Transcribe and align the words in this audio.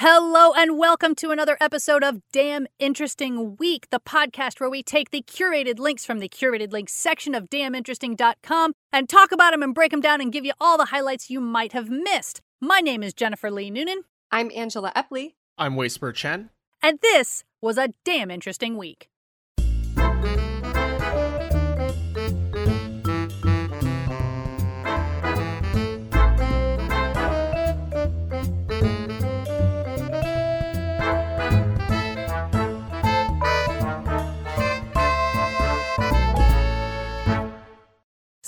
Hello, 0.00 0.52
and 0.52 0.78
welcome 0.78 1.16
to 1.16 1.30
another 1.32 1.56
episode 1.60 2.04
of 2.04 2.20
Damn 2.30 2.68
Interesting 2.78 3.56
Week, 3.56 3.90
the 3.90 3.98
podcast 3.98 4.60
where 4.60 4.70
we 4.70 4.80
take 4.80 5.10
the 5.10 5.22
curated 5.22 5.80
links 5.80 6.04
from 6.04 6.20
the 6.20 6.28
curated 6.28 6.70
links 6.70 6.92
section 6.92 7.34
of 7.34 7.50
damninteresting.com 7.50 8.74
and 8.92 9.08
talk 9.08 9.32
about 9.32 9.50
them 9.50 9.62
and 9.64 9.74
break 9.74 9.90
them 9.90 10.00
down 10.00 10.20
and 10.20 10.32
give 10.32 10.44
you 10.44 10.52
all 10.60 10.78
the 10.78 10.84
highlights 10.84 11.30
you 11.30 11.40
might 11.40 11.72
have 11.72 11.90
missed. 11.90 12.40
My 12.60 12.78
name 12.78 13.02
is 13.02 13.12
Jennifer 13.12 13.50
Lee 13.50 13.70
Noonan, 13.70 14.02
I'm 14.30 14.52
Angela 14.54 14.92
Epley. 14.94 15.34
I'm 15.58 15.74
Waisper 15.74 16.14
Chen. 16.14 16.50
and 16.80 17.00
this 17.00 17.42
was 17.60 17.76
a 17.76 17.92
damn 18.04 18.30
interesting 18.30 18.76
week. 18.76 19.08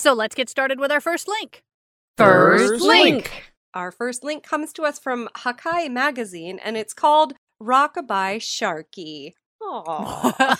So 0.01 0.13
let's 0.13 0.33
get 0.33 0.49
started 0.49 0.79
with 0.79 0.91
our 0.91 0.99
first 0.99 1.27
link. 1.27 1.61
First 2.17 2.83
link. 2.83 3.53
Our 3.75 3.91
first 3.91 4.23
link 4.23 4.41
comes 4.41 4.73
to 4.73 4.81
us 4.81 4.97
from 4.97 5.29
Hakai 5.37 5.91
Magazine, 5.91 6.59
and 6.63 6.75
it's 6.75 6.95
called 6.95 7.35
Rockabye 7.61 8.37
Sharky. 8.37 9.33
Aw. 9.61 10.57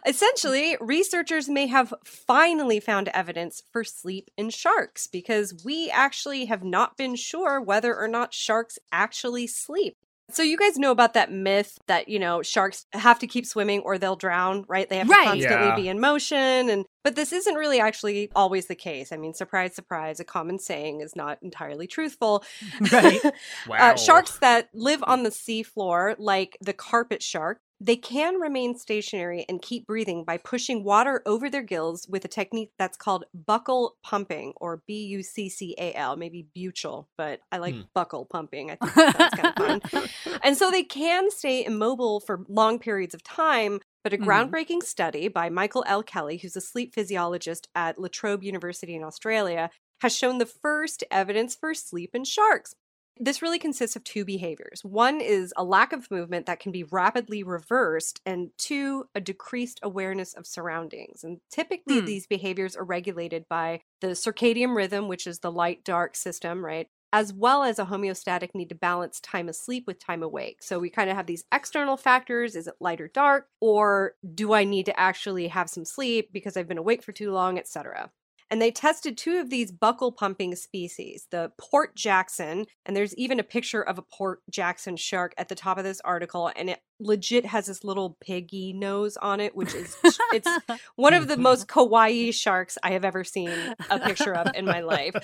Essentially, 0.06 0.78
researchers 0.80 1.50
may 1.50 1.66
have 1.66 1.92
finally 2.02 2.80
found 2.80 3.08
evidence 3.08 3.62
for 3.70 3.84
sleep 3.84 4.30
in 4.38 4.48
sharks 4.48 5.06
because 5.06 5.62
we 5.62 5.90
actually 5.90 6.46
have 6.46 6.64
not 6.64 6.96
been 6.96 7.14
sure 7.14 7.60
whether 7.60 7.94
or 7.94 8.08
not 8.08 8.32
sharks 8.32 8.78
actually 8.90 9.46
sleep. 9.46 9.98
So 10.30 10.42
you 10.42 10.58
guys 10.58 10.76
know 10.76 10.90
about 10.90 11.14
that 11.14 11.32
myth 11.32 11.78
that, 11.86 12.08
you 12.08 12.18
know, 12.18 12.42
sharks 12.42 12.84
have 12.92 13.18
to 13.20 13.26
keep 13.26 13.46
swimming 13.46 13.80
or 13.80 13.96
they'll 13.96 14.14
drown, 14.16 14.64
right? 14.68 14.88
They 14.88 14.98
have 14.98 15.08
Right. 15.08 15.24
to 15.24 15.30
constantly 15.30 15.68
Yeah. 15.68 15.76
be 15.76 15.88
in 15.88 16.00
motion 16.00 16.68
and 16.68 16.84
but 17.04 17.14
this 17.16 17.32
isn't 17.32 17.54
really 17.54 17.80
actually 17.80 18.30
always 18.36 18.66
the 18.66 18.74
case. 18.74 19.12
I 19.12 19.16
mean, 19.16 19.32
surprise 19.32 19.74
surprise, 19.74 20.20
a 20.20 20.24
common 20.24 20.58
saying 20.58 21.00
is 21.00 21.16
not 21.16 21.38
entirely 21.42 21.86
truthful. 21.86 22.44
Right. 22.92 23.20
Wow. 23.66 23.92
Uh, 23.92 23.96
sharks 23.96 24.38
that 24.40 24.68
live 24.74 25.02
on 25.06 25.22
the 25.22 25.30
seafloor, 25.30 26.16
like 26.18 26.58
the 26.60 26.74
carpet 26.74 27.22
shark, 27.22 27.60
they 27.80 27.96
can 27.96 28.40
remain 28.40 28.76
stationary 28.76 29.44
and 29.48 29.62
keep 29.62 29.86
breathing 29.86 30.24
by 30.24 30.36
pushing 30.38 30.82
water 30.84 31.22
over 31.26 31.48
their 31.48 31.62
gills 31.62 32.06
with 32.08 32.24
a 32.24 32.28
technique 32.28 32.72
that's 32.78 32.96
called 32.96 33.24
buccal 33.46 33.92
pumping 34.02 34.52
or 34.56 34.82
B 34.86 35.04
U 35.06 35.22
C 35.22 35.48
C 35.48 35.74
A 35.78 35.94
L, 35.94 36.16
maybe 36.16 36.48
buccal, 36.56 37.06
but 37.16 37.40
I 37.52 37.58
like 37.58 37.76
Hmm. 37.76 37.88
buckle 37.94 38.26
pumping. 38.26 38.70
I 38.70 38.76
think 38.76 38.96
that's 39.12 39.32
kind 39.32 39.48
of 39.48 39.54
fun. 39.56 39.80
And 40.42 40.56
so 40.56 40.70
they 40.70 40.82
can 40.84 41.30
stay 41.30 41.64
immobile 41.64 42.20
for 42.20 42.44
long 42.48 42.78
periods 42.78 43.14
of 43.14 43.22
time. 43.22 43.80
But 44.04 44.12
a 44.14 44.18
Mhm. 44.18 44.58
groundbreaking 44.58 44.82
study 44.84 45.28
by 45.28 45.48
Michael 45.50 45.84
L. 45.86 46.02
Kelly, 46.02 46.38
who's 46.38 46.56
a 46.56 46.60
sleep 46.60 46.94
physiologist 46.94 47.68
at 47.74 47.98
La 47.98 48.08
Trobe 48.10 48.42
University 48.44 48.94
in 48.94 49.02
Australia, 49.04 49.70
has 50.00 50.16
shown 50.16 50.38
the 50.38 50.46
first 50.46 51.04
evidence 51.10 51.54
for 51.56 51.74
sleep 51.74 52.10
in 52.14 52.24
sharks. 52.24 52.74
This 53.20 53.42
really 53.42 53.58
consists 53.58 53.96
of 53.96 54.04
two 54.04 54.24
behaviors. 54.24 54.84
One 54.84 55.20
is 55.20 55.52
a 55.56 55.64
lack 55.64 55.92
of 55.92 56.08
movement 56.10 56.46
that 56.46 56.60
can 56.60 56.70
be 56.70 56.84
rapidly 56.84 57.42
reversed, 57.42 58.20
and 58.24 58.50
two, 58.58 59.08
a 59.14 59.20
decreased 59.20 59.80
awareness 59.82 60.34
of 60.34 60.46
surroundings. 60.46 61.24
And 61.24 61.40
typically, 61.50 62.00
Hmm. 62.00 62.06
these 62.06 62.28
behaviors 62.28 62.76
are 62.76 62.84
regulated 62.84 63.46
by 63.48 63.80
the 64.00 64.08
circadian 64.08 64.76
rhythm, 64.76 65.08
which 65.08 65.26
is 65.26 65.40
the 65.40 65.50
light 65.50 65.82
dark 65.82 66.14
system, 66.14 66.64
right? 66.64 66.88
As 67.12 67.32
well 67.32 67.64
as 67.64 67.78
a 67.80 67.86
homeostatic 67.86 68.54
need 68.54 68.68
to 68.68 68.74
balance 68.76 69.18
time 69.18 69.48
asleep 69.48 69.84
with 69.86 69.98
time 69.98 70.22
awake. 70.22 70.62
So 70.62 70.78
we 70.78 70.90
kind 70.90 71.10
of 71.10 71.16
have 71.16 71.26
these 71.26 71.44
external 71.52 71.96
factors 71.96 72.54
is 72.54 72.68
it 72.68 72.74
light 72.80 73.00
or 73.00 73.08
dark? 73.08 73.48
Or 73.60 74.14
do 74.34 74.52
I 74.52 74.62
need 74.64 74.86
to 74.86 75.00
actually 75.00 75.48
have 75.48 75.70
some 75.70 75.84
sleep 75.86 76.30
because 76.32 76.56
I've 76.56 76.68
been 76.68 76.78
awake 76.78 77.02
for 77.02 77.12
too 77.12 77.32
long, 77.32 77.58
etc 77.58 78.12
and 78.50 78.60
they 78.60 78.70
tested 78.70 79.16
two 79.16 79.38
of 79.38 79.50
these 79.50 79.72
buckle 79.72 80.12
pumping 80.12 80.54
species, 80.54 81.26
the 81.30 81.52
Port 81.58 81.94
Jackson, 81.94 82.66
and 82.86 82.96
there's 82.96 83.14
even 83.16 83.38
a 83.38 83.44
picture 83.44 83.82
of 83.82 83.98
a 83.98 84.02
Port 84.02 84.40
Jackson 84.50 84.96
shark 84.96 85.34
at 85.36 85.48
the 85.48 85.54
top 85.54 85.78
of 85.78 85.84
this 85.84 86.00
article, 86.04 86.50
and 86.56 86.70
it 86.70 86.80
legit 87.00 87.46
has 87.46 87.66
this 87.66 87.84
little 87.84 88.16
piggy 88.20 88.72
nose 88.72 89.16
on 89.18 89.40
it, 89.40 89.54
which 89.54 89.74
is 89.74 89.96
it's 90.32 90.48
one 90.96 91.14
of 91.14 91.28
the 91.28 91.36
most 91.36 91.68
kawaii 91.68 92.32
sharks 92.34 92.78
I 92.82 92.92
have 92.92 93.04
ever 93.04 93.24
seen 93.24 93.50
a 93.90 93.98
picture 94.00 94.34
of 94.34 94.54
in 94.54 94.64
my 94.64 94.80
life. 94.80 95.14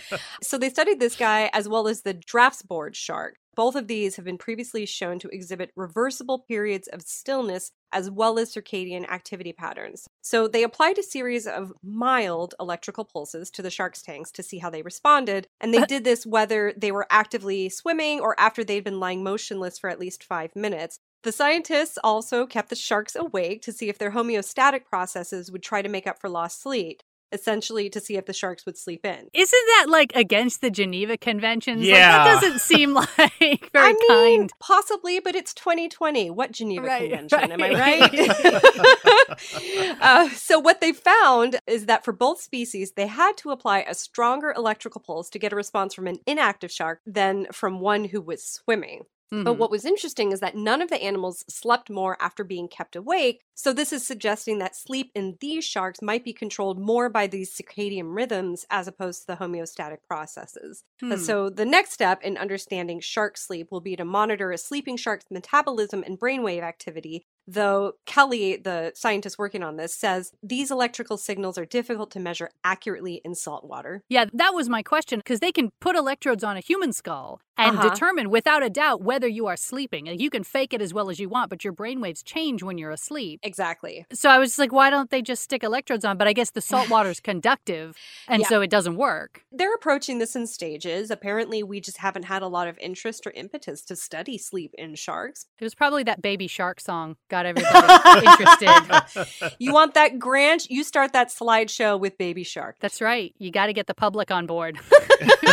So 0.42 0.58
they 0.58 0.70
studied 0.70 1.00
this 1.00 1.16
guy 1.16 1.50
as 1.52 1.68
well 1.68 1.88
as 1.88 2.02
the 2.02 2.14
draughtsboard 2.14 2.94
shark. 2.94 3.36
Both 3.54 3.76
of 3.76 3.86
these 3.86 4.16
have 4.16 4.24
been 4.24 4.38
previously 4.38 4.84
shown 4.84 5.18
to 5.20 5.28
exhibit 5.28 5.70
reversible 5.76 6.40
periods 6.40 6.88
of 6.88 7.02
stillness 7.02 7.70
as 7.94 8.10
well 8.10 8.38
as 8.38 8.52
circadian 8.52 9.08
activity 9.08 9.52
patterns. 9.52 10.06
So 10.20 10.46
they 10.46 10.62
applied 10.62 10.98
a 10.98 11.02
series 11.02 11.46
of 11.46 11.72
mild 11.82 12.54
electrical 12.60 13.04
pulses 13.04 13.50
to 13.52 13.62
the 13.62 13.70
sharks' 13.70 14.02
tanks 14.02 14.30
to 14.32 14.42
see 14.42 14.58
how 14.58 14.68
they 14.68 14.82
responded. 14.82 15.48
And 15.60 15.72
they 15.72 15.84
did 15.86 16.04
this 16.04 16.26
whether 16.26 16.74
they 16.76 16.92
were 16.92 17.06
actively 17.08 17.68
swimming 17.68 18.20
or 18.20 18.38
after 18.38 18.64
they'd 18.64 18.84
been 18.84 19.00
lying 19.00 19.22
motionless 19.22 19.78
for 19.78 19.88
at 19.88 20.00
least 20.00 20.24
five 20.24 20.54
minutes. 20.54 20.98
The 21.22 21.32
scientists 21.32 21.96
also 22.04 22.46
kept 22.46 22.68
the 22.68 22.76
sharks 22.76 23.16
awake 23.16 23.62
to 23.62 23.72
see 23.72 23.88
if 23.88 23.96
their 23.96 24.10
homeostatic 24.10 24.84
processes 24.84 25.50
would 25.50 25.62
try 25.62 25.80
to 25.80 25.88
make 25.88 26.06
up 26.06 26.20
for 26.20 26.28
lost 26.28 26.60
sleep, 26.60 27.02
essentially 27.34 27.90
to 27.90 28.00
see 28.00 28.16
if 28.16 28.24
the 28.24 28.32
sharks 28.32 28.64
would 28.64 28.78
sleep 28.78 29.04
in. 29.04 29.28
Isn't 29.34 29.66
that 29.76 29.86
like 29.88 30.12
against 30.14 30.60
the 30.62 30.70
Geneva 30.70 31.18
Conventions? 31.18 31.80
Like, 31.80 31.88
Yeah. 31.90 32.24
that 32.24 32.40
doesn't 32.40 32.60
seem 32.60 32.94
like 33.18 33.18
very 33.18 33.68
I 33.74 33.92
mean, 33.92 34.38
kind. 34.40 34.52
possibly, 34.60 35.20
but 35.20 35.34
it's 35.34 35.52
2020. 35.54 36.30
What 36.30 36.52
Geneva 36.52 36.86
Right, 36.86 37.10
Convention? 37.10 37.52
Am 37.52 37.62
I 37.62 37.70
right. 37.74 38.12
right? 38.12 39.96
uh, 40.00 40.28
so, 40.30 40.58
what 40.58 40.80
they 40.80 40.92
found 40.92 41.58
is 41.66 41.86
that 41.86 42.04
for 42.04 42.12
both 42.12 42.40
species, 42.40 42.92
they 42.92 43.06
had 43.06 43.36
to 43.38 43.50
apply 43.50 43.80
a 43.80 43.94
stronger 43.94 44.52
electrical 44.56 45.00
pulse 45.00 45.28
to 45.30 45.38
get 45.38 45.52
a 45.52 45.56
response 45.56 45.94
from 45.94 46.06
an 46.06 46.18
inactive 46.26 46.70
shark 46.70 47.00
than 47.06 47.46
from 47.52 47.80
one 47.80 48.04
who 48.04 48.20
was 48.20 48.44
swimming. 48.44 49.02
But 49.42 49.54
Mhm. 49.54 49.58
what 49.58 49.70
was 49.70 49.84
interesting 49.84 50.32
is 50.32 50.40
that 50.40 50.56
none 50.56 50.80
of 50.82 50.90
the 50.90 51.02
animals 51.02 51.44
slept 51.48 51.90
more 51.90 52.16
after 52.20 52.44
being 52.44 52.68
kept 52.68 52.96
awake. 52.96 53.42
So, 53.54 53.72
this 53.72 53.92
is 53.92 54.06
suggesting 54.06 54.58
that 54.58 54.76
sleep 54.76 55.10
in 55.14 55.36
these 55.40 55.64
sharks 55.64 56.00
might 56.02 56.24
be 56.24 56.32
controlled 56.32 56.78
more 56.80 57.08
by 57.08 57.26
these 57.26 57.54
circadian 57.54 58.14
rhythms 58.14 58.66
as 58.70 58.88
opposed 58.88 59.20
to 59.22 59.26
the 59.28 59.36
homeostatic 59.36 60.02
processes. 60.08 60.84
Hmm. 61.00 61.16
So, 61.16 61.48
the 61.50 61.64
next 61.64 61.92
step 61.92 62.22
in 62.22 62.36
understanding 62.36 63.00
shark 63.00 63.36
sleep 63.36 63.70
will 63.70 63.80
be 63.80 63.96
to 63.96 64.04
monitor 64.04 64.50
a 64.50 64.58
sleeping 64.58 64.96
shark's 64.96 65.26
metabolism 65.30 66.02
and 66.04 66.18
brainwave 66.18 66.62
activity. 66.62 67.26
Though 67.46 67.94
Kelly, 68.06 68.56
the 68.56 68.92
scientist 68.94 69.38
working 69.38 69.62
on 69.62 69.76
this, 69.76 69.94
says 69.94 70.32
these 70.42 70.70
electrical 70.70 71.16
signals 71.18 71.58
are 71.58 71.66
difficult 71.66 72.10
to 72.12 72.20
measure 72.20 72.50
accurately 72.64 73.20
in 73.24 73.34
salt 73.34 73.64
water. 73.64 74.02
Yeah, 74.08 74.26
that 74.32 74.54
was 74.54 74.68
my 74.68 74.82
question 74.82 75.18
because 75.18 75.40
they 75.40 75.52
can 75.52 75.70
put 75.80 75.96
electrodes 75.96 76.42
on 76.42 76.56
a 76.56 76.60
human 76.60 76.92
skull 76.92 77.40
and 77.56 77.78
Uh-huh. 77.78 77.90
determine 77.90 78.30
without 78.30 78.62
a 78.64 78.70
doubt 78.70 79.02
whether 79.02 79.28
you 79.28 79.46
are 79.46 79.56
sleeping. 79.56 80.06
You 80.06 80.30
can 80.30 80.42
fake 80.42 80.72
it 80.72 80.80
as 80.82 80.92
well 80.94 81.08
as 81.10 81.20
you 81.20 81.28
want, 81.28 81.50
but 81.50 81.62
your 81.64 81.72
brainwaves 81.72 82.24
change 82.24 82.62
when 82.62 82.78
you're 82.78 82.90
asleep. 82.90 83.40
Exactly. 83.42 84.06
So 84.12 84.28
I 84.30 84.38
was 84.38 84.50
just 84.50 84.58
like, 84.58 84.72
why 84.72 84.90
don't 84.90 85.10
they 85.10 85.22
just 85.22 85.42
stick 85.42 85.62
electrodes 85.62 86.04
on? 86.04 86.16
But 86.18 86.26
I 86.26 86.32
guess 86.32 86.50
the 86.50 86.60
salt 86.60 86.88
water's 86.90 87.20
conductive, 87.20 87.96
and 88.26 88.40
Yeah. 88.42 88.48
so 88.48 88.60
it 88.60 88.70
doesn't 88.70 88.96
work. 88.96 89.44
They're 89.52 89.74
approaching 89.74 90.18
this 90.18 90.34
in 90.34 90.46
stages. 90.46 91.10
Apparently, 91.10 91.62
we 91.62 91.80
just 91.80 91.98
haven't 91.98 92.24
had 92.24 92.42
a 92.42 92.48
lot 92.48 92.66
of 92.68 92.76
interest 92.78 93.26
or 93.26 93.30
impetus 93.32 93.82
to 93.82 93.94
study 93.96 94.36
sleep 94.38 94.74
in 94.76 94.94
sharks. 94.96 95.46
It 95.60 95.64
was 95.64 95.74
probably 95.76 96.02
that 96.04 96.22
baby 96.22 96.46
shark 96.48 96.80
song 96.80 97.16
got 97.34 97.46
everybody 97.46 98.26
interested. 98.26 99.54
You 99.58 99.72
want 99.72 99.94
that 99.94 100.18
grant? 100.18 100.70
You 100.70 100.84
start 100.84 101.12
that 101.12 101.28
slideshow 101.28 101.98
with 101.98 102.16
Baby 102.18 102.44
Shark. 102.44 102.76
That's 102.80 103.00
right. 103.00 103.34
You 103.38 103.50
got 103.50 103.66
to 103.66 103.72
get 103.72 103.86
the 103.86 103.94
public 103.94 104.30
on 104.30 104.46
board. 104.46 104.78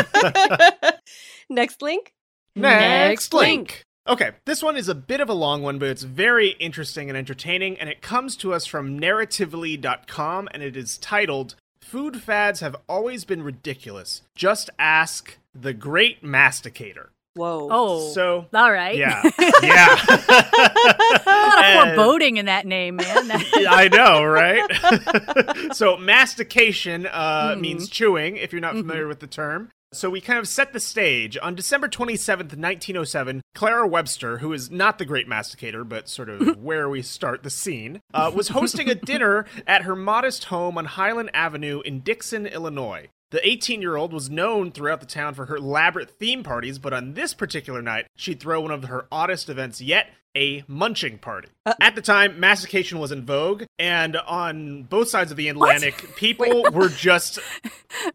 Next 1.49 1.81
link. 1.81 2.13
Next 2.55 3.33
link. 3.33 3.83
Okay, 4.07 4.31
this 4.45 4.61
one 4.61 4.77
is 4.77 4.89
a 4.89 4.95
bit 4.95 5.21
of 5.21 5.29
a 5.29 5.33
long 5.33 5.61
one, 5.61 5.79
but 5.79 5.89
it's 5.89 6.03
very 6.03 6.49
interesting 6.59 7.09
and 7.09 7.17
entertaining, 7.17 7.79
and 7.79 7.89
it 7.89 8.01
comes 8.01 8.35
to 8.37 8.53
us 8.53 8.65
from 8.65 8.99
narratively.com, 8.99 10.49
and 10.53 10.63
it 10.63 10.75
is 10.75 10.97
titled 10.97 11.55
Food 11.81 12.21
Fads 12.21 12.59
Have 12.61 12.75
Always 12.89 13.25
Been 13.25 13.43
Ridiculous. 13.43 14.23
Just 14.35 14.69
ask 14.79 15.37
the 15.53 15.73
Great 15.73 16.23
Masticator. 16.23 17.11
Whoa. 17.35 17.67
Oh, 17.71 18.09
So, 18.13 18.45
all 18.53 18.71
right. 18.71 18.97
yeah. 18.97 19.21
Yeah. 19.63 19.95
a 20.09 21.23
lot 21.25 21.59
of 21.59 21.63
And- 21.63 21.95
foreboding 21.95 22.37
in 22.37 22.45
that 22.47 22.65
name, 22.65 22.97
man. 22.97 23.31
I 23.31 23.87
know, 23.91 24.23
right? 24.23 25.73
so 25.75 25.97
mastication 25.97 27.05
uh, 27.11 27.51
Mhm. 27.55 27.59
means 27.61 27.89
chewing, 27.89 28.35
if 28.37 28.51
you're 28.51 28.61
not 28.61 28.73
Mhm. 28.75 28.81
familiar 28.81 29.07
with 29.07 29.19
the 29.19 29.27
term. 29.27 29.69
So 29.93 30.09
we 30.09 30.21
kind 30.21 30.39
of 30.39 30.47
set 30.47 30.71
the 30.71 30.79
stage. 30.79 31.37
On 31.41 31.53
December 31.53 31.89
27th, 31.89 32.55
1907, 32.55 33.41
Clara 33.53 33.85
Webster, 33.87 34.37
who 34.37 34.53
is 34.53 34.71
not 34.71 34.97
the 34.97 35.05
great 35.05 35.27
masticator, 35.27 35.83
but 35.83 36.07
sort 36.07 36.29
of 36.29 36.57
where 36.57 36.87
we 36.89 37.01
start 37.01 37.43
the 37.43 37.49
scene, 37.49 37.99
uh, 38.13 38.31
was 38.33 38.49
hosting 38.49 38.89
a 38.89 38.95
dinner 38.95 39.45
at 39.67 39.81
her 39.83 39.95
modest 39.95 40.45
home 40.45 40.77
on 40.77 40.85
Highland 40.85 41.29
Avenue 41.33 41.81
in 41.81 41.99
Dixon, 41.99 42.45
Illinois. 42.47 43.07
The 43.31 43.47
18 43.47 43.81
year 43.81 43.95
old 43.95 44.11
was 44.11 44.29
known 44.29 44.71
throughout 44.71 44.99
the 44.99 45.05
town 45.05 45.35
for 45.35 45.45
her 45.45 45.55
elaborate 45.55 46.11
theme 46.11 46.43
parties, 46.43 46.79
but 46.79 46.91
on 46.91 47.13
this 47.13 47.33
particular 47.33 47.81
night, 47.81 48.07
she'd 48.13 48.41
throw 48.41 48.59
one 48.59 48.71
of 48.71 48.83
her 48.83 49.07
oddest 49.09 49.47
events 49.47 49.79
yet 49.79 50.07
a 50.35 50.63
munching 50.67 51.17
party. 51.17 51.49
Uh- 51.65 51.73
At 51.81 51.95
the 51.95 52.01
time, 52.01 52.39
mastication 52.39 52.99
was 52.99 53.11
in 53.11 53.25
vogue, 53.25 53.63
and 53.77 54.15
on 54.17 54.83
both 54.83 55.09
sides 55.09 55.31
of 55.31 55.37
the 55.37 55.49
Atlantic, 55.49 55.95
people 56.15 56.65
were 56.71 56.89
just 56.89 57.39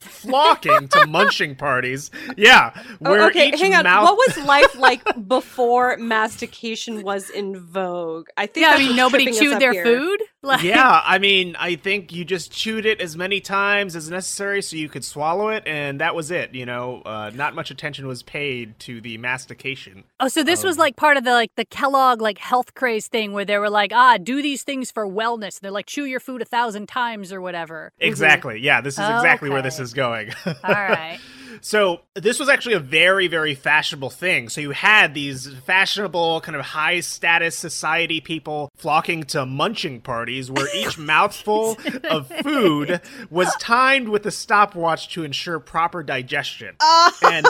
flocking 0.01 0.89
to 0.89 1.07
munching 1.09 1.55
parties. 1.57 2.11
Yeah, 2.37 2.73
Oh, 3.05 3.11
where 3.11 3.27
okay, 3.29 3.49
each 3.49 3.61
hang 3.61 3.75
on. 3.75 3.85
mouth. 3.85 4.05
What 4.05 4.17
was 4.17 4.39
life 4.47 4.77
like 4.77 5.03
before 5.29 5.97
mastication 5.99 7.03
was 7.03 7.31
in 7.31 7.59
vogue? 7.61 8.27
I 8.37 8.47
think 8.47 8.67
Yeah, 8.67 8.73
I 8.75 8.79
mean 8.79 8.97
nobody 8.97 9.33
chewed 9.33 9.61
their 9.61 9.73
here. 9.73 9.85
food. 9.85 10.21
Like, 10.43 10.63
yeah, 10.63 11.03
I 11.05 11.19
mean, 11.19 11.57
I 11.59 11.75
think 11.75 12.13
you 12.13 12.25
just 12.25 12.53
chewed 12.53 12.87
it 12.87 13.01
as 13.01 13.17
many 13.17 13.41
times 13.41 13.97
as 13.97 14.09
necessary 14.09 14.63
so 14.63 14.77
you 14.77 14.89
could 14.89 15.05
swallow 15.05 15.49
it, 15.49 15.65
and 15.67 16.01
that 16.01 16.15
was 16.15 16.31
it. 16.31 16.55
You 16.55 16.65
know, 16.67 17.03
uh, 17.05 17.33
not 17.35 17.55
much 17.57 17.73
attention 17.73 18.07
was 18.07 18.23
paid 18.23 18.79
to 18.81 19.01
the 19.01 19.19
mastication. 19.19 20.05
Oh, 20.21 20.29
so 20.29 20.45
this 20.45 20.63
Um, 20.63 20.69
was 20.69 20.79
like 20.79 20.95
part 20.95 21.17
of 21.17 21.25
the 21.25 21.33
like 21.33 21.51
the 21.57 21.65
Kellogg 21.65 22.06
like 22.15 22.39
health 22.39 22.75
craze 22.75 23.09
thing 23.09 23.33
where 23.33 23.45
they 23.45 23.59
were 23.59 23.71
like, 23.71 23.93
ah, 23.93 24.19
do 24.19 24.43
these 24.43 24.63
things 24.63 24.91
for 24.91 25.07
wellness. 25.07 25.61
They're 25.61 25.71
like 25.71 25.87
chew 25.87 26.05
your 26.05 26.21
food 26.21 26.43
a 26.43 26.45
thousand 26.45 26.89
times 26.89 27.33
or 27.33 27.41
whatever. 27.41 27.93
Exactly. 27.99 28.61
Yeah, 28.61 28.81
this 28.81 28.95
is 28.95 29.09
exactly 29.09 29.51
where 29.51 29.63
this 29.63 29.81
is 29.81 29.93
going. 29.93 30.33
All 30.47 30.55
right. 30.65 31.19
So 31.61 32.03
this 32.15 32.39
was 32.39 32.49
actually 32.49 32.75
a 32.75 32.81
very, 32.81 33.29
very 33.29 33.55
fashionable 33.55 34.11
thing. 34.11 34.49
So 34.49 34.61
you 34.61 34.71
had 34.71 35.15
these 35.15 35.53
fashionable, 35.67 36.41
kind 36.43 36.57
of 36.57 36.65
high 36.65 37.01
status 37.01 37.57
society 37.57 38.21
people 38.21 38.71
flocking 38.77 39.25
to 39.25 39.47
munching 39.47 40.01
parties 40.01 40.51
where 40.51 40.69
each 40.77 40.99
mouthful 41.13 41.79
of 42.11 42.29
food 42.43 43.01
was 43.31 43.55
timed 43.57 44.09
with 44.09 44.27
a 44.27 44.31
stopwatch 44.31 45.09
to 45.15 45.25
ensure 45.25 45.59
proper 45.59 46.03
digestion. 46.03 46.77
Oh. 46.89 47.13
And 47.23 47.47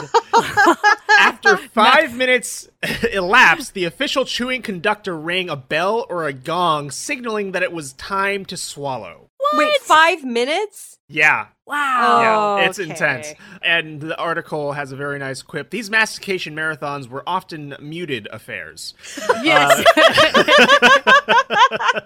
after 1.19 1.57
five 1.73 2.15
minutes 2.15 2.67
elapsed, 3.11 3.73
the 3.73 3.85
official 3.85 4.25
chewing 4.25 4.61
conductor 4.61 5.17
rang 5.17 5.49
a 5.49 5.55
bell 5.55 6.05
or 6.09 6.25
a 6.25 6.33
gong 6.33 6.91
signaling 6.91 7.51
that 7.51 7.63
it 7.63 7.71
was 7.71 7.93
time 7.93 8.45
to 8.45 8.57
swallow. 8.57 9.29
Wait, 9.53 9.77
five 9.77 10.23
minutes? 10.23 10.99
Yeah, 11.07 11.47
Wow. 11.67 12.57
yeah, 12.59 12.65
it's 12.69 12.79
Okay. 12.79 12.89
intense. 12.89 13.33
And 13.61 13.99
the 14.01 14.17
article 14.17 14.71
has 14.71 14.91
a 14.91 14.95
very 14.95 15.19
nice 15.19 15.41
quip. 15.41 15.69
These 15.69 15.89
mastication 15.89 16.55
marathons 16.55 17.09
were 17.09 17.23
often 17.27 17.75
muted 17.81 18.27
affairs. 18.31 18.93
yes. 19.43 19.83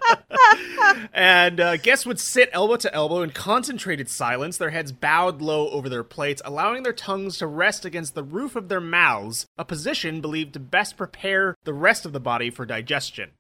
And 1.13 1.59
uh, 1.59 1.77
guests 1.77 2.05
would 2.05 2.19
sit 2.19 2.49
elbow 2.51 2.75
to 2.77 2.93
elbow 2.93 3.21
in 3.21 3.31
concentrated 3.31 4.09
silence, 4.09 4.57
their 4.57 4.69
heads 4.69 4.91
bowed 4.91 5.41
low 5.41 5.69
over 5.69 5.89
their 5.89 6.03
plates, 6.03 6.41
allowing 6.43 6.83
their 6.83 6.93
tongues 6.93 7.37
to 7.37 7.47
rest 7.47 7.85
against 7.85 8.15
the 8.15 8.23
roof 8.23 8.55
of 8.55 8.69
their 8.69 8.81
mouths, 8.81 9.45
a 9.57 9.65
position 9.65 10.21
believed 10.21 10.53
to 10.53 10.59
best 10.59 10.97
prepare 10.97 11.55
the 11.63 11.73
rest 11.73 12.05
of 12.05 12.13
the 12.13 12.19
body 12.19 12.49
for 12.49 12.65
digestion. 12.65 13.31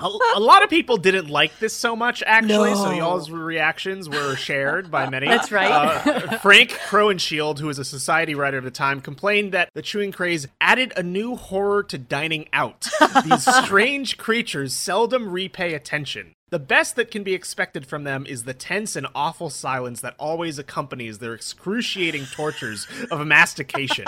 A, 0.00 0.08
a 0.34 0.40
lot 0.40 0.62
of 0.62 0.70
people 0.70 0.96
didn't 0.98 1.28
like 1.28 1.58
this 1.58 1.74
so 1.74 1.96
much, 1.96 2.22
actually, 2.26 2.74
so 2.74 2.90
y'all's 2.92 3.30
reactions 3.30 4.08
were 4.08 4.36
shared 4.36 4.90
by 4.90 5.08
many. 5.08 5.26
That's 5.26 5.50
right. 5.52 5.55
Uh, 5.56 6.38
Frank 6.38 6.70
Crowninshield, 6.70 7.58
who 7.58 7.66
was 7.66 7.78
a 7.78 7.84
society 7.84 8.34
writer 8.34 8.58
at 8.58 8.64
the 8.64 8.70
time, 8.70 9.00
complained 9.00 9.52
that 9.52 9.70
the 9.74 9.82
chewing 9.82 10.12
craze 10.12 10.46
added 10.60 10.92
a 10.96 11.02
new 11.02 11.36
horror 11.36 11.82
to 11.84 11.98
dining 11.98 12.48
out. 12.52 12.86
These 13.24 13.44
strange 13.64 14.18
creatures 14.18 14.74
seldom 14.74 15.30
repay 15.30 15.74
attention. 15.74 16.34
The 16.50 16.58
best 16.60 16.94
that 16.94 17.10
can 17.10 17.24
be 17.24 17.34
expected 17.34 17.86
from 17.86 18.04
them 18.04 18.24
is 18.24 18.44
the 18.44 18.54
tense 18.54 18.94
and 18.94 19.08
awful 19.16 19.50
silence 19.50 20.00
that 20.02 20.14
always 20.16 20.60
accompanies 20.60 21.18
their 21.18 21.34
excruciating 21.34 22.26
tortures 22.26 22.86
of 23.10 23.26
mastication. 23.26 24.04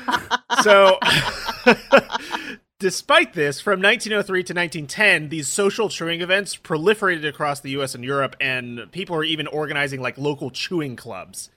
so. 0.62 0.98
Despite 2.80 3.32
this, 3.32 3.60
from 3.60 3.82
1903 3.82 4.44
to 4.44 4.54
1910, 4.54 5.30
these 5.30 5.48
social 5.48 5.88
chewing 5.88 6.20
events 6.20 6.56
proliferated 6.56 7.26
across 7.26 7.58
the 7.58 7.70
US 7.70 7.96
and 7.96 8.04
Europe, 8.04 8.36
and 8.40 8.90
people 8.92 9.16
were 9.16 9.24
even 9.24 9.48
organizing 9.48 10.00
like 10.00 10.16
local 10.16 10.52
chewing 10.52 10.94
clubs. 10.94 11.50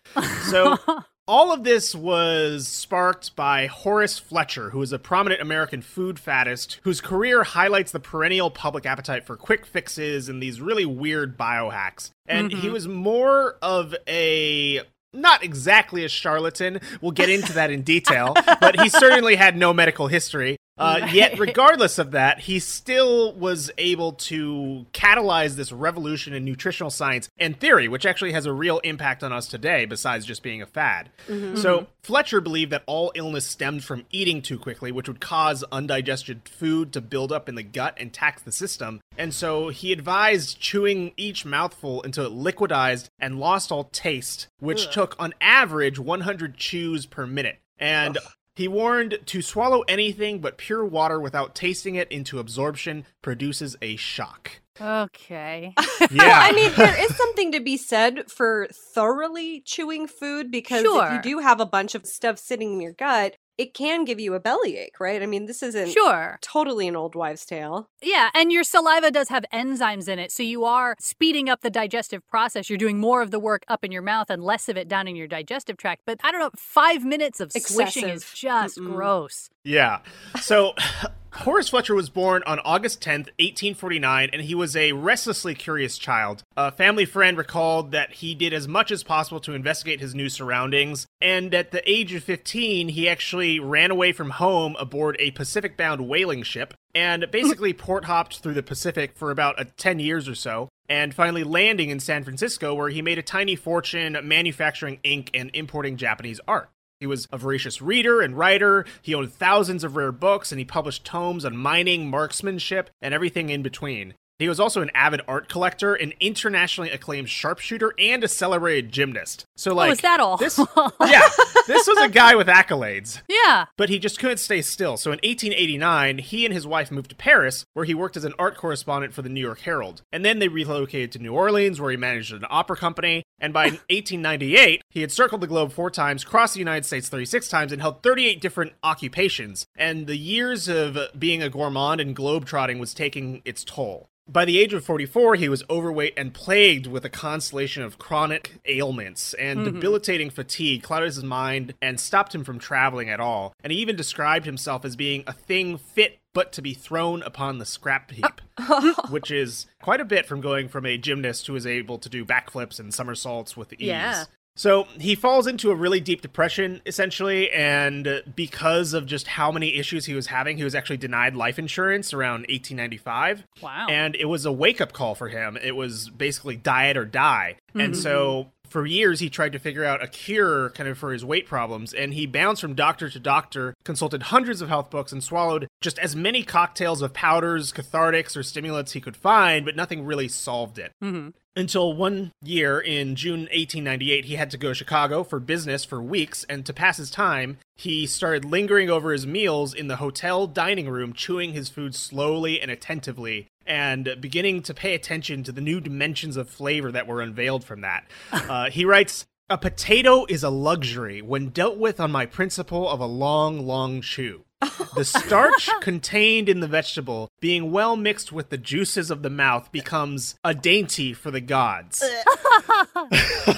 So, 0.50 0.80
all 1.28 1.54
of 1.54 1.64
this 1.64 1.94
was 1.94 2.68
sparked 2.68 3.36
by 3.36 3.68
Horace 3.68 4.18
Fletcher, 4.18 4.72
who 4.72 4.82
is 4.82 4.92
a 4.92 4.98
prominent 4.98 5.44
American 5.44 5.84
food 5.84 6.16
faddist 6.16 6.80
whose 6.82 7.02
career 7.02 7.44
highlights 7.44 7.92
the 7.92 8.00
perennial 8.00 8.50
public 8.50 8.88
appetite 8.88 9.24
for 9.24 9.38
quick 9.38 9.68
fixes 9.68 10.28
and 10.28 10.42
these 10.42 10.60
really 10.60 10.86
weird 10.86 11.38
biohacks. 11.38 12.10
And 12.26 12.52
he 12.52 12.64
mm-hmm. 12.64 12.74
was 12.74 12.88
more 12.88 13.58
of 13.62 13.94
a 14.08 14.82
not 15.14 15.44
exactly 15.44 16.04
a 16.04 16.10
charlatan. 16.10 16.80
We'll 17.00 17.12
get 17.12 17.30
into 17.30 17.54
that 17.54 17.70
in 17.70 17.84
detail, 17.84 18.34
but 18.60 18.80
he 18.80 18.90
certainly 18.90 19.36
had 19.36 19.56
no 19.56 19.72
medical 19.72 20.08
history. 20.08 20.58
Uh, 20.82 21.08
Yet, 21.12 21.38
regardless 21.38 22.00
of 22.00 22.12
that, 22.12 22.40
he 22.40 22.60
still 22.60 23.34
was 23.34 23.70
able 23.78 24.14
to 24.14 24.86
catalyze 24.94 25.56
this 25.56 25.72
revolution 25.72 26.34
in 26.34 26.44
nutritional 26.44 26.90
science 26.90 27.30
and 27.38 27.60
theory, 27.60 27.88
which 27.88 28.06
actually 28.06 28.32
has 28.32 28.46
a 28.48 28.54
real 28.54 28.80
impact 28.80 29.24
on 29.24 29.32
us 29.32 29.48
today, 29.48 29.86
besides 29.86 30.26
just 30.26 30.42
being 30.42 30.62
a 30.62 30.66
fad. 30.66 31.10
So, 31.56 31.88
Fletcher 32.02 32.42
believed 32.42 32.72
that 32.72 32.84
all 32.88 33.12
illness 33.14 33.46
stemmed 33.46 33.84
from 33.84 34.06
eating 34.12 34.42
too 34.42 34.58
quickly, 34.58 34.92
which 34.92 35.08
would 35.08 35.20
cause 35.22 35.64
undigested 35.72 36.50
food 36.50 36.92
to 36.94 37.02
build 37.02 37.32
up 37.32 37.48
in 37.48 37.56
the 37.56 37.64
gut 37.64 37.96
and 37.98 38.12
tax 38.12 38.42
the 38.42 38.52
system. 38.52 39.02
And 39.18 39.34
so, 39.34 39.70
he 39.70 39.92
advised 39.92 40.60
chewing 40.60 41.12
each 41.16 41.46
mouthful 41.46 42.02
until 42.02 42.26
it 42.26 42.32
liquidized 42.32 43.10
and 43.20 43.40
lost 43.40 43.72
all 43.72 43.84
taste, 43.86 44.48
which 44.60 44.92
took 44.92 45.16
on 45.20 45.34
average 45.40 46.00
100 46.00 46.58
chews 46.58 47.06
per 47.06 47.28
minute. 47.28 47.60
And 47.78 48.18
he 48.56 48.68
warned 48.68 49.20
to 49.28 49.42
swallow 49.42 49.82
anything 49.88 50.40
but 50.40 50.58
pure 50.58 50.86
water 50.86 51.20
without 51.20 51.56
tasting 51.56 51.96
it 51.96 52.12
into 52.12 52.40
absorption 52.40 53.06
produces 53.22 53.76
a 53.82 53.96
shock. 53.96 54.62
okay. 54.80 55.74
Yeah. 56.12 56.40
I 56.42 56.52
mean, 56.52 56.72
there 56.76 57.00
is 57.06 57.16
something 57.16 57.52
to 57.54 57.60
be 57.62 57.78
said 57.78 58.30
for 58.30 58.68
thoroughly 58.94 59.62
chewing 59.62 60.08
food 60.08 60.52
because 60.52 60.84
if 60.84 61.14
you 61.14 61.22
do 61.22 61.40
have 61.40 61.60
a 61.60 61.66
bunch 61.66 61.96
of 61.96 62.06
stuff 62.06 62.38
sitting 62.40 62.74
in 62.74 62.82
your 62.82 62.94
gut, 62.94 63.36
it 63.58 63.74
can 63.74 64.06
give 64.06 64.20
you 64.20 64.34
a 64.34 64.40
bellyache, 64.40 65.00
right? 65.00 65.22
I 65.22 65.26
mean, 65.26 65.46
this 65.46 65.62
isn't 65.62 65.90
Sure. 65.92 66.40
totally 66.42 66.88
an 66.88 66.96
old 66.96 67.16
wives' 67.16 67.46
tale. 67.46 67.90
Yeah, 68.02 68.30
and 68.34 68.52
your 68.52 68.64
saliva 68.64 69.12
does 69.12 69.30
have 69.30 69.46
enzymes 69.54 70.08
in 70.08 70.18
it, 70.20 70.32
so 70.32 70.42
you 70.44 70.64
are 70.66 70.96
speeding 71.00 71.50
up 71.50 71.62
the 71.62 71.70
digestive 71.70 72.26
process. 72.28 72.70
You're 72.70 72.78
doing 72.78 73.00
more 73.00 73.22
of 73.22 73.30
the 73.32 73.40
work 73.40 73.64
up 73.68 73.84
in 73.84 73.92
your 73.92 74.02
mouth 74.02 74.30
and 74.30 74.44
less 74.44 74.68
of 74.70 74.78
it 74.78 74.88
down 74.88 75.08
in 75.08 75.16
your 75.16 75.28
digestive 75.28 75.78
tract. 75.78 76.02
But 76.06 76.20
I 76.24 76.32
don't 76.32 76.40
know, 76.42 76.50
five 76.56 77.04
minutes 77.06 77.40
of 77.40 77.52
swishing 77.52 78.10
is 78.10 78.26
just 78.34 78.78
Mm-mm. 78.78 78.94
gross. 78.94 79.50
Yeah. 79.64 80.00
So 80.40 80.74
Horace 81.34 81.70
Fletcher 81.70 81.96
was 81.96 82.10
born 82.10 82.44
on 82.46 82.60
August 82.60 83.02
10th, 83.02 83.30
1849, 83.40 84.30
and 84.34 84.42
he 84.42 84.54
was 84.54 84.76
a 84.76 84.92
restlessly 84.92 85.56
curious 85.56 85.98
child. 85.98 86.44
A 86.58 86.72
family 86.72 87.06
friend 87.06 87.38
recalled 87.38 87.92
that 87.92 88.12
he 88.16 88.36
did 88.36 88.54
as 88.54 88.68
much 88.68 88.92
as 88.92 89.02
possible 89.02 89.40
to 89.42 89.54
investigate 89.54 90.02
his 90.02 90.14
new 90.14 90.28
surroundings, 90.28 91.08
and 91.22 91.54
at 91.54 91.72
the 91.72 91.90
age 91.90 92.14
of 92.14 92.24
15, 92.24 92.90
he 92.90 93.08
actually 93.08 93.60
ran 93.60 93.92
away 93.92 94.12
from 94.12 94.32
home 94.32 94.76
aboard 94.78 95.16
a 95.20 95.32
Pacific 95.32 95.78
bound 95.78 96.08
whaling 96.08 96.44
ship 96.44 96.74
and 96.94 97.26
basically 97.32 97.74
port 97.74 98.06
hopped 98.06 98.40
through 98.40 98.54
the 98.54 98.62
Pacific 98.62 99.14
for 99.16 99.32
about 99.32 99.60
uh, 99.60 99.66
10 99.78 100.00
years 100.00 100.28
or 100.28 100.36
so. 100.36 100.68
And 100.90 101.14
finally 101.14 101.46
landing 101.46 101.90
in 101.90 102.02
San 102.02 102.26
Francisco, 102.26 102.76
where 102.76 102.90
he 102.90 103.02
made 103.02 103.18
a 103.18 103.24
tiny 103.24 103.56
fortune 103.56 104.18
manufacturing 104.24 105.00
ink 105.04 105.32
and 105.34 105.50
importing 105.54 105.96
Japanese 105.96 106.42
art. 106.46 106.70
He 107.02 107.08
was 107.08 107.28
a 107.32 107.38
voracious 107.40 107.82
reader 107.82 108.22
and 108.22 108.38
writer. 108.38 108.86
He 109.02 109.16
owned 109.16 109.34
thousands 109.34 109.84
of 109.84 109.96
rare 109.96 110.12
books 110.12 110.52
and 110.52 110.60
he 110.60 110.66
published 110.66 111.04
tomes 111.04 111.44
on 111.44 111.58
mining, 111.58 112.08
marksmanship, 112.12 112.92
and 113.02 113.12
everything 113.12 113.50
in 113.50 113.64
between. 113.64 114.14
He 114.42 114.50
was 114.50 114.60
also 114.60 114.82
an 114.82 114.92
avid 114.94 115.22
art 115.28 115.50
collector, 115.50 115.94
an 115.96 116.14
internationally 116.20 116.90
acclaimed 116.90 117.30
sharpshooter, 117.30 117.94
and 117.98 118.24
a 118.24 118.28
celebrated 118.28 118.92
gymnast. 118.92 119.46
So, 119.56 119.72
oh, 119.72 119.76
like, 119.76 119.90
oh, 119.90 119.94
is 119.94 120.02
that 120.02 120.20
all? 120.20 120.38
this? 120.38 120.58
yeah, 121.06 121.28
this 121.68 121.88
was 121.88 121.98
a 122.00 122.10
guy 122.10 122.36
with 122.36 122.48
accolades 122.48 123.22
yeah. 123.28 123.66
but 123.78 123.90
he 123.90 124.00
just 124.00 124.20
couldn't 124.20 124.38
stay 124.38 124.62
still. 124.62 124.98
So 124.98 125.12
in 125.12 125.18
1889, 125.18 126.20
he 126.20 126.46
and 126.46 126.54
his 126.54 126.68
wife 126.68 126.92
moved 126.92 127.10
to 127.10 127.16
Paris, 127.16 127.66
where 127.74 127.86
he 127.86 127.94
worked 127.94 128.18
as 128.18 128.24
an 128.24 128.34
art 128.38 128.58
correspondent 128.58 129.14
for 129.14 129.22
the 129.22 129.30
New 129.30 129.42
York 129.42 129.60
Herald. 129.62 130.02
And 130.12 130.24
then 130.24 130.40
they 130.40 130.48
relocated 130.48 131.12
to 131.14 131.20
New 131.20 131.34
Orleans, 131.34 131.80
where 131.80 131.92
he 131.92 131.98
managed 131.98 132.34
an 132.34 132.46
opera 132.50 132.78
company. 132.78 133.24
And 133.40 133.54
by 133.54 133.64
1898, 133.90 134.84
he 134.90 135.02
had 135.02 135.12
circled 135.12 135.42
the 135.42 135.48
globe 135.48 135.72
four 135.72 135.90
times, 135.90 136.24
crossed 136.24 136.54
the 136.54 136.60
United 136.60 136.86
States 136.86 137.10
36 137.10 137.48
times, 137.50 137.72
and 137.72 137.82
held 137.82 138.04
38 138.04 138.42
different 138.42 138.74
occupations. 138.84 139.66
And 139.76 140.08
the 140.08 140.18
years 140.18 140.68
of 140.68 140.98
being 141.18 141.42
a 141.42 141.50
gourmand 141.50 142.02
and 142.02 142.16
globetrotting 142.16 142.80
was 142.80 142.94
taking 142.94 143.42
its 143.46 143.64
toll. 143.64 144.10
By 144.32 144.46
the 144.46 144.60
age 144.60 144.74
of 144.74 144.86
44, 144.86 145.36
he 145.36 145.50
was 145.50 145.64
overweight 145.70 146.14
and 146.16 146.34
plagued 146.34 146.88
with 146.88 147.04
a 147.04 147.10
constellation 147.10 147.84
of 147.84 148.00
chronic 148.00 148.60
ailments, 148.66 149.34
and 149.34 149.60
mm-hmm. 149.60 149.76
debilitating 149.76 150.30
fatigue 150.30 150.84
clouded 150.84 151.08
his 151.08 151.24
mind 151.24 151.74
and 151.82 152.00
stopped 152.00 152.34
him 152.34 152.46
from 152.46 152.58
traveling 152.58 153.10
at 153.10 153.20
all. 153.20 153.54
And 153.62 153.74
he 153.74 153.80
even 153.80 153.98
described 153.98 154.46
himself 154.46 154.86
as 154.86 154.96
being 154.96 155.26
a 155.28 155.34
thing 155.34 155.78
fit 155.78 156.20
but 156.34 156.54
to 156.54 156.62
be 156.62 156.74
thrown 156.74 157.22
upon 157.24 157.58
the 157.58 157.66
scrap 157.66 158.12
heap, 158.12 158.42
which 159.10 159.32
is 159.32 159.66
quite 159.82 160.00
a 160.00 160.06
bit 160.06 160.26
from 160.26 160.40
going 160.40 160.70
from 160.70 160.86
a 160.86 160.98
gymnast 160.98 161.46
who 161.48 161.56
is 161.56 161.68
able 161.68 161.98
to 161.98 162.08
do 162.08 162.24
backflips 162.24 162.80
and 162.80 162.94
somersaults 162.94 163.58
with 163.58 163.74
ease. 163.74 163.88
Yeah. 163.88 164.26
So 164.56 164.88
he 165.00 165.16
falls 165.16 165.48
into 165.48 165.72
a 165.72 165.76
really 165.76 166.00
deep 166.00 166.22
depression, 166.22 166.82
essentially, 166.86 167.50
and 167.52 168.22
because 168.36 168.94
of 168.94 169.06
just 169.06 169.28
how 169.28 169.52
many 169.52 169.76
issues 169.76 170.06
he 170.06 170.14
was 170.14 170.28
having, 170.28 170.58
he 170.58 170.64
was 170.64 170.76
actually 170.76 170.98
denied 170.98 171.36
life 171.36 171.58
insurance 171.58 172.14
around 172.14 172.42
1895. 172.50 173.46
Wow. 173.62 173.88
And 173.90 174.16
it 174.16 174.26
was 174.26 174.46
a 174.46 174.52
wake 174.52 174.82
up 174.82 174.92
call 174.94 175.16
for 175.16 175.30
him. 175.30 175.58
It 175.62 175.76
was 175.76 176.10
basically 176.10 176.58
diet 176.58 176.98
or 176.98 177.06
die. 177.06 177.56
And 177.74 177.94
mm-hmm. 177.94 178.02
so 178.02 178.52
for 178.72 178.86
years 178.86 179.20
he 179.20 179.30
tried 179.30 179.52
to 179.52 179.60
figure 179.60 179.84
out 179.84 180.04
a 180.04 180.08
cure 180.08 180.70
kind 180.72 180.88
of 180.90 180.98
for 180.98 181.12
his 181.12 181.26
weight 181.26 181.46
problems 181.46 181.94
and 181.94 182.14
he 182.14 182.26
bounced 182.26 182.62
from 182.62 182.74
doctor 182.74 183.10
to 183.10 183.20
doctor 183.20 183.76
consulted 183.84 184.24
hundreds 184.24 184.62
of 184.62 184.70
health 184.70 184.90
books 184.90 185.12
and 185.12 185.24
swallowed 185.24 185.68
just 185.82 186.00
as 186.00 186.16
many 186.16 186.44
cocktails 186.44 187.02
of 187.02 187.14
powders 187.14 187.74
cathartics 187.74 188.38
or 188.38 188.44
stimulants 188.44 188.94
he 188.94 189.02
could 189.02 189.18
find 189.18 189.66
but 189.66 189.76
nothing 189.76 190.06
really 190.06 190.28
solved 190.28 190.80
it. 190.80 190.92
Mm-hmm. 191.04 191.30
Until 191.54 191.92
one 191.92 192.32
year 192.42 192.80
in 192.80 193.18
June 193.18 193.42
1898, 193.42 194.24
he 194.24 194.36
had 194.36 194.52
to 194.52 194.58
go 194.58 194.70
to 194.70 194.74
Chicago 194.74 195.22
for 195.22 195.38
business 195.38 195.84
for 195.84 196.02
weeks, 196.02 196.46
and 196.46 196.66
to 196.66 196.74
pass 196.74 196.96
his 196.96 197.12
time, 197.12 197.58
he 197.76 198.08
started 198.08 198.46
lingering 198.46 198.90
over 198.90 199.12
his 199.12 199.28
meals 199.28 199.74
in 199.74 199.90
the 199.90 199.98
hotel 199.98 200.48
dining 200.48 200.88
room, 200.88 201.12
chewing 201.12 201.52
his 201.52 201.68
food 201.68 201.94
slowly 201.94 202.62
and 202.62 202.72
attentively, 202.72 203.48
and 203.66 204.18
beginning 204.20 204.62
to 204.64 204.74
pay 204.74 204.94
attention 204.94 205.44
to 205.44 205.52
the 205.52 205.62
new 205.62 205.80
dimensions 205.80 206.38
of 206.38 206.50
flavor 206.50 206.92
that 206.92 207.08
were 207.08 207.22
unveiled 207.22 207.64
from 207.64 207.82
that. 207.82 208.06
Uh, 208.32 208.70
he 208.72 208.86
writes, 208.86 209.26
a 209.50 209.58
potato 209.58 210.26
is 210.30 210.44
a 210.44 210.50
luxury 210.50 211.22
when 211.22 211.50
dealt 211.50 211.78
with 211.78 212.00
on 212.00 212.12
my 212.12 212.26
principle 212.26 212.90
of 212.90 213.00
a 213.00 213.06
long, 213.06 213.66
long 213.66 214.02
chew. 214.02 214.46
The 214.94 215.06
starch 215.06 215.70
contained 215.80 216.50
in 216.50 216.60
the 216.60 216.68
vegetable, 216.68 217.30
being 217.40 217.72
well 217.72 217.96
mixed 217.96 218.34
with 218.34 218.50
the 218.50 218.58
juices 218.58 219.10
of 219.10 219.22
the 219.22 219.30
mouth, 219.30 219.72
becomes 219.72 220.36
a 220.44 220.54
dainty 220.54 221.14
for 221.14 221.32
the 221.32 221.42
gods. 221.42 222.04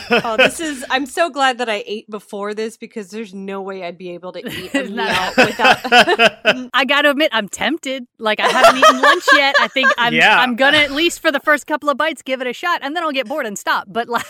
Oh, 0.09 0.37
this 0.37 0.59
is. 0.59 0.85
I'm 0.89 1.05
so 1.05 1.29
glad 1.29 1.57
that 1.57 1.69
I 1.69 1.83
ate 1.87 2.09
before 2.09 2.53
this 2.53 2.77
because 2.77 3.09
there's 3.09 3.33
no 3.33 3.61
way 3.61 3.83
I'd 3.83 3.97
be 3.97 4.11
able 4.11 4.31
to 4.33 4.39
eat 4.47 4.73
a 4.75 4.83
meal 4.83 5.33
without. 5.37 6.69
I 6.73 6.85
got 6.85 7.03
to 7.03 7.11
admit, 7.11 7.29
I'm 7.33 7.47
tempted. 7.49 8.05
Like 8.19 8.39
I 8.39 8.47
haven't 8.47 8.79
eaten 8.79 9.01
lunch 9.01 9.25
yet. 9.33 9.55
I 9.59 9.67
think 9.69 9.91
I'm 9.97 10.13
Yeah. 10.13 10.39
I'm 10.39 10.55
gonna 10.55 10.77
at 10.77 10.91
least 10.91 11.19
for 11.19 11.31
the 11.31 11.39
first 11.39 11.67
couple 11.67 11.89
of 11.89 11.97
bites 11.97 12.21
give 12.21 12.41
it 12.41 12.47
a 12.47 12.53
shot, 12.53 12.81
and 12.83 12.95
then 12.95 13.03
I'll 13.03 13.11
get 13.11 13.27
bored 13.27 13.45
and 13.45 13.57
stop. 13.57 13.87
But 13.87 14.07
like, 14.09 14.25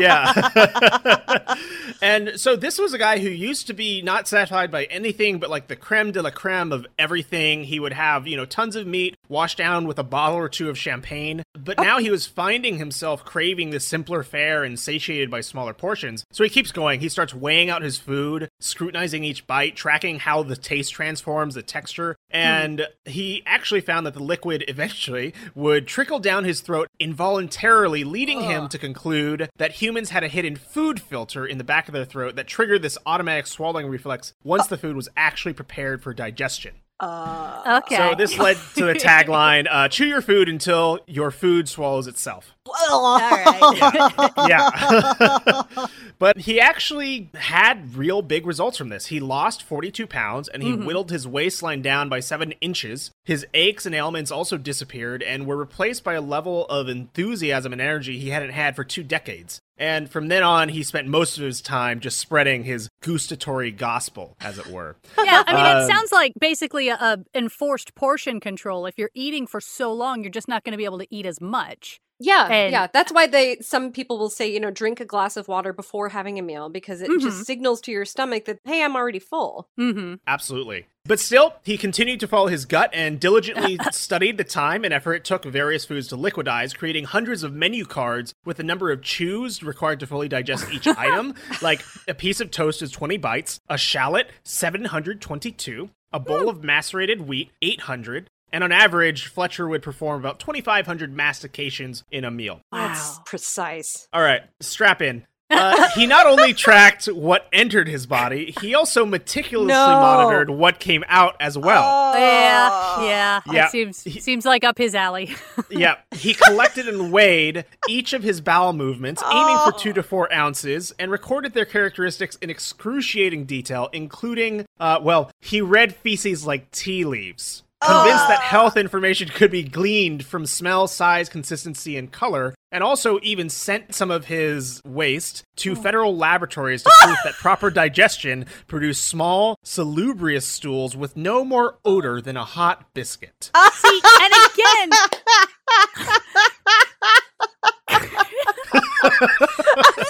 yeah. 0.00 1.56
and 2.00 2.40
so 2.40 2.56
this 2.56 2.78
was 2.78 2.92
a 2.94 2.98
guy 2.98 3.18
who 3.18 3.28
used 3.28 3.66
to 3.66 3.74
be 3.74 4.00
not 4.00 4.26
satisfied 4.28 4.70
by 4.70 4.84
anything 4.84 5.38
but 5.38 5.50
like 5.50 5.68
the 5.68 5.76
creme 5.84 6.12
de 6.12 6.22
la 6.22 6.30
creme 6.30 6.72
of 6.72 6.86
everything. 6.98 7.64
He 7.64 7.78
would 7.78 7.92
have, 7.92 8.26
you 8.26 8.38
know, 8.38 8.46
tons 8.46 8.74
of 8.74 8.86
meat 8.86 9.18
washed 9.28 9.58
down 9.58 9.86
with 9.86 9.98
a 9.98 10.02
bottle 10.02 10.38
or 10.38 10.48
two 10.48 10.70
of 10.70 10.78
champagne. 10.78 11.42
But 11.52 11.78
oh. 11.78 11.82
now 11.82 11.98
he 11.98 12.10
was 12.10 12.26
finding 12.26 12.78
himself 12.78 13.22
craving 13.22 13.68
the 13.68 13.80
simpler 13.80 14.22
fare 14.22 14.64
and 14.64 14.80
satiated 14.80 15.30
by 15.30 15.42
smaller 15.42 15.74
portions. 15.74 16.24
So 16.32 16.42
he 16.42 16.48
keeps 16.48 16.72
going. 16.72 17.00
He 17.00 17.10
starts 17.10 17.34
weighing 17.34 17.68
out 17.68 17.82
his 17.82 17.98
food, 17.98 18.48
scrutinizing 18.60 19.24
each 19.24 19.46
bite, 19.46 19.76
tracking 19.76 20.20
how 20.20 20.42
the 20.42 20.56
taste 20.56 20.94
transforms, 20.94 21.54
the 21.54 21.62
texture. 21.62 22.16
And 22.30 22.86
he 23.04 23.42
actually 23.44 23.82
found 23.82 24.06
that 24.06 24.14
the 24.14 24.22
liquid 24.22 24.64
eventually 24.68 25.34
would 25.54 25.86
trickle 25.86 26.18
down 26.18 26.44
his 26.44 26.62
throat 26.62 26.88
involuntarily, 26.98 28.04
leading 28.04 28.40
him 28.40 28.68
to 28.70 28.78
conclude 28.78 29.50
that 29.58 29.72
humans 29.72 30.08
had 30.08 30.24
a 30.24 30.28
hidden 30.28 30.56
food 30.56 30.98
filter 30.98 31.44
in 31.44 31.58
the 31.58 31.64
back 31.64 31.88
of 31.88 31.92
their 31.94 32.06
throat 32.06 32.36
that 32.36 32.46
triggered 32.46 32.80
this 32.80 32.96
automatic 33.04 33.46
swallowing 33.46 33.86
reflex 33.86 34.32
once 34.42 34.66
the 34.66 34.78
food 34.78 34.96
was 34.96 35.10
actually 35.14 35.52
prepared 35.52 35.73
for 36.02 36.14
digestion. 36.14 36.74
Uh, 37.00 37.80
okay. 37.84 37.96
So 37.96 38.14
this 38.16 38.38
led 38.38 38.56
to 38.76 38.86
the 38.86 38.94
tagline 38.94 39.66
uh, 39.68 39.88
chew 39.88 40.06
your 40.06 40.22
food 40.22 40.48
until 40.48 41.00
your 41.06 41.30
food 41.30 41.68
swallows 41.68 42.06
itself. 42.06 42.54
All 42.66 43.18
right. 43.18 44.30
Yeah. 44.48 45.86
but 46.18 46.38
he 46.38 46.60
actually 46.60 47.30
had 47.34 47.96
real 47.96 48.22
big 48.22 48.46
results 48.46 48.78
from 48.78 48.88
this. 48.88 49.06
He 49.06 49.20
lost 49.20 49.62
42 49.62 50.06
pounds 50.06 50.48
and 50.48 50.62
he 50.62 50.72
whittled 50.72 51.10
his 51.10 51.26
waistline 51.26 51.82
down 51.82 52.08
by 52.08 52.20
seven 52.20 52.52
inches. 52.60 53.10
His 53.24 53.46
aches 53.54 53.86
and 53.86 53.94
ailments 53.94 54.30
also 54.30 54.56
disappeared 54.56 55.22
and 55.22 55.46
were 55.46 55.56
replaced 55.56 56.04
by 56.04 56.14
a 56.14 56.20
level 56.20 56.64
of 56.66 56.88
enthusiasm 56.88 57.72
and 57.72 57.82
energy 57.82 58.18
he 58.18 58.30
hadn't 58.30 58.52
had 58.52 58.76
for 58.76 58.84
two 58.84 59.02
decades. 59.02 59.60
And 59.76 60.08
from 60.10 60.28
then 60.28 60.42
on, 60.42 60.68
he 60.68 60.82
spent 60.82 61.08
most 61.08 61.36
of 61.36 61.44
his 61.44 61.60
time 61.60 62.00
just 62.00 62.18
spreading 62.18 62.64
his 62.64 62.88
gustatory 63.02 63.70
gospel, 63.72 64.36
as 64.40 64.58
it 64.58 64.66
were. 64.68 64.96
yeah, 65.24 65.42
I 65.46 65.52
mean, 65.54 65.64
it 65.66 65.82
Um, 65.82 65.88
sounds 65.90 66.12
like 66.12 66.32
basically 66.38 66.88
a, 66.88 66.94
a 66.94 67.18
enforced 67.34 67.94
portion 67.94 68.38
control. 68.40 68.86
If 68.86 68.98
you're 68.98 69.10
eating 69.14 69.46
for 69.46 69.60
so 69.60 69.92
long, 69.92 70.22
you're 70.22 70.30
just 70.30 70.48
not 70.48 70.62
going 70.64 70.72
to 70.72 70.78
be 70.78 70.84
able 70.84 70.98
to 71.00 71.12
eat 71.14 71.26
as 71.26 71.40
much. 71.40 72.00
yeah, 72.20 72.46
And- 72.48 72.70
yeah. 72.72 72.86
That's 72.92 73.12
why 73.12 73.26
they. 73.26 73.56
Some 73.60 73.90
people 73.90 74.18
will 74.18 74.30
say, 74.30 74.48
you 74.52 74.60
know, 74.60 74.70
drink 74.70 75.00
a 75.00 75.04
glass 75.04 75.36
of 75.36 75.48
water 75.48 75.72
before 75.72 76.08
having 76.10 76.38
a 76.38 76.42
meal 76.42 76.68
because 76.68 77.02
it 77.02 77.10
Mhm. 77.10 77.20
just 77.20 77.44
signals 77.44 77.80
to 77.82 77.90
your 77.92 78.04
stomach 78.04 78.44
that 78.44 78.58
hey, 78.64 78.82
I'm 78.84 78.94
already 78.94 79.18
full. 79.18 79.68
Mm-hmm. 79.78 80.14
Absolutely. 80.26 80.86
But 81.06 81.20
still, 81.20 81.54
he 81.62 81.76
continued 81.76 82.20
to 82.20 82.26
follow 82.26 82.46
his 82.46 82.64
gut 82.64 82.88
and 82.94 83.20
diligently 83.20 83.78
studied 83.92 84.38
the 84.38 84.44
time 84.44 84.84
and 84.84 84.94
effort 84.94 85.14
it 85.14 85.24
took 85.24 85.44
various 85.44 85.84
foods 85.84 86.08
to 86.08 86.16
liquidize, 86.16 86.74
creating 86.74 87.04
hundreds 87.04 87.42
of 87.42 87.52
menu 87.52 87.84
cards 87.84 88.32
with 88.46 88.56
the 88.56 88.62
number 88.62 88.90
of 88.90 89.02
chews 89.02 89.62
required 89.62 90.00
to 90.00 90.06
fully 90.06 90.28
digest 90.28 90.72
each 90.72 90.86
item. 90.96 91.34
Like 91.60 91.84
a 92.08 92.14
piece 92.14 92.40
of 92.40 92.50
toast 92.50 92.80
is 92.80 92.90
20 92.90 93.18
bites, 93.18 93.60
a 93.68 93.76
shallot, 93.76 94.30
722, 94.44 95.90
a 96.10 96.20
bowl 96.20 96.44
hmm. 96.44 96.48
of 96.48 96.64
macerated 96.64 97.28
wheat, 97.28 97.50
800. 97.60 98.30
And 98.50 98.64
on 98.64 98.72
average, 98.72 99.26
Fletcher 99.26 99.68
would 99.68 99.82
perform 99.82 100.20
about 100.20 100.40
2,500 100.40 101.12
mastications 101.12 102.04
in 102.10 102.24
a 102.24 102.30
meal. 102.30 102.60
That's 102.72 103.16
Wow. 103.16 103.22
precise. 103.26 104.08
All 104.12 104.22
right, 104.22 104.42
strap 104.60 105.02
in. 105.02 105.26
Uh, 105.56 105.88
he 105.94 106.06
not 106.06 106.26
only 106.26 106.52
tracked 106.52 107.06
what 107.06 107.46
entered 107.52 107.88
his 107.88 108.06
body, 108.06 108.54
he 108.60 108.74
also 108.74 109.04
meticulously 109.04 109.68
No. 109.68 109.86
monitored 109.86 110.50
what 110.50 110.78
came 110.80 111.04
out 111.08 111.36
as 111.40 111.56
well. 111.56 112.14
Yeah, 112.14 113.02
yeah. 113.02 113.40
Yeah. 113.46 113.52
That 113.52 113.70
seems 113.70 113.98
seems 113.98 114.44
like 114.44 114.64
up 114.64 114.78
his 114.78 114.94
alley. 114.94 115.34
yeah, 115.70 115.96
he 116.14 116.34
collected 116.34 116.88
and 116.88 117.12
weighed 117.12 117.64
each 117.88 118.12
of 118.12 118.22
his 118.22 118.40
bowel 118.40 118.72
movements, 118.72 119.22
aiming 119.32 119.58
for 119.64 119.72
two 119.72 119.92
to 119.92 120.02
four 120.02 120.32
ounces, 120.32 120.92
and 120.98 121.10
recorded 121.10 121.52
their 121.54 121.64
characteristics 121.64 122.36
in 122.42 122.50
excruciating 122.50 123.44
detail, 123.44 123.88
including, 123.92 124.66
uh, 124.80 124.98
well, 125.02 125.30
he 125.40 125.60
read 125.60 125.94
feces 125.94 126.46
like 126.46 126.70
tea 126.70 127.04
leaves. 127.04 127.63
Convinced 127.86 128.28
that 128.28 128.38
oh. 128.40 128.44
health 128.44 128.76
information 128.76 129.28
could 129.28 129.50
be 129.50 129.62
gleaned 129.62 130.24
from 130.24 130.46
smell, 130.46 130.88
size, 130.88 131.28
consistency, 131.28 131.96
and 131.96 132.10
color, 132.10 132.54
and 132.72 132.82
also 132.82 133.18
even 133.22 133.50
sent 133.50 133.94
some 133.94 134.10
of 134.10 134.24
his 134.24 134.80
waste 134.84 135.44
to 135.56 135.72
oh. 135.72 135.74
federal 135.74 136.16
laboratories 136.16 136.82
to 136.82 136.90
prove 137.02 137.18
that 137.24 137.34
proper 137.34 137.70
digestion 137.70 138.46
produced 138.66 139.04
small, 139.04 139.56
salubrious 139.62 140.46
stools 140.46 140.96
with 140.96 141.16
no 141.16 141.44
more 141.44 141.78
odor 141.84 142.20
than 142.20 142.36
a 142.36 142.44
hot 142.44 142.92
biscuit. 142.94 143.50
See, 143.72 144.00
and 144.20 144.32
again, 144.50 144.90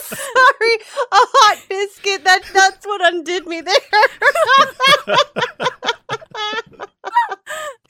Sorry, 0.01 0.75
a 1.11 1.23
hot 1.35 1.59
biscuit. 1.69 2.25
That 2.25 2.43
that's 2.53 2.87
what 2.87 3.05
undid 3.05 3.47
me 3.47 3.61
there. 3.61 3.77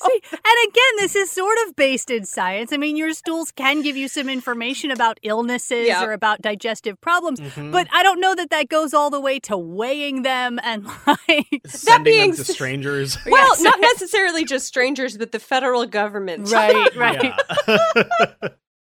See, 0.06 0.20
and 0.32 0.68
again, 0.68 0.92
this 0.98 1.14
is 1.16 1.30
sort 1.30 1.56
of 1.66 1.76
based 1.76 2.10
in 2.10 2.24
science. 2.24 2.72
I 2.72 2.76
mean, 2.76 2.96
your 2.96 3.12
stools 3.12 3.50
can 3.50 3.82
give 3.82 3.96
you 3.96 4.08
some 4.08 4.28
information 4.28 4.90
about 4.90 5.18
illnesses 5.22 5.86
Yeah. 5.88 6.04
or 6.04 6.12
about 6.12 6.42
digestive 6.42 7.00
problems, 7.00 7.40
Mhm. 7.40 7.72
but 7.72 7.86
I 7.92 8.02
don't 8.02 8.20
know 8.20 8.34
that 8.34 8.50
that 8.50 8.68
goes 8.68 8.94
all 8.94 9.10
the 9.10 9.20
way 9.20 9.38
to 9.40 9.56
weighing 9.56 10.22
them 10.22 10.58
and 10.62 10.86
like. 11.06 11.62
Sending 11.66 12.04
being 12.04 12.30
them 12.32 12.44
to 12.44 12.52
strangers. 12.52 13.16
well, 13.26 13.48
Yes. 13.48 13.60
not 13.62 13.80
necessarily 13.80 14.44
just 14.44 14.66
strangers, 14.66 15.16
but 15.16 15.32
the 15.32 15.38
federal 15.40 15.86
government. 15.86 16.50
Right, 16.50 16.94
right. 16.96 17.32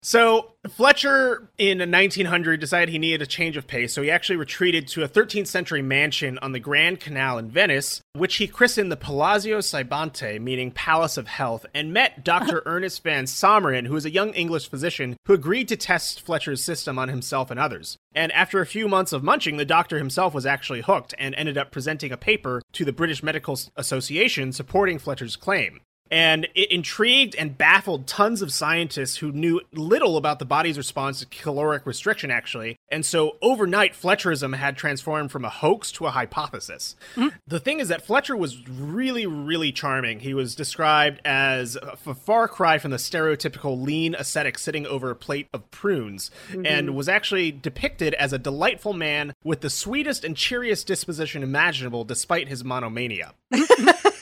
So 0.05 0.51
Fletcher 0.67 1.47
in 1.57 1.79
1900 1.79 2.59
decided 2.59 2.89
he 2.89 2.99
needed 2.99 3.21
a 3.21 3.25
change 3.25 3.55
of 3.55 3.67
pace, 3.67 3.93
so 3.93 4.01
he 4.01 4.11
actually 4.11 4.35
retreated 4.35 4.85
to 4.89 5.03
a 5.03 5.07
13th 5.07 5.47
century 5.47 5.81
mansion 5.81 6.37
on 6.39 6.51
the 6.51 6.59
Grand 6.59 6.99
Canal 6.99 7.37
in 7.37 7.49
Venice, 7.49 8.01
which 8.11 8.35
he 8.35 8.45
christened 8.45 8.91
the 8.91 8.97
Palazzo 8.97 9.59
Cibante, 9.59 10.41
meaning 10.41 10.71
Palace 10.71 11.15
of 11.15 11.27
Health, 11.27 11.65
and 11.73 11.93
met 11.93 12.21
Dr. 12.21 12.61
Ernest 12.65 13.01
Van 13.01 13.23
Someren, 13.23 13.87
who 13.87 13.93
was 13.93 14.03
a 14.03 14.11
young 14.11 14.33
English 14.33 14.69
physician 14.69 15.15
who 15.25 15.33
agreed 15.33 15.69
to 15.69 15.77
test 15.77 16.19
Fletcher's 16.19 16.61
system 16.61 16.99
on 16.99 17.07
himself 17.07 17.49
and 17.49 17.59
others. 17.59 17.95
And 18.13 18.33
after 18.33 18.59
a 18.59 18.65
few 18.65 18.89
months 18.89 19.13
of 19.13 19.23
munching, 19.23 19.55
the 19.55 19.63
doctor 19.63 19.97
himself 19.97 20.33
was 20.33 20.45
actually 20.45 20.81
hooked 20.81 21.15
and 21.17 21.33
ended 21.35 21.57
up 21.57 21.71
presenting 21.71 22.11
a 22.11 22.17
paper 22.17 22.61
to 22.73 22.83
the 22.83 22.91
British 22.91 23.23
Medical 23.23 23.57
Association 23.77 24.51
supporting 24.51 24.99
Fletcher's 24.99 25.37
claim. 25.37 25.79
And 26.13 26.47
it 26.53 26.71
intrigued 26.71 27.33
and 27.37 27.57
baffled 27.57 28.05
tons 28.05 28.43
of 28.43 28.53
scientists 28.53 29.17
who 29.17 29.31
knew 29.31 29.61
little 29.71 30.15
about 30.15 30.37
the 30.37 30.45
body's 30.45 30.77
response 30.77 31.21
to 31.21 31.25
caloric 31.25 31.87
restriction, 31.87 32.29
actually. 32.29 32.77
And 32.89 33.03
so 33.03 33.37
overnight, 33.41 33.95
Fletcherism 33.95 34.55
had 34.55 34.77
transformed 34.77 35.31
from 35.31 35.43
a 35.43 35.49
hoax 35.49 35.91
to 35.93 36.05
a 36.05 36.11
hypothesis. 36.11 36.95
Mm-hmm. 37.15 37.35
The 37.47 37.59
thing 37.59 37.79
is 37.79 37.87
that 37.87 38.05
Fletcher 38.05 38.37
was 38.37 38.69
really, 38.69 39.25
really 39.25 39.71
charming. 39.71 40.19
He 40.19 40.35
was 40.35 40.53
described 40.53 41.19
as 41.25 41.79
a 41.81 42.13
far 42.13 42.47
cry 42.47 42.77
from 42.77 42.91
the 42.91 42.97
stereotypical 42.97 43.81
lean 43.81 44.13
ascetic 44.13 44.59
sitting 44.59 44.85
over 44.85 45.09
a 45.09 45.15
plate 45.15 45.47
of 45.51 45.71
prunes, 45.71 46.29
mm-hmm. 46.49 46.63
and 46.63 46.95
was 46.95 47.09
actually 47.09 47.51
depicted 47.51 48.13
as 48.13 48.31
a 48.33 48.37
delightful 48.37 48.93
man 48.93 49.33
with 49.43 49.61
the 49.61 49.69
sweetest 49.71 50.23
and 50.23 50.37
cheeriest 50.37 50.85
disposition 50.85 51.41
imaginable 51.41 52.03
despite 52.03 52.49
his 52.49 52.63
monomania. 52.63 53.33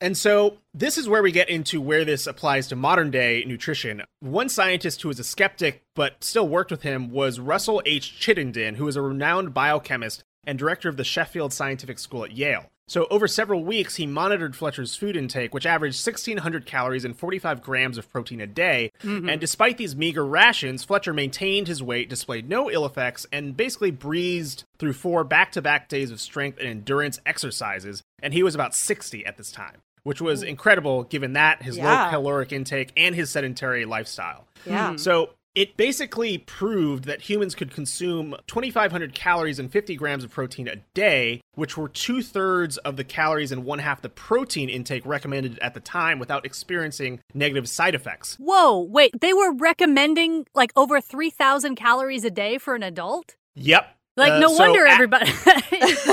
And 0.00 0.16
so 0.16 0.56
this 0.72 0.96
is 0.96 1.08
where 1.08 1.22
we 1.22 1.30
get 1.30 1.50
into 1.50 1.80
where 1.80 2.04
this 2.04 2.26
applies 2.26 2.68
to 2.68 2.76
modern 2.76 3.10
day 3.10 3.44
nutrition. 3.46 4.02
One 4.20 4.48
scientist 4.48 5.02
who 5.02 5.08
was 5.08 5.18
a 5.18 5.24
skeptic 5.24 5.82
but 5.94 6.24
still 6.24 6.48
worked 6.48 6.70
with 6.70 6.82
him 6.82 7.10
was 7.10 7.38
Russell 7.38 7.82
H. 7.84 8.18
Chittenden, 8.18 8.76
who 8.76 8.88
is 8.88 8.96
a 8.96 9.02
renowned 9.02 9.52
biochemist 9.52 10.24
and 10.44 10.58
director 10.58 10.88
of 10.88 10.96
the 10.96 11.04
Sheffield 11.04 11.52
Scientific 11.52 11.98
School 11.98 12.24
at 12.24 12.32
Yale. 12.32 12.70
So, 12.88 13.06
over 13.08 13.28
several 13.28 13.62
weeks, 13.62 13.94
he 13.94 14.06
monitored 14.06 14.56
Fletcher's 14.56 14.96
food 14.96 15.16
intake, 15.16 15.54
which 15.54 15.64
averaged 15.64 16.04
1,600 16.04 16.66
calories 16.66 17.04
and 17.04 17.16
45 17.16 17.62
grams 17.62 17.96
of 17.96 18.10
protein 18.10 18.40
a 18.40 18.48
day. 18.48 18.90
Mm-hmm. 19.04 19.28
And 19.28 19.40
despite 19.40 19.76
these 19.76 19.94
meager 19.94 20.26
rations, 20.26 20.82
Fletcher 20.82 21.12
maintained 21.12 21.68
his 21.68 21.84
weight, 21.84 22.08
displayed 22.08 22.48
no 22.48 22.68
ill 22.68 22.84
effects, 22.84 23.26
and 23.32 23.56
basically 23.56 23.92
breezed 23.92 24.64
through 24.76 24.94
four 24.94 25.22
back 25.22 25.52
to 25.52 25.62
back 25.62 25.88
days 25.88 26.10
of 26.10 26.20
strength 26.20 26.58
and 26.58 26.66
endurance 26.66 27.20
exercises. 27.24 28.02
And 28.20 28.34
he 28.34 28.42
was 28.42 28.56
about 28.56 28.74
60 28.74 29.24
at 29.24 29.36
this 29.36 29.52
time 29.52 29.82
which 30.02 30.20
was 30.20 30.42
incredible 30.42 31.04
given 31.04 31.34
that 31.34 31.62
his 31.62 31.76
yeah. 31.76 32.04
low 32.04 32.10
caloric 32.10 32.52
intake 32.52 32.92
and 32.96 33.14
his 33.14 33.30
sedentary 33.30 33.84
lifestyle. 33.84 34.46
Yeah. 34.66 34.92
Hmm. 34.92 34.96
So 34.96 35.30
it 35.54 35.76
basically 35.76 36.38
proved 36.38 37.04
that 37.04 37.22
humans 37.22 37.54
could 37.54 37.72
consume 37.72 38.36
2,500 38.46 39.14
calories 39.14 39.58
and 39.58 39.70
50 39.70 39.96
grams 39.96 40.22
of 40.22 40.30
protein 40.30 40.68
a 40.68 40.76
day, 40.94 41.40
which 41.54 41.76
were 41.76 41.88
two 41.88 42.22
thirds 42.22 42.78
of 42.78 42.96
the 42.96 43.02
calories 43.02 43.50
and 43.50 43.64
one 43.64 43.80
half 43.80 44.00
the 44.00 44.08
protein 44.08 44.68
intake 44.68 45.04
recommended 45.04 45.58
at 45.58 45.74
the 45.74 45.80
time 45.80 46.18
without 46.20 46.46
experiencing 46.46 47.20
negative 47.34 47.68
side 47.68 47.96
effects. 47.96 48.36
Whoa, 48.38 48.80
wait, 48.80 49.20
they 49.20 49.32
were 49.32 49.52
recommending 49.52 50.46
like 50.54 50.72
over 50.76 51.00
3,000 51.00 51.74
calories 51.74 52.24
a 52.24 52.30
day 52.30 52.56
for 52.58 52.76
an 52.76 52.84
adult? 52.84 53.34
Yep. 53.56 53.96
Like, 54.20 54.32
uh, 54.32 54.38
no 54.38 54.48
so 54.48 54.58
wonder 54.58 54.84
a- 54.84 54.90
everybody. 54.90 55.32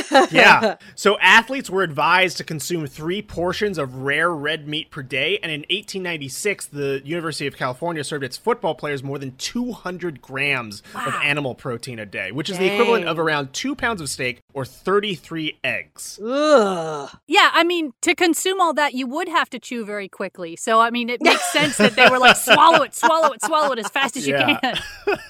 yeah. 0.32 0.78
So 0.96 1.20
athletes 1.20 1.70
were 1.70 1.84
advised 1.84 2.38
to 2.38 2.44
consume 2.44 2.88
three 2.88 3.22
portions 3.22 3.78
of 3.78 3.96
rare 3.98 4.32
red 4.34 4.68
meat 4.68 4.90
per 4.92 5.04
day. 5.04 5.40
And 5.44 5.52
in 5.52 5.62
1896, 5.62 6.68
the 6.68 7.02
University 7.04 7.48
of 7.48 7.58
California 7.58 8.04
served 8.04 8.24
its 8.24 8.38
football 8.38 8.76
players 8.76 9.04
more 9.04 9.20
than 9.20 9.36
200 9.36 10.22
grams 10.22 10.84
wow. 10.96 11.08
of 11.08 11.14
animal 11.16 11.54
protein 11.54 12.00
a 12.00 12.06
day, 12.06 12.32
which 12.32 12.50
is 12.50 12.58
Dang. 12.58 12.68
the 12.68 12.74
equivalent 12.74 13.06
of 13.06 13.20
around 13.20 13.54
two 13.54 13.76
pounds 13.76 14.02
of 14.02 14.10
steak 14.10 14.42
or 14.54 14.64
33 14.66 15.60
eggs. 15.64 16.20
Ugh. 16.24 17.10
Yeah. 17.28 17.50
I 17.54 17.64
mean, 17.64 17.94
to 18.02 18.16
consume 18.16 18.62
all 18.62 18.74
that, 18.76 18.94
you 18.94 19.06
would 19.08 19.28
have 19.28 19.50
to 19.52 19.60
chew 19.60 19.86
very 19.86 20.08
quickly. 20.08 20.56
So, 20.56 20.80
I 20.80 20.92
mean, 20.92 21.10
it 21.10 21.22
makes 21.22 21.44
sense 21.52 21.78
that 21.78 21.96
they 21.96 22.08
were 22.10 22.20
like, 22.20 22.38
swallow 22.38 22.84
it, 22.84 22.96
swallow 22.96 23.34
it, 23.34 23.44
swallow 23.44 23.74
it 23.74 23.80
as 23.80 23.90
fast 23.90 24.16
as 24.16 24.26
yeah. 24.26 24.48
you 24.48 24.58
can. 24.58 24.78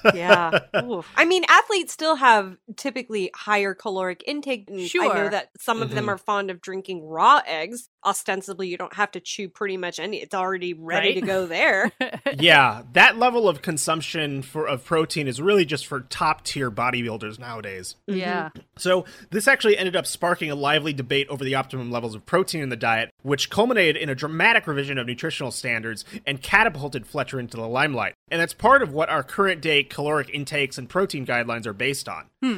yeah. 0.14 0.60
Oof. 0.84 1.10
I 1.16 1.24
mean, 1.24 1.44
athletes 1.48 1.92
still 1.92 2.16
have 2.16 2.56
typically 2.76 3.30
higher 3.34 3.74
caloric 3.74 4.22
intake. 4.26 4.68
Sure. 4.86 5.10
I 5.10 5.14
know 5.14 5.28
that 5.30 5.50
some 5.58 5.82
of 5.82 5.88
mm-hmm. 5.88 5.96
them 5.96 6.08
are 6.10 6.18
fond 6.18 6.50
of 6.50 6.60
drinking 6.60 7.06
raw 7.06 7.40
eggs. 7.46 7.88
Ostensibly, 8.04 8.68
you 8.68 8.76
don't 8.76 8.94
have 8.94 9.10
to 9.12 9.20
chew 9.20 9.48
pretty 9.48 9.76
much 9.76 9.98
any; 9.98 10.18
it's 10.18 10.34
already 10.34 10.74
ready 10.74 11.08
right? 11.08 11.20
to 11.20 11.20
go 11.20 11.46
there. 11.46 11.92
yeah, 12.38 12.82
that 12.92 13.18
level 13.18 13.48
of 13.48 13.62
consumption 13.62 14.42
for 14.42 14.66
of 14.66 14.84
protein 14.84 15.28
is 15.28 15.40
really 15.40 15.64
just 15.64 15.86
for 15.86 16.00
top 16.00 16.44
tier 16.44 16.70
bodybuilders 16.70 17.38
nowadays. 17.38 17.96
Yeah. 18.06 18.48
Mm-hmm. 18.48 18.60
So 18.76 19.04
this 19.30 19.48
actually 19.48 19.76
ended 19.76 19.96
up 19.96 20.06
sparking 20.06 20.50
a 20.50 20.54
lively 20.54 20.92
debate 20.92 21.28
over 21.28 21.44
the 21.44 21.54
optimum 21.54 21.90
levels 21.90 22.14
of 22.14 22.24
protein 22.24 22.62
in 22.62 22.68
the 22.68 22.76
diet, 22.76 23.10
which 23.22 23.50
culminated 23.50 23.96
in 23.96 24.08
a 24.08 24.14
dramatic 24.14 24.66
revision 24.66 24.98
of 24.98 25.06
nutritional 25.06 25.50
standards 25.50 26.04
and 26.26 26.40
catapulted 26.40 27.06
Fletcher 27.06 27.40
into 27.40 27.56
the 27.56 27.68
limelight. 27.68 28.14
And 28.30 28.40
that's 28.40 28.54
part 28.54 28.82
of 28.82 28.92
what 28.92 29.08
our 29.08 29.22
current 29.22 29.60
day 29.60 29.82
caloric 29.82 30.30
intakes 30.30 30.78
and 30.78 30.88
protein 30.88 31.26
guidelines 31.26 31.66
are 31.66 31.72
based 31.72 32.08
on. 32.08 32.26
Hmm. 32.42 32.57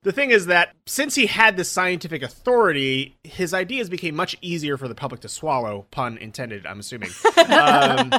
The 0.03 0.11
thing 0.11 0.31
is 0.31 0.47
that 0.47 0.73
since 0.87 1.13
he 1.13 1.27
had 1.27 1.57
this 1.57 1.69
scientific 1.69 2.23
authority, 2.23 3.17
his 3.23 3.53
ideas 3.53 3.87
became 3.87 4.15
much 4.15 4.35
easier 4.41 4.75
for 4.75 4.87
the 4.87 4.95
public 4.95 5.21
to 5.21 5.29
swallow, 5.29 5.85
pun 5.91 6.17
intended, 6.17 6.65
I'm 6.65 6.79
assuming. 6.79 7.11
um, 7.49 8.11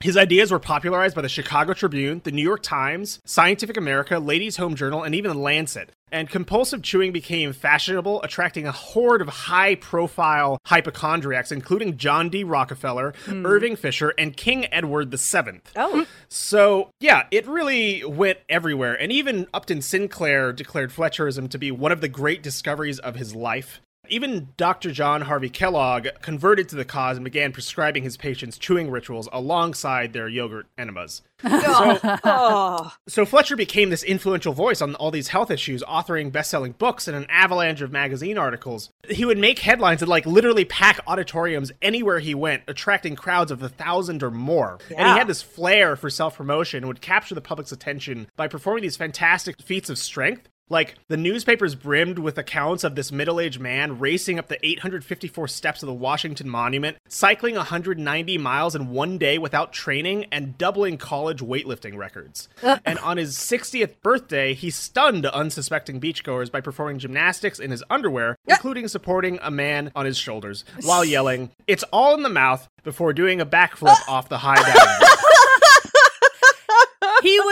his 0.00 0.16
ideas 0.16 0.50
were 0.50 0.58
popularized 0.58 1.14
by 1.14 1.20
the 1.20 1.28
Chicago 1.28 1.74
Tribune, 1.74 2.22
the 2.24 2.32
New 2.32 2.42
York 2.42 2.62
Times, 2.62 3.20
Scientific 3.26 3.76
America, 3.76 4.18
Ladies' 4.18 4.56
Home 4.56 4.74
Journal, 4.74 5.02
and 5.02 5.14
even 5.14 5.30
the 5.30 5.38
Lancet. 5.38 5.90
And 6.10 6.28
compulsive 6.28 6.82
chewing 6.82 7.12
became 7.12 7.52
fashionable, 7.52 8.22
attracting 8.22 8.66
a 8.66 8.72
horde 8.72 9.20
of 9.20 9.28
high 9.28 9.74
profile 9.74 10.58
hypochondriacs, 10.64 11.52
including 11.52 11.98
John 11.98 12.28
D. 12.30 12.44
Rockefeller, 12.44 13.12
mm. 13.26 13.46
Irving 13.46 13.76
Fisher, 13.76 14.14
and 14.16 14.36
King 14.36 14.66
Edward 14.72 15.10
VII. 15.10 15.60
Oh. 15.76 16.06
So, 16.28 16.90
yeah, 17.00 17.26
it 17.30 17.46
really 17.46 18.04
went 18.04 18.38
everywhere. 18.48 18.94
And 18.94 19.12
even 19.12 19.46
Upton 19.52 19.82
Sinclair 19.82 20.52
declared 20.52 20.92
Fletcherism 21.18 21.50
to 21.50 21.58
be 21.58 21.70
one 21.70 21.92
of 21.92 22.00
the 22.00 22.08
great 22.08 22.42
discoveries 22.42 22.98
of 22.98 23.16
his 23.16 23.34
life. 23.34 23.80
Even 24.10 24.48
Dr. 24.56 24.90
John 24.90 25.20
Harvey 25.20 25.50
Kellogg 25.50 26.08
converted 26.22 26.70
to 26.70 26.76
the 26.76 26.84
cause 26.86 27.18
and 27.18 27.24
began 27.24 27.52
prescribing 27.52 28.04
his 28.04 28.16
patients 28.16 28.56
chewing 28.56 28.90
rituals 28.90 29.28
alongside 29.32 30.14
their 30.14 30.28
yogurt 30.28 30.66
enemas. 30.78 31.20
so, 31.42 31.98
oh. 32.24 32.92
so 33.06 33.26
Fletcher 33.26 33.54
became 33.54 33.90
this 33.90 34.02
influential 34.02 34.54
voice 34.54 34.80
on 34.80 34.94
all 34.94 35.10
these 35.10 35.28
health 35.28 35.50
issues, 35.50 35.82
authoring 35.82 36.32
best-selling 36.32 36.72
books 36.72 37.06
and 37.06 37.16
an 37.16 37.26
avalanche 37.28 37.82
of 37.82 37.92
magazine 37.92 38.38
articles. 38.38 38.88
He 39.10 39.26
would 39.26 39.36
make 39.36 39.58
headlines 39.58 40.00
and 40.00 40.08
like 40.08 40.24
literally 40.24 40.64
pack 40.64 41.00
auditoriums 41.06 41.70
anywhere 41.82 42.18
he 42.18 42.34
went, 42.34 42.62
attracting 42.66 43.14
crowds 43.14 43.50
of 43.50 43.62
a 43.62 43.68
thousand 43.68 44.22
or 44.22 44.30
more. 44.30 44.78
Yeah. 44.90 44.96
And 44.98 45.08
he 45.08 45.18
had 45.18 45.26
this 45.26 45.42
flair 45.42 45.96
for 45.96 46.08
self-promotion 46.08 46.78
and 46.78 46.88
would 46.88 47.02
capture 47.02 47.34
the 47.34 47.42
public's 47.42 47.72
attention 47.72 48.28
by 48.36 48.48
performing 48.48 48.82
these 48.82 48.96
fantastic 48.96 49.60
feats 49.60 49.90
of 49.90 49.98
strength 49.98 50.48
like, 50.68 50.94
the 51.08 51.16
newspapers 51.16 51.74
brimmed 51.74 52.18
with 52.18 52.38
accounts 52.38 52.84
of 52.84 52.94
this 52.94 53.10
middle 53.10 53.40
aged 53.40 53.60
man 53.60 53.98
racing 53.98 54.38
up 54.38 54.48
the 54.48 54.64
854 54.64 55.48
steps 55.48 55.82
of 55.82 55.86
the 55.86 55.94
Washington 55.94 56.48
Monument, 56.48 56.96
cycling 57.08 57.54
190 57.56 58.38
miles 58.38 58.74
in 58.74 58.90
one 58.90 59.18
day 59.18 59.38
without 59.38 59.72
training, 59.72 60.26
and 60.30 60.58
doubling 60.58 60.98
college 60.98 61.40
weightlifting 61.40 61.96
records. 61.96 62.48
Uh. 62.62 62.78
and 62.84 62.98
on 63.00 63.16
his 63.16 63.36
60th 63.36 63.94
birthday, 64.02 64.54
he 64.54 64.70
stunned 64.70 65.26
unsuspecting 65.26 66.00
beachgoers 66.00 66.50
by 66.50 66.60
performing 66.60 66.98
gymnastics 66.98 67.58
in 67.58 67.70
his 67.70 67.82
underwear, 67.90 68.36
including 68.46 68.88
supporting 68.88 69.38
a 69.42 69.50
man 69.50 69.90
on 69.94 70.06
his 70.06 70.16
shoulders 70.16 70.64
while 70.82 71.04
yelling, 71.08 71.50
It's 71.66 71.84
all 71.84 72.14
in 72.14 72.22
the 72.22 72.28
mouth, 72.28 72.68
before 72.84 73.12
doing 73.12 73.40
a 73.40 73.46
backflip 73.46 73.96
off 74.08 74.28
the 74.28 74.38
high 74.38 74.54
dive 74.54 75.08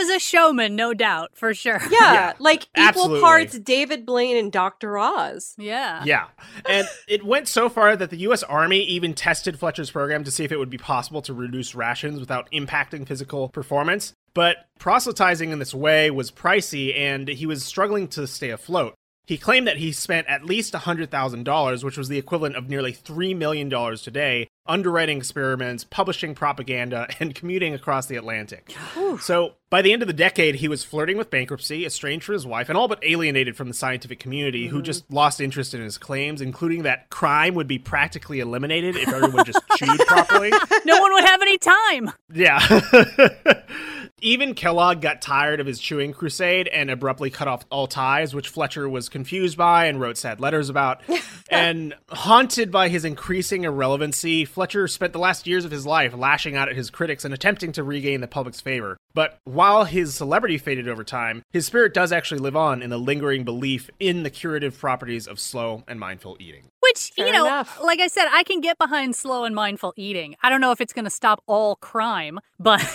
was 0.07 0.17
a 0.17 0.19
showman, 0.19 0.77
no 0.77 0.95
doubt, 0.95 1.31
for 1.35 1.55
sure. 1.55 1.81
Yeah, 1.91 2.13
yeah 2.13 2.33
like 2.39 2.63
equal 2.77 2.85
absolutely. 2.85 3.21
parts 3.21 3.59
David 3.59 4.07
Blaine 4.07 4.37
and 4.37 4.53
Dr. 4.53 4.99
Oz. 4.99 5.55
Yeah. 5.59 6.03
Yeah. 6.05 6.27
And 6.69 6.89
it 7.09 7.25
went 7.25 7.49
so 7.49 7.69
far 7.69 7.97
that 7.97 8.11
the 8.11 8.19
U.S. 8.19 8.43
Army 8.43 8.83
even 8.85 9.15
tested 9.15 9.59
Fletcher's 9.59 9.91
program 9.91 10.25
to 10.25 10.31
see 10.31 10.45
if 10.45 10.53
it 10.53 10.59
would 10.59 10.71
be 10.71 10.79
possible 10.79 11.23
to 11.23 11.33
reduce 11.33 11.75
rations 11.75 12.21
without 12.21 12.51
impacting 12.53 13.07
physical 13.07 13.49
performance. 13.49 14.13
But 14.35 14.67
proselytizing 14.79 15.51
in 15.51 15.59
this 15.59 15.73
way 15.73 16.11
was 16.11 16.31
pricey, 16.31 16.97
and 16.97 17.29
he 17.29 17.47
was 17.47 17.65
struggling 17.65 18.09
to 18.09 18.27
stay 18.27 18.51
afloat. 18.51 18.95
He 19.27 19.39
claimed 19.39 19.67
that 19.67 19.79
he 19.79 19.91
spent 19.91 20.29
at 20.29 20.45
least 20.45 20.73
$100,000, 20.73 21.85
which 21.85 21.99
was 21.99 22.09
the 22.09 22.17
equivalent 22.17 22.55
of 22.55 22.69
nearly 22.69 22.93
$3 22.93 23.37
million 23.37 23.69
today, 23.97 24.49
underwriting 24.67 25.19
experiments, 25.19 25.83
publishing 25.83 26.35
propaganda, 26.35 27.09
and 27.21 27.35
commuting 27.35 27.75
across 27.75 28.07
the 28.07 28.17
Atlantic. 28.17 28.73
so, 29.21 29.55
by 29.69 29.83
the 29.83 29.93
end 29.93 30.01
of 30.03 30.07
the 30.07 30.15
decade, 30.15 30.55
he 30.57 30.69
was 30.69 30.85
flirting 30.85 31.17
with 31.17 31.29
bankruptcy, 31.29 31.85
estranged 31.85 32.25
from 32.25 32.35
his 32.35 32.47
wife, 32.47 32.69
and 32.69 32.79
all 32.79 32.87
but 32.87 33.03
alienated 33.03 33.57
from 33.57 33.67
the 33.67 33.75
scientific 33.75 34.21
community, 34.21 34.67
mm-hmm. 34.67 34.77
who 34.77 34.83
just 34.83 35.11
lost 35.11 35.41
interest 35.41 35.75
in 35.75 35.81
his 35.81 35.99
claims, 35.99 36.41
including 36.41 36.85
that 36.85 37.11
crime 37.11 37.55
would 37.57 37.67
be 37.67 37.79
practically 37.79 38.39
eliminated 38.39 38.95
if 38.95 39.09
everyone 39.09 39.45
just 39.45 39.61
chewed 39.77 39.99
properly. 40.07 40.53
No 40.85 41.01
one 41.01 41.13
would 41.15 41.25
have 41.25 41.43
any 41.43 41.59
time. 41.59 42.13
Yeah. 42.33 42.61
Even 44.27 44.55
Kellogg 44.55 45.03
got 45.03 45.23
tired 45.23 45.61
of 45.61 45.69
his 45.69 45.79
chewing 45.79 46.13
crusade 46.13 46.67
and 46.67 46.91
abruptly 46.91 47.31
cut 47.31 47.47
off 47.47 47.65
all 47.71 47.87
ties, 47.87 48.35
which 48.35 48.49
Fletcher 48.49 48.89
was 48.89 49.09
confused 49.09 49.57
by 49.57 49.85
and 49.85 50.01
wrote 50.01 50.17
sad 50.19 50.41
letters 50.41 50.69
about. 50.69 51.01
and 51.49 51.95
haunted 52.09 52.73
by 52.73 52.89
his 52.89 53.05
increasing 53.05 53.63
irrelevancy, 53.63 54.45
Fletcher 54.45 54.89
spent 54.89 55.13
the 55.13 55.21
last 55.21 55.47
years 55.47 55.65
of 55.65 55.71
his 55.71 55.87
life 55.87 56.13
lashing 56.13 56.57
out 56.57 56.69
at 56.69 56.75
his 56.75 56.91
critics 56.91 57.25
and 57.25 57.33
attempting 57.33 57.71
to 57.71 57.85
regain 57.85 58.21
the 58.21 58.27
public's 58.27 58.61
favor. 58.61 58.97
But 59.15 59.39
while 59.45 59.85
his 59.85 60.17
celebrity 60.17 60.59
faded 60.59 60.89
over 60.89 61.05
time, 61.05 61.43
his 61.53 61.67
spirit 61.67 61.95
does 61.95 62.11
actually 62.11 62.41
live 62.41 62.57
on 62.57 62.83
in 62.83 62.91
the 62.91 62.99
lingering 62.99 63.45
belief 63.45 63.89
in 64.01 64.25
the 64.25 64.31
curative 64.31 64.77
properties 64.77 65.29
of 65.29 65.39
slow 65.39 65.85
and 65.87 66.01
mindful 66.01 66.37
eating. 66.41 66.65
Which, 66.97 67.13
Fair 67.17 67.27
you 67.27 67.33
know, 67.33 67.47
enough. 67.47 67.79
like 67.83 68.01
I 68.01 68.07
said, 68.07 68.27
I 68.33 68.43
can 68.43 68.61
get 68.61 68.79
behind 68.79 69.15
slow 69.15 69.45
and 69.45 69.55
mindful 69.55 69.93
eating. 69.97 70.35
I 70.43 70.49
don't 70.49 70.61
know 70.61 70.71
if 70.73 70.81
it's 70.81 70.93
going 70.93 71.05
to 71.05 71.11
stop 71.11 71.43
all 71.47 71.77
crime, 71.77 72.39
but 72.59 72.81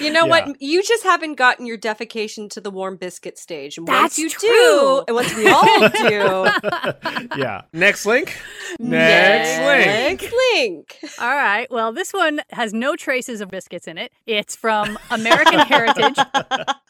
You 0.00 0.10
know 0.12 0.24
Yeah. 0.26 0.46
what? 0.46 0.60
You 0.62 0.82
just 0.82 1.02
haven't 1.02 1.34
gotten 1.34 1.66
your 1.66 1.78
defecation 1.78 2.50
to 2.50 2.60
the 2.60 2.70
warm 2.70 2.96
biscuit 2.96 3.38
stage. 3.38 3.78
And 3.78 3.86
That's 3.86 4.02
once 4.02 4.18
you 4.18 4.28
true. 4.30 4.48
do, 4.48 5.04
and 5.08 5.14
once 5.16 5.34
we 5.34 5.48
all 5.48 5.88
do, 5.88 7.36
yeah. 7.40 7.62
Next 7.72 8.04
link. 8.06 8.36
Next 8.78 9.58
link. 9.58 10.20
Next 10.22 10.34
link. 10.54 10.98
all 11.20 11.34
right. 11.34 11.70
Well, 11.70 11.92
this 11.92 12.12
one 12.12 12.40
has 12.50 12.72
no 12.74 12.96
traces 12.96 13.40
of 13.40 13.50
biscuits 13.50 13.86
in 13.88 13.98
it. 13.98 14.12
It's 14.26 14.54
from 14.56 14.98
American 15.10 15.60
Heritage. 15.60 16.18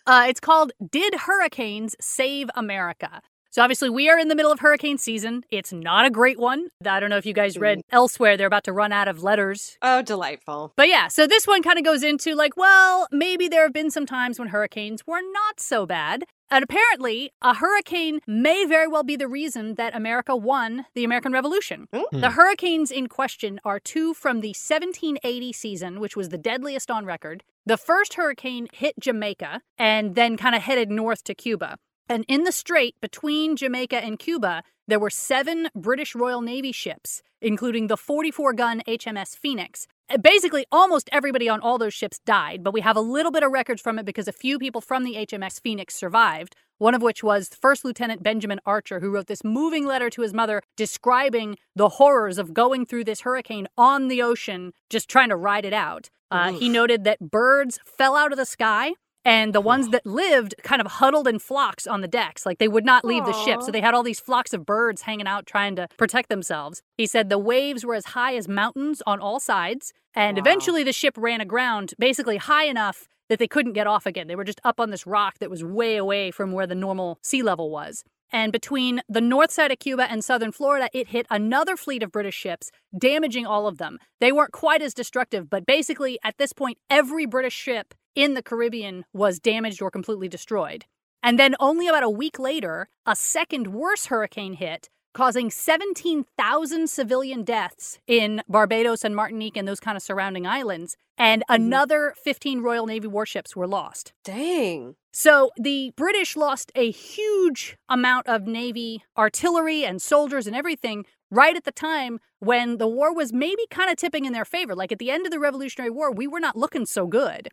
Uh, 0.07 0.25
it's 0.29 0.41
called 0.41 0.73
Did 0.91 1.15
Hurricanes 1.15 1.95
Save 2.01 2.51
America? 2.57 3.23
So, 3.53 3.61
obviously, 3.61 3.91
we 3.91 4.09
are 4.09 4.19
in 4.19 4.29
the 4.29 4.35
middle 4.35 4.51
of 4.51 4.61
hurricane 4.61 4.97
season. 4.97 5.45
It's 5.51 5.75
not 5.75 6.07
a 6.07 6.11
great 6.11 6.39
one. 6.39 6.69
I 6.87 7.01
don't 7.01 7.11
know 7.11 7.19
if 7.19 7.27
you 7.27 7.35
guys 7.35 7.59
read 7.59 7.83
elsewhere, 7.91 8.39
they're 8.39 8.47
about 8.47 8.65
to 8.65 8.73
run 8.73 8.93
out 8.93 9.09
of 9.09 9.23
letters 9.23 9.77
Oh, 9.83 10.01
delightful. 10.01 10.73
But 10.75 10.89
yeah, 10.89 11.09
so 11.09 11.27
this 11.27 11.47
one 11.47 11.63
kind 11.63 11.79
of 11.79 11.85
goes 11.85 12.03
into 12.03 12.35
like, 12.35 12.57
well, 12.57 13.07
maybe 13.13 13.49
there 13.49 13.65
have 13.65 13.75
been 13.75 13.91
some 13.91 14.07
times 14.07 14.39
when 14.39 14.49
hurricanes 14.49 15.07
were 15.07 15.21
not 15.21 15.61
so 15.61 15.85
bad. 15.85 16.25
And 16.51 16.65
apparently, 16.65 17.31
a 17.43 17.53
hurricane 17.53 18.21
may 18.27 18.65
very 18.65 18.89
well 18.89 19.03
be 19.03 19.17
the 19.17 19.29
reason 19.29 19.75
that 19.75 19.95
America 19.95 20.35
won 20.35 20.87
the 20.95 21.05
American 21.05 21.33
Revolution. 21.33 21.89
Hmm. 21.93 22.21
The 22.21 22.31
hurricanes 22.31 22.91
in 22.91 23.07
question 23.07 23.61
are 23.67 23.79
two 23.79 24.15
from 24.15 24.41
the 24.41 24.55
1780 24.57 25.53
season, 25.53 26.01
which 26.01 26.17
was 26.17 26.31
the 26.31 26.39
deadliest 26.39 26.91
on 26.91 27.05
record. 27.05 27.43
The 27.67 27.77
first 27.77 28.15
hurricane 28.15 28.69
hit 28.73 28.95
Jamaica 28.99 29.61
and 29.77 30.15
then 30.15 30.39
kind 30.39 30.55
of 30.55 30.63
headed 30.63 30.91
north 30.91 31.23
to 31.25 31.35
Cuba. 31.35 31.77
And 32.13 32.27
in 32.29 32.45
the 32.45 32.53
strait 32.53 32.95
between 33.01 33.57
Jamaica 33.57 33.97
and 33.97 34.19
Cuba, 34.19 34.65
there 34.87 34.99
were 34.99 35.09
seven 35.09 35.71
British 35.75 36.15
Royal 36.15 36.43
Navy 36.43 36.71
ships, 36.71 37.23
including 37.41 37.87
the 37.87 37.97
44 37.97 38.53
gun 38.53 38.83
HMS 38.87 39.35
Phoenix. 39.35 39.87
Uh, 40.11 40.19
Basically, 40.19 40.67
almost 40.71 41.09
everybody 41.11 41.49
on 41.49 41.61
all 41.61 41.79
those 41.79 41.95
ships 41.95 42.19
died, 42.27 42.63
but 42.63 42.75
we 42.75 42.83
have 42.83 42.99
a 42.99 43.01
little 43.01 43.33
bit 43.33 43.43
of 43.43 43.51
records 43.51 43.81
from 43.81 43.99
it 43.99 44.05
because 44.05 44.29
a 44.29 44.33
few 44.33 44.59
people 44.59 44.83
from 44.83 45.05
the 45.05 45.15
HMS 45.15 45.59
Phoenix 45.63 45.95
survived. 45.95 46.55
One 46.77 46.95
of 46.95 47.01
which 47.01 47.25
was 47.25 47.49
First 47.49 47.83
Lieutenant 47.83 48.23
Benjamin 48.23 48.61
Archer, 48.67 49.01
who 49.01 49.09
wrote 49.09 49.29
this 49.29 49.43
moving 49.43 49.87
letter 49.87 50.11
to 50.11 50.21
his 50.21 50.35
mother 50.35 50.61
describing 50.77 51.57
the 51.75 51.89
horrors 51.89 52.37
of 52.37 52.53
going 52.53 52.85
through 52.85 53.05
this 53.05 53.23
hurricane 53.23 53.69
on 53.79 54.09
the 54.09 54.21
ocean, 54.21 54.75
just 54.91 55.09
trying 55.09 55.31
to 55.31 55.37
ride 55.37 55.65
it 55.65 55.73
out. 55.73 56.11
Uh, 56.31 56.53
he 56.53 56.69
noted 56.69 57.05
that 57.05 57.21
birds 57.21 57.79
fell 57.87 58.17
out 58.17 58.33
of 58.33 58.39
the 58.39 58.45
sky 58.45 58.93
and 59.25 59.53
the 59.55 59.61
ones 59.61 59.89
that 59.91 60.05
lived 60.07 60.55
kind 60.63 60.81
of 60.81 60.87
huddled 60.87 61.29
in 61.29 61.39
flocks 61.39 61.87
on 61.87 62.01
the 62.01 62.09
decks 62.09 62.45
like 62.45 62.59
they 62.59 62.69
would 62.69 62.85
not 62.85 63.05
leave 63.05 63.25
the 63.25 63.33
ship. 63.33 63.63
So 63.63 63.71
they 63.71 63.81
had 63.81 63.95
all 63.95 64.03
these 64.03 64.21
flocks 64.21 64.53
of 64.53 64.67
birds 64.67 65.03
hanging 65.03 65.27
out 65.27 65.47
trying 65.47 65.77
to 65.77 65.89
protect 65.97 66.29
themselves. 66.29 66.83
He 66.97 67.07
said 67.07 67.29
the 67.29 67.39
waves 67.39 67.85
were 67.85 67.95
as 67.95 68.07
high 68.07 68.35
as 68.37 68.49
mountains 68.49 69.03
on 69.07 69.21
all 69.21 69.41
sides 69.41 69.93
and 70.15 70.37
Wow. 70.37 70.43
eventually 70.43 70.83
the 70.85 70.93
ship 70.93 71.15
ran 71.17 71.41
aground 71.41 71.95
basically 71.99 72.37
high 72.37 72.65
enough 72.65 73.09
that 73.29 73.39
they 73.39 73.49
couldn't 73.49 73.73
get 73.73 73.87
off 73.87 74.05
again. 74.07 74.27
They 74.27 74.37
were 74.37 74.45
just 74.45 74.61
up 74.65 74.79
on 74.81 74.91
this 74.91 75.07
rock 75.07 75.39
that 75.39 75.51
was 75.51 75.65
way 75.65 75.97
away 75.97 76.31
from 76.31 76.53
where 76.53 76.67
the 76.67 76.75
normal 76.75 77.19
sea 77.23 77.43
level 77.43 77.71
was. 77.71 78.05
And 78.35 78.51
between 78.51 79.03
the 79.09 79.21
north 79.21 79.51
side 79.51 79.71
of 79.71 79.79
Cuba 79.79 80.11
and 80.11 80.25
southern 80.25 80.53
Florida, 80.53 80.89
it 80.95 81.09
hit 81.09 81.27
another 81.31 81.77
fleet 81.77 82.03
of 82.03 82.11
British 82.11 82.35
ships, 82.35 82.71
damaging 82.99 83.47
all 83.47 83.67
of 83.67 83.77
them. 83.79 83.99
They 84.21 84.33
weren't 84.33 84.53
quite 84.53 84.81
as 84.81 84.95
destructive, 84.95 85.51
but 85.51 85.67
basically, 85.67 86.19
at 86.25 86.39
this 86.39 86.55
point, 86.55 86.79
every 86.89 87.27
British 87.27 87.53
ship 87.55 87.95
in 88.15 88.35
the 88.35 88.43
Caribbean 88.43 89.05
was 89.13 89.39
damaged 89.39 89.83
or 89.83 89.91
completely 89.91 90.29
destroyed. 90.29 90.85
And 91.23 91.39
then, 91.39 91.55
only 91.61 91.87
about 91.87 92.03
a 92.03 92.11
week 92.11 92.39
later, 92.39 92.89
a 93.07 93.15
second 93.15 93.69
worse 93.69 94.07
hurricane 94.07 94.55
hit, 94.55 94.89
causing 95.15 95.51
17,000 95.51 96.89
civilian 96.89 97.45
deaths 97.45 97.99
in 98.07 98.43
Barbados 98.49 99.05
and 99.05 99.15
Martinique 99.15 99.57
and 99.57 99.69
those 99.69 99.81
kind 99.81 99.97
of 99.97 100.03
surrounding 100.03 100.47
islands. 100.47 100.97
And 101.17 101.43
mm-hmm. 101.43 101.63
another 101.63 102.15
15 102.25 102.63
Royal 102.63 102.87
Navy 102.87 103.09
warships 103.09 103.55
were 103.55 103.67
lost. 103.67 104.13
Dang. 104.25 104.97
So 105.13 105.51
the 105.57 105.93
British 105.97 106.37
lost 106.37 106.73
a 106.75 106.91
huge 106.91 107.77
amount 107.89 108.27
of 108.27 108.47
Navy 108.47 109.05
artillery 109.17 109.85
and 109.85 110.01
soldiers 110.01 110.47
and 110.47 110.57
everything 110.57 111.05
right 111.31 111.57
at 111.57 111.65
the 111.65 111.73
time 111.73 112.19
when 112.41 112.79
the 112.79 112.89
war 112.89 113.15
was 113.15 113.33
maybe 113.33 113.63
kind 113.71 113.91
of 113.91 113.97
tipping 113.97 114.25
in 114.25 114.33
their 114.33 114.45
favor. 114.45 114.75
Like 114.75 114.93
at 114.93 114.99
the 114.99 115.11
end 115.11 115.27
of 115.27 115.33
the 115.33 115.39
Revolutionary 115.39 115.91
War, 115.91 116.11
we 116.11 116.27
were 116.27 116.41
not 116.41 116.57
looking 116.57 116.87
so 116.87 117.07
good. 117.07 117.49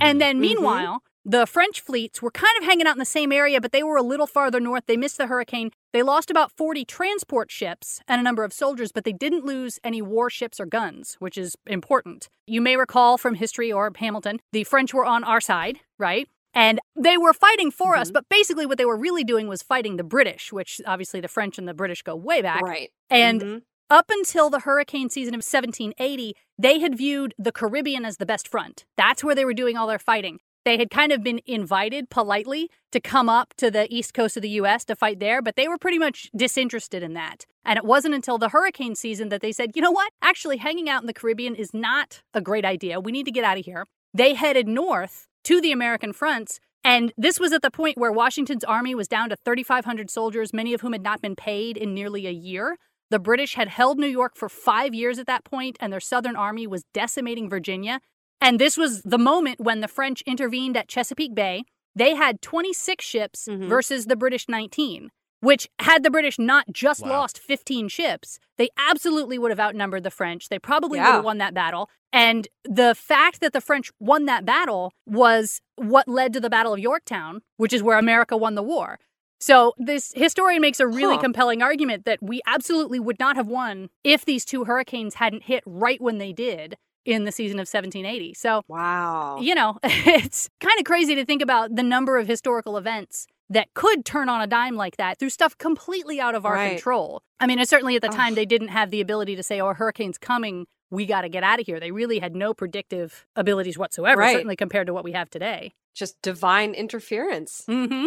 And 0.00 0.20
then 0.20 0.40
meanwhile, 0.40 1.02
the 1.24 1.46
French 1.46 1.80
fleets 1.80 2.22
were 2.22 2.30
kind 2.30 2.56
of 2.58 2.64
hanging 2.64 2.86
out 2.86 2.94
in 2.94 2.98
the 2.98 3.04
same 3.04 3.32
area, 3.32 3.60
but 3.60 3.72
they 3.72 3.82
were 3.82 3.96
a 3.96 4.02
little 4.02 4.26
farther 4.26 4.60
north. 4.60 4.84
They 4.86 4.96
missed 4.96 5.18
the 5.18 5.26
hurricane. 5.26 5.70
They 5.92 6.02
lost 6.02 6.30
about 6.30 6.52
40 6.52 6.84
transport 6.84 7.50
ships 7.50 8.00
and 8.08 8.20
a 8.20 8.24
number 8.24 8.44
of 8.44 8.52
soldiers, 8.52 8.92
but 8.92 9.04
they 9.04 9.12
didn't 9.12 9.44
lose 9.44 9.78
any 9.84 10.00
warships 10.02 10.58
or 10.60 10.66
guns, 10.66 11.16
which 11.18 11.36
is 11.36 11.54
important. 11.66 12.28
You 12.46 12.60
may 12.60 12.76
recall 12.76 13.18
from 13.18 13.34
history 13.34 13.70
or 13.72 13.90
Hamilton, 13.94 14.40
the 14.52 14.64
French 14.64 14.94
were 14.94 15.04
on 15.04 15.24
our 15.24 15.40
side, 15.40 15.80
right? 15.98 16.28
And 16.54 16.80
they 16.96 17.18
were 17.18 17.34
fighting 17.34 17.70
for 17.70 17.94
us, 17.94 18.10
Mhm. 18.10 18.14
but 18.14 18.28
basically 18.30 18.64
what 18.64 18.78
they 18.78 18.86
were 18.86 18.96
really 18.96 19.22
doing 19.22 19.48
was 19.48 19.62
fighting 19.62 19.96
the 19.96 20.04
British, 20.04 20.50
which 20.52 20.80
obviously 20.86 21.20
the 21.20 21.28
French 21.28 21.58
and 21.58 21.68
the 21.68 21.74
British 21.74 22.02
go 22.02 22.16
way 22.16 22.40
back. 22.40 22.62
Right. 22.62 22.90
And 23.10 23.42
Mhm. 23.42 23.62
Up 23.90 24.10
until 24.10 24.50
the 24.50 24.60
hurricane 24.60 25.08
season 25.08 25.34
of 25.34 25.38
1780, 25.38 26.34
they 26.58 26.80
had 26.80 26.96
viewed 26.96 27.34
the 27.38 27.52
Caribbean 27.52 28.04
as 28.04 28.18
the 28.18 28.26
best 28.26 28.48
front. 28.48 28.84
That's 28.96 29.24
where 29.24 29.34
they 29.34 29.44
were 29.44 29.54
doing 29.54 29.76
all 29.76 29.86
their 29.86 29.98
fighting. 29.98 30.40
They 30.64 30.76
had 30.76 30.90
kind 30.90 31.12
of 31.12 31.22
been 31.22 31.40
invited 31.46 32.10
politely 32.10 32.68
to 32.92 33.00
come 33.00 33.30
up 33.30 33.54
to 33.56 33.70
the 33.70 33.86
east 33.94 34.12
coast 34.12 34.36
of 34.36 34.42
the 34.42 34.50
US 34.50 34.84
to 34.86 34.96
fight 34.96 35.20
there, 35.20 35.40
but 35.40 35.56
they 35.56 35.68
were 35.68 35.78
pretty 35.78 35.98
much 35.98 36.30
disinterested 36.36 37.02
in 37.02 37.14
that. 37.14 37.46
And 37.64 37.78
it 37.78 37.84
wasn't 37.84 38.14
until 38.14 38.36
the 38.36 38.50
hurricane 38.50 38.94
season 38.94 39.30
that 39.30 39.40
they 39.40 39.52
said, 39.52 39.70
you 39.74 39.80
know 39.80 39.90
what? 39.90 40.12
Actually, 40.20 40.58
hanging 40.58 40.90
out 40.90 41.02
in 41.02 41.06
the 41.06 41.14
Caribbean 41.14 41.54
is 41.54 41.72
not 41.72 42.20
a 42.34 42.42
great 42.42 42.66
idea. 42.66 43.00
We 43.00 43.12
need 43.12 43.24
to 43.24 43.32
get 43.32 43.44
out 43.44 43.58
of 43.58 43.64
here. 43.64 43.86
They 44.12 44.34
headed 44.34 44.68
north 44.68 45.26
to 45.44 45.62
the 45.62 45.72
American 45.72 46.12
fronts. 46.12 46.60
And 46.84 47.12
this 47.16 47.40
was 47.40 47.52
at 47.52 47.62
the 47.62 47.70
point 47.70 47.98
where 47.98 48.12
Washington's 48.12 48.64
army 48.64 48.94
was 48.94 49.08
down 49.08 49.30
to 49.30 49.36
3,500 49.44 50.10
soldiers, 50.10 50.52
many 50.52 50.74
of 50.74 50.82
whom 50.82 50.92
had 50.92 51.02
not 51.02 51.22
been 51.22 51.36
paid 51.36 51.76
in 51.76 51.94
nearly 51.94 52.26
a 52.26 52.30
year. 52.30 52.76
The 53.10 53.18
British 53.18 53.54
had 53.54 53.68
held 53.68 53.98
New 53.98 54.06
York 54.06 54.36
for 54.36 54.48
five 54.48 54.94
years 54.94 55.18
at 55.18 55.26
that 55.26 55.44
point, 55.44 55.76
and 55.80 55.92
their 55.92 56.00
southern 56.00 56.36
army 56.36 56.66
was 56.66 56.84
decimating 56.92 57.48
Virginia. 57.48 58.00
And 58.40 58.58
this 58.60 58.76
was 58.76 59.02
the 59.02 59.18
moment 59.18 59.60
when 59.60 59.80
the 59.80 59.88
French 59.88 60.22
intervened 60.22 60.76
at 60.76 60.88
Chesapeake 60.88 61.34
Bay. 61.34 61.64
They 61.96 62.14
had 62.14 62.40
26 62.42 63.04
ships 63.04 63.48
Mhm. 63.50 63.68
versus 63.68 64.06
the 64.06 64.14
British 64.16 64.48
19, 64.48 65.10
which, 65.40 65.68
had 65.80 66.02
the 66.04 66.10
British 66.10 66.38
not 66.38 66.66
just 66.70 67.02
Wow. 67.02 67.10
lost 67.20 67.38
15 67.38 67.88
ships, 67.88 68.38
they 68.58 68.68
absolutely 68.76 69.38
would 69.38 69.50
have 69.50 69.58
outnumbered 69.58 70.02
the 70.04 70.10
French. 70.10 70.48
They 70.48 70.58
probably 70.58 70.98
would 71.00 71.06
have 71.06 71.24
won 71.24 71.38
that 71.38 71.54
battle. 71.54 71.88
And 72.12 72.46
the 72.64 72.94
fact 72.94 73.40
that 73.40 73.52
the 73.52 73.60
French 73.60 73.90
won 73.98 74.26
that 74.26 74.44
battle 74.44 74.92
was 75.06 75.60
what 75.76 76.08
led 76.08 76.32
to 76.34 76.40
the 76.40 76.50
Battle 76.50 76.72
of 76.74 76.78
Yorktown, 76.78 77.42
which 77.56 77.72
is 77.72 77.82
where 77.82 77.98
America 77.98 78.36
won 78.36 78.54
the 78.54 78.62
war. 78.62 78.98
So 79.40 79.74
this 79.78 80.12
historian 80.16 80.60
makes 80.60 80.80
a 80.80 80.86
really 80.86 81.14
Huh. 81.16 81.22
compelling 81.22 81.62
argument 81.62 82.04
that 82.04 82.18
we 82.22 82.40
absolutely 82.46 82.98
would 83.00 83.18
not 83.18 83.36
have 83.36 83.46
won 83.46 83.88
if 84.04 84.24
these 84.24 84.44
two 84.44 84.64
hurricanes 84.64 85.14
hadn't 85.14 85.44
hit 85.44 85.62
right 85.66 86.00
when 86.00 86.18
they 86.18 86.32
did 86.32 86.76
in 87.04 87.24
the 87.24 87.32
season 87.32 87.58
of 87.58 87.68
1780. 87.68 88.34
So, 88.34 88.62
Wow. 88.68 89.38
you 89.40 89.54
know, 89.54 89.78
it's 89.84 90.48
kind 90.60 90.78
of 90.78 90.84
crazy 90.84 91.14
to 91.14 91.24
think 91.24 91.40
about 91.42 91.74
the 91.76 91.82
number 91.82 92.18
of 92.18 92.26
historical 92.26 92.76
events 92.76 93.26
that 93.50 93.72
could 93.74 94.04
turn 94.04 94.28
on 94.28 94.40
a 94.42 94.46
dime 94.46 94.74
like 94.76 94.96
that 94.98 95.18
through 95.18 95.30
stuff 95.30 95.56
completely 95.56 96.20
out 96.20 96.34
of 96.34 96.44
our 96.44 96.54
Right. 96.54 96.70
control. 96.72 97.22
I 97.40 97.46
mean, 97.46 97.64
certainly 97.64 97.96
at 97.96 98.02
the 98.02 98.08
time 98.08 98.34
they 98.34 98.44
didn't 98.44 98.68
have 98.68 98.90
the 98.90 99.00
ability 99.00 99.36
to 99.36 99.42
say, 99.42 99.60
"Oh, 99.60 99.68
a 99.68 99.74
hurricane's 99.74 100.18
coming, 100.18 100.66
we 100.90 101.06
got 101.06 101.22
to 101.22 101.28
get 101.30 101.42
out 101.44 101.60
of 101.60 101.66
here." 101.66 101.80
They 101.80 101.92
really 101.92 102.18
had 102.18 102.34
no 102.36 102.52
predictive 102.52 103.24
abilities 103.36 103.78
whatsoever, 103.78 104.20
Right. 104.20 104.32
certainly 104.34 104.56
compared 104.56 104.86
to 104.88 104.92
what 104.92 105.04
we 105.04 105.12
have 105.12 105.30
today. 105.30 105.72
Just 105.98 106.20
divine 106.22 106.74
interference. 106.74 107.64
Mhm. 107.68 108.06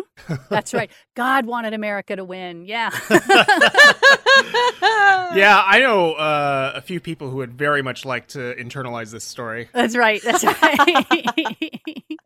That's 0.49 0.73
right. 0.73 0.89
God 1.15 1.45
wanted 1.45 1.73
America 1.73 2.15
to 2.15 2.23
win. 2.23 2.65
Yeah. 2.65 2.89
Yeah, 5.33 5.63
I 5.65 5.79
know 5.79 6.13
uh, 6.13 6.73
a 6.75 6.81
few 6.81 6.99
people 6.99 7.29
who 7.29 7.37
would 7.37 7.53
very 7.53 7.81
much 7.81 8.03
like 8.05 8.27
to 8.29 8.53
internalize 8.55 9.11
this 9.11 9.23
story. 9.23 9.69
That's 9.73 9.95
right. 9.95 10.21
That's 10.21 10.43
right. 10.43 11.05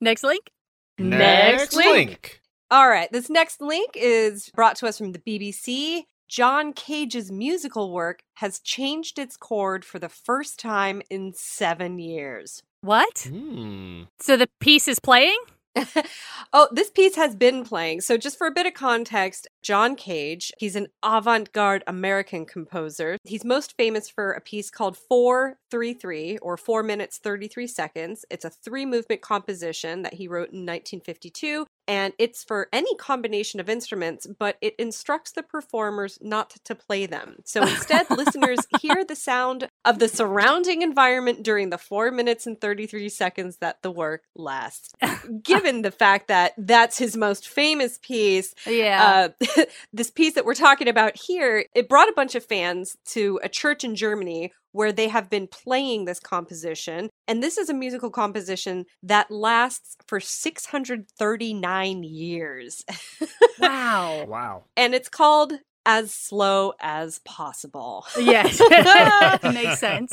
Next 0.00 0.24
link. 0.24 0.50
Next 0.98 1.76
link. 1.76 1.88
link. 1.92 2.40
All 2.70 2.88
right. 2.88 3.10
This 3.12 3.30
next 3.30 3.60
link 3.60 3.90
is 3.94 4.50
brought 4.54 4.76
to 4.76 4.86
us 4.86 4.98
from 4.98 5.12
the 5.12 5.20
BBC. 5.20 6.04
John 6.28 6.72
Cage's 6.72 7.30
musical 7.30 7.92
work 7.92 8.22
has 8.34 8.58
changed 8.58 9.18
its 9.18 9.36
chord 9.36 9.84
for 9.84 9.98
the 10.00 10.08
first 10.08 10.58
time 10.58 11.02
in 11.10 11.32
seven 11.34 11.98
years. 12.00 12.62
What? 12.84 13.26
Hmm. 13.30 14.02
So 14.20 14.36
the 14.36 14.46
piece 14.60 14.88
is 14.88 15.00
playing? 15.00 15.38
oh, 16.52 16.68
this 16.70 16.90
piece 16.90 17.16
has 17.16 17.34
been 17.34 17.64
playing. 17.64 18.02
So, 18.02 18.18
just 18.18 18.36
for 18.36 18.46
a 18.46 18.50
bit 18.50 18.66
of 18.66 18.74
context, 18.74 19.48
John 19.64 19.96
Cage, 19.96 20.52
he's 20.58 20.76
an 20.76 20.88
avant 21.02 21.52
garde 21.52 21.82
American 21.86 22.44
composer. 22.46 23.16
He's 23.24 23.44
most 23.44 23.74
famous 23.76 24.08
for 24.10 24.30
a 24.32 24.40
piece 24.40 24.70
called 24.70 24.96
433 24.96 26.38
or 26.38 26.56
4 26.56 26.82
minutes 26.82 27.18
33 27.18 27.66
seconds. 27.66 28.24
It's 28.30 28.44
a 28.44 28.50
three 28.50 28.84
movement 28.86 29.22
composition 29.22 30.02
that 30.02 30.14
he 30.14 30.28
wrote 30.28 30.50
in 30.52 30.60
1952. 30.66 31.66
and 31.86 32.14
it's 32.18 32.42
for 32.44 32.68
any 32.72 32.94
combination 32.96 33.60
of 33.60 33.68
instruments, 33.68 34.26
but 34.38 34.56
it 34.62 34.74
instructs 34.78 35.32
the 35.32 35.42
performers 35.42 36.18
not 36.22 36.54
to 36.64 36.74
play 36.74 37.04
them. 37.04 37.36
So 37.44 37.60
instead, 37.74 38.08
listeners 38.10 38.60
hear 38.80 39.04
the 39.04 39.14
sound 39.16 39.68
of 39.84 39.98
the 39.98 40.08
surrounding 40.08 40.80
environment 40.80 41.42
during 41.42 41.68
the 41.70 41.76
4 41.76 42.10
minutes 42.10 42.46
and 42.46 42.58
33 42.58 43.08
seconds 43.10 43.58
that 43.58 43.82
the 43.82 43.90
work 43.90 44.22
lasts. 44.34 44.94
Given 45.42 45.82
the 45.82 45.90
fact 45.90 46.28
that 46.28 46.54
that's 46.56 46.96
his 46.96 47.16
most 47.18 47.46
famous 47.48 47.98
piece, 48.02 48.54
Yeah. 48.66 49.28
uh, 49.38 49.44
this 49.92 50.10
piece 50.10 50.34
that 50.34 50.44
we're 50.44 50.54
talking 50.54 50.88
about 50.88 51.16
here, 51.16 51.66
it 51.74 51.88
brought 51.88 52.08
a 52.08 52.14
bunch 52.14 52.34
of 52.34 52.44
fans 52.44 52.96
to 53.06 53.40
a 53.42 53.48
church 53.48 53.84
in 53.84 53.94
Germany 53.94 54.52
where 54.72 54.92
they 54.92 55.08
have 55.08 55.30
been 55.30 55.46
playing 55.46 56.04
this 56.04 56.18
composition. 56.18 57.08
And 57.28 57.42
this 57.42 57.58
is 57.58 57.68
a 57.68 57.74
musical 57.74 58.10
composition 58.10 58.86
that 59.02 59.30
lasts 59.30 59.96
for 60.08 60.18
639 60.18 62.02
years. 62.02 62.84
wow. 63.58 64.24
Wow. 64.26 64.64
and 64.76 64.94
it's 64.94 65.08
called 65.08 65.52
As 65.86 66.12
Slow 66.12 66.72
as 66.80 67.18
Possible. 67.20 68.06
Yes. 68.18 68.60
Makes 69.42 69.80
sense. 69.80 70.12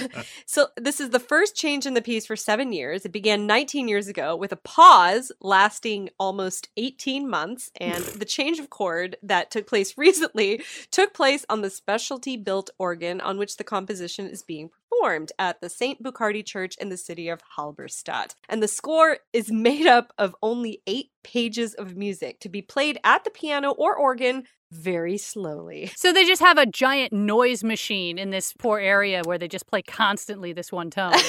so 0.46 0.68
this 0.76 1.00
is 1.00 1.10
the 1.10 1.20
first 1.20 1.56
change 1.56 1.86
in 1.86 1.94
the 1.94 2.02
piece 2.02 2.26
for 2.26 2.36
seven 2.36 2.72
years. 2.72 3.04
It 3.04 3.12
began 3.12 3.46
19 3.46 3.88
years 3.88 4.08
ago 4.08 4.36
with 4.36 4.52
a 4.52 4.56
pause 4.56 5.32
lasting 5.40 6.10
almost 6.18 6.68
18 6.76 7.28
months, 7.28 7.70
and 7.80 8.02
the 8.04 8.24
change 8.24 8.58
of 8.58 8.70
chord 8.70 9.16
that 9.22 9.50
took 9.50 9.66
place 9.66 9.96
recently 9.96 10.62
took 10.90 11.14
place 11.14 11.44
on 11.48 11.62
the 11.62 11.70
specialty 11.70 12.36
built 12.36 12.70
organ 12.78 13.20
on 13.20 13.38
which 13.38 13.56
the 13.56 13.64
composition 13.64 14.26
is 14.26 14.42
being 14.42 14.68
performed 14.68 15.32
at 15.38 15.60
the 15.60 15.68
St. 15.68 16.02
Burchardi 16.02 16.44
Church 16.44 16.76
in 16.76 16.88
the 16.88 16.96
city 16.96 17.28
of 17.28 17.42
Halberstadt. 17.56 18.34
And 18.48 18.62
the 18.62 18.68
score 18.68 19.18
is 19.32 19.50
made 19.50 19.86
up 19.86 20.12
of 20.18 20.36
only 20.42 20.80
eight 20.86 21.10
pages 21.24 21.74
of 21.74 21.96
music 21.96 22.40
to 22.40 22.48
be 22.48 22.62
played 22.62 22.98
at 23.02 23.24
the 23.24 23.30
piano 23.30 23.70
or 23.72 23.96
organ 23.96 24.44
very 24.72 25.18
slowly. 25.18 25.90
So 26.02 26.12
they 26.12 26.24
just 26.24 26.42
have 26.42 26.58
a 26.58 26.66
giant 26.66 27.12
noise 27.12 27.62
machine 27.62 28.18
in 28.18 28.30
this 28.30 28.52
poor 28.58 28.78
area 28.80 29.22
where 29.24 29.38
they 29.38 29.46
just 29.48 29.66
play 29.68 29.82
constantly 29.82 30.52
this 30.52 30.72
one 30.72 30.90
tone. 30.90 31.12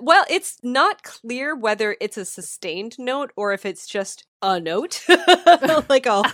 Well, 0.00 0.24
it's 0.28 0.56
not 0.64 1.04
clear 1.04 1.54
whether 1.54 1.96
it's 2.00 2.16
a 2.16 2.24
sustained 2.24 2.96
note 2.98 3.30
or 3.36 3.52
if 3.52 3.64
it's 3.64 3.86
just 3.86 4.26
a 4.40 4.58
note, 4.58 5.00
like 5.88 6.06
a 6.06 6.24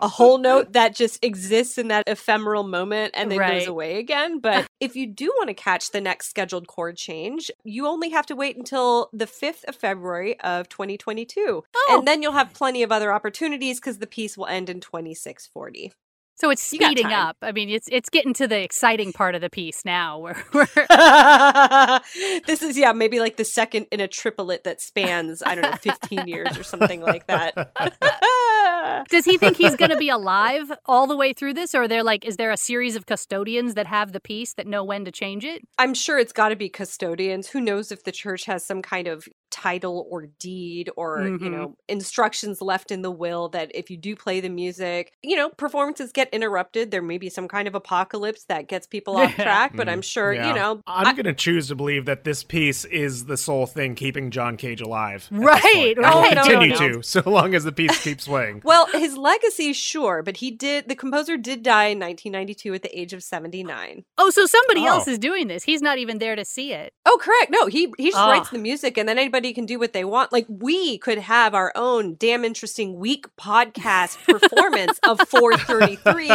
a 0.00 0.08
whole 0.08 0.38
note 0.38 0.72
that 0.72 0.94
just 0.94 1.22
exists 1.22 1.76
in 1.76 1.88
that 1.88 2.04
ephemeral 2.06 2.62
moment 2.64 3.12
and 3.14 3.30
then 3.30 3.38
Right. 3.38 3.58
goes 3.58 3.68
away 3.68 3.98
again. 3.98 4.38
But 4.40 4.66
if 4.80 4.96
you 4.96 5.06
do 5.06 5.26
want 5.36 5.48
to 5.48 5.54
catch 5.54 5.90
the 5.90 6.00
next 6.00 6.30
scheduled 6.30 6.68
chord 6.68 6.96
change, 6.96 7.50
you 7.64 7.86
only 7.86 8.08
have 8.10 8.24
to 8.26 8.36
wait 8.36 8.56
until 8.56 9.10
the 9.12 9.26
5th 9.26 9.64
of 9.64 9.76
February 9.76 10.40
of 10.40 10.70
2022. 10.70 11.62
Oh. 11.76 11.96
And 11.98 12.08
then 12.08 12.22
you'll 12.22 12.32
have 12.32 12.54
plenty 12.54 12.82
of 12.82 12.90
other 12.90 13.12
opportunities 13.12 13.78
because 13.78 13.98
the 13.98 14.06
piece 14.06 14.38
will 14.38 14.46
end 14.46 14.70
in 14.70 14.80
2640. 14.80 15.92
So 16.40 16.50
it's 16.50 16.62
speeding 16.62 17.06
up. 17.06 17.36
I 17.42 17.52
mean, 17.52 17.68
it's 17.68 17.88
it's 17.90 18.08
getting 18.08 18.32
to 18.34 18.46
the 18.46 18.60
exciting 18.62 19.12
part 19.12 19.34
of 19.34 19.40
the 19.40 19.50
piece 19.50 19.84
now 19.84 20.18
where, 20.18 20.34
this 22.46 22.62
is 22.62 22.78
yeah 22.78 22.92
maybe 22.92 23.20
like 23.20 23.36
the 23.36 23.44
second 23.44 23.86
in 23.90 24.00
a 24.00 24.08
triplet 24.08 24.64
that 24.64 24.80
spans 24.80 25.42
i 25.44 25.54
don't 25.54 25.62
know 25.62 25.76
15 25.76 26.28
years 26.28 26.56
or 26.56 26.62
something 26.62 27.00
like 27.00 27.26
that 27.26 27.72
Does 29.10 29.24
he 29.24 29.38
think 29.38 29.56
he's 29.56 29.76
going 29.76 29.90
to 29.90 29.96
be 29.96 30.08
alive 30.08 30.70
all 30.86 31.06
the 31.06 31.16
way 31.16 31.32
through 31.32 31.54
this 31.54 31.74
or 31.74 31.88
they're 31.88 32.02
like 32.02 32.24
is 32.24 32.36
there 32.36 32.50
a 32.50 32.56
series 32.56 32.96
of 32.96 33.06
custodians 33.06 33.74
that 33.74 33.86
have 33.86 34.12
the 34.12 34.20
piece 34.20 34.54
that 34.54 34.66
know 34.66 34.84
when 34.84 35.04
to 35.04 35.12
change 35.12 35.44
it? 35.44 35.62
i'm 35.78 35.94
sure 35.94 36.18
it's 36.18 36.32
got 36.32 36.50
to 36.50 36.56
be 36.56 36.68
custodians 36.68 37.48
who 37.48 37.60
knows 37.60 37.90
if 37.92 38.04
the 38.04 38.12
church 38.12 38.44
has 38.44 38.64
some 38.64 38.82
kind 38.82 39.06
of 39.06 39.26
title 39.50 40.06
or 40.10 40.26
deed 40.38 40.90
or 40.96 41.22
you 41.22 41.38
Mhm. 41.38 41.50
know 41.50 41.76
instructions 41.88 42.60
left 42.62 42.90
in 42.90 43.02
the 43.02 43.10
will 43.10 43.48
that 43.50 43.70
if 43.74 43.90
you 43.90 43.96
do 43.96 44.14
play 44.16 44.40
the 44.40 44.48
music 44.48 45.12
you 45.22 45.36
know 45.36 45.48
performances 45.50 46.12
get 46.12 46.28
interrupted 46.32 46.90
there 46.90 47.02
may 47.02 47.18
be 47.18 47.28
some 47.28 47.48
kind 47.48 47.66
of 47.68 47.74
apocalypse 47.74 48.44
that 48.44 48.68
gets 48.68 48.86
people 48.86 49.16
off 49.16 49.34
track 49.34 49.72
but 49.74 49.88
i'm 49.88 49.98
Mm, 50.00 50.04
sure 50.04 50.32
yeah. 50.32 50.48
you 50.48 50.54
know 50.54 50.80
I'm 50.86 51.06
I- 51.08 51.12
going 51.12 51.24
to 51.26 51.34
choose 51.34 51.68
to 51.68 51.74
believe 51.74 52.04
that 52.06 52.24
this 52.24 52.44
piece 52.44 52.84
is 52.84 53.24
the 53.26 53.36
sole 53.36 53.66
thing 53.66 53.94
keeping 53.94 54.30
John 54.30 54.56
Cage 54.56 54.80
alive. 54.80 55.28
Right, 55.30 55.60
point. 55.62 55.96
And 55.98 56.04
right. 56.06 56.14
will 56.14 56.22
No, 56.22 56.30
no, 56.30 56.42
continue 56.42 56.68
no. 56.92 56.92
to, 56.98 57.02
so 57.02 57.22
long 57.26 57.54
as 57.54 57.64
the 57.64 57.72
piece 57.72 58.02
keeps 58.02 58.26
playing. 58.28 58.62
Well, 58.64 58.86
his 58.92 59.16
legacy, 59.16 59.72
sure, 59.72 60.22
but 60.22 60.36
he 60.38 60.50
did. 60.50 60.88
The 60.88 60.94
composer 60.94 61.36
did 61.36 61.62
die 61.62 61.86
in 61.86 61.98
1992 61.98 62.74
at 62.74 62.82
the 62.82 62.98
age 62.98 63.12
of 63.12 63.22
79. 63.22 64.04
Oh, 64.18 64.30
so 64.30 64.46
somebody 64.46 64.82
Oh. 64.82 64.86
else 64.88 65.08
is 65.08 65.18
doing 65.18 65.48
this. 65.48 65.64
He's 65.64 65.82
not 65.82 65.98
even 65.98 66.18
there 66.18 66.36
to 66.36 66.44
see 66.44 66.72
it. 66.72 66.92
Oh, 67.06 67.18
correct. 67.20 67.50
No, 67.50 67.66
he 67.66 67.92
he 67.98 68.10
just 68.10 68.16
writes 68.18 68.48
Ah. 68.48 68.52
the 68.56 68.58
music, 68.58 68.96
and 68.98 69.08
then 69.08 69.18
anybody 69.18 69.37
can 69.42 69.66
do 69.66 69.78
what 69.78 69.92
they 69.92 70.04
want. 70.04 70.32
Like 70.32 70.46
we 70.48 70.98
could 70.98 71.18
have 71.18 71.54
our 71.54 71.72
own 71.74 72.14
damn 72.16 72.44
interesting 72.44 72.96
week 72.98 73.26
podcast 73.36 74.16
performance 74.24 74.98
of 75.06 75.18
433. 75.28 76.28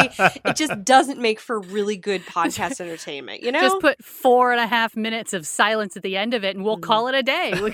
It 0.46 0.56
just 0.56 0.84
doesn't 0.84 1.20
make 1.20 1.40
for 1.40 1.60
really 1.60 1.98
good 1.98 2.22
podcast 2.26 2.80
entertainment, 2.82 3.44
you 3.44 3.52
know. 3.52 3.62
Just 3.62 3.80
put 3.82 4.04
four 4.04 4.52
and 4.52 4.60
a 4.62 4.68
half 4.68 4.96
minutes 4.96 5.34
of 5.34 5.46
silence 5.48 5.96
at 5.98 6.04
the 6.04 6.18
end 6.18 6.34
of 6.34 6.44
it 6.44 6.56
and 6.56 6.64
we'll 6.66 6.78
Mhm. 6.78 6.82
call 6.84 7.08
it 7.08 7.16
a 7.16 7.24
day. 7.24 7.54
We- 7.62 7.74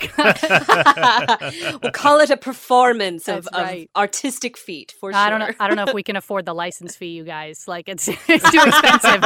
we'll 1.81 1.91
call 1.91 2.19
it 2.19 2.29
a 2.29 2.37
performance 2.37 3.27
of, 3.27 3.47
right. 3.53 3.89
of 3.95 3.99
artistic 4.01 4.57
feat 4.57 4.93
for 4.99 5.11
sure. 5.11 5.19
I 5.19 5.29
don't 5.29 5.39
know. 5.39 5.49
I 5.59 5.67
don't 5.67 5.75
know 5.77 5.85
if 5.85 5.93
we 5.93 6.03
can 6.03 6.15
afford 6.15 6.45
the 6.45 6.53
license 6.53 6.95
fee, 6.95 7.07
you 7.09 7.23
guys. 7.23 7.67
Like 7.67 7.87
it's 7.89 8.07
it's 8.07 8.51
too 8.51 8.61
expensive. 8.65 9.23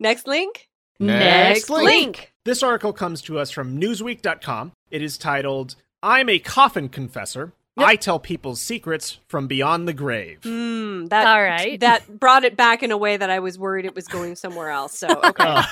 Next 0.00 0.26
link. 0.26 0.68
Next 1.00 1.70
link. 1.70 1.86
link. 1.86 2.32
This 2.44 2.62
article 2.62 2.92
comes 2.92 3.22
to 3.22 3.38
us 3.38 3.50
from 3.50 3.80
Newsweek.com. 3.80 4.72
It 4.90 5.02
is 5.02 5.18
titled, 5.18 5.76
I'm 6.02 6.28
a 6.28 6.38
Coffin 6.38 6.88
Confessor. 6.88 7.52
Yep. 7.76 7.88
I 7.88 7.96
tell 7.96 8.18
people's 8.18 8.60
secrets 8.60 9.20
from 9.28 9.46
beyond 9.46 9.86
the 9.88 9.92
grave. 9.92 10.40
Mm, 10.42 11.08
that 11.08 11.26
All 11.26 11.42
right. 11.42 11.78
that 11.80 12.18
brought 12.18 12.44
it 12.44 12.56
back 12.56 12.82
in 12.82 12.90
a 12.90 12.98
way 12.98 13.16
that 13.16 13.30
I 13.30 13.38
was 13.38 13.58
worried 13.58 13.86
it 13.86 13.94
was 13.94 14.06
going 14.06 14.36
somewhere 14.36 14.70
else. 14.70 14.98
So 14.98 15.08
okay. 15.24 15.62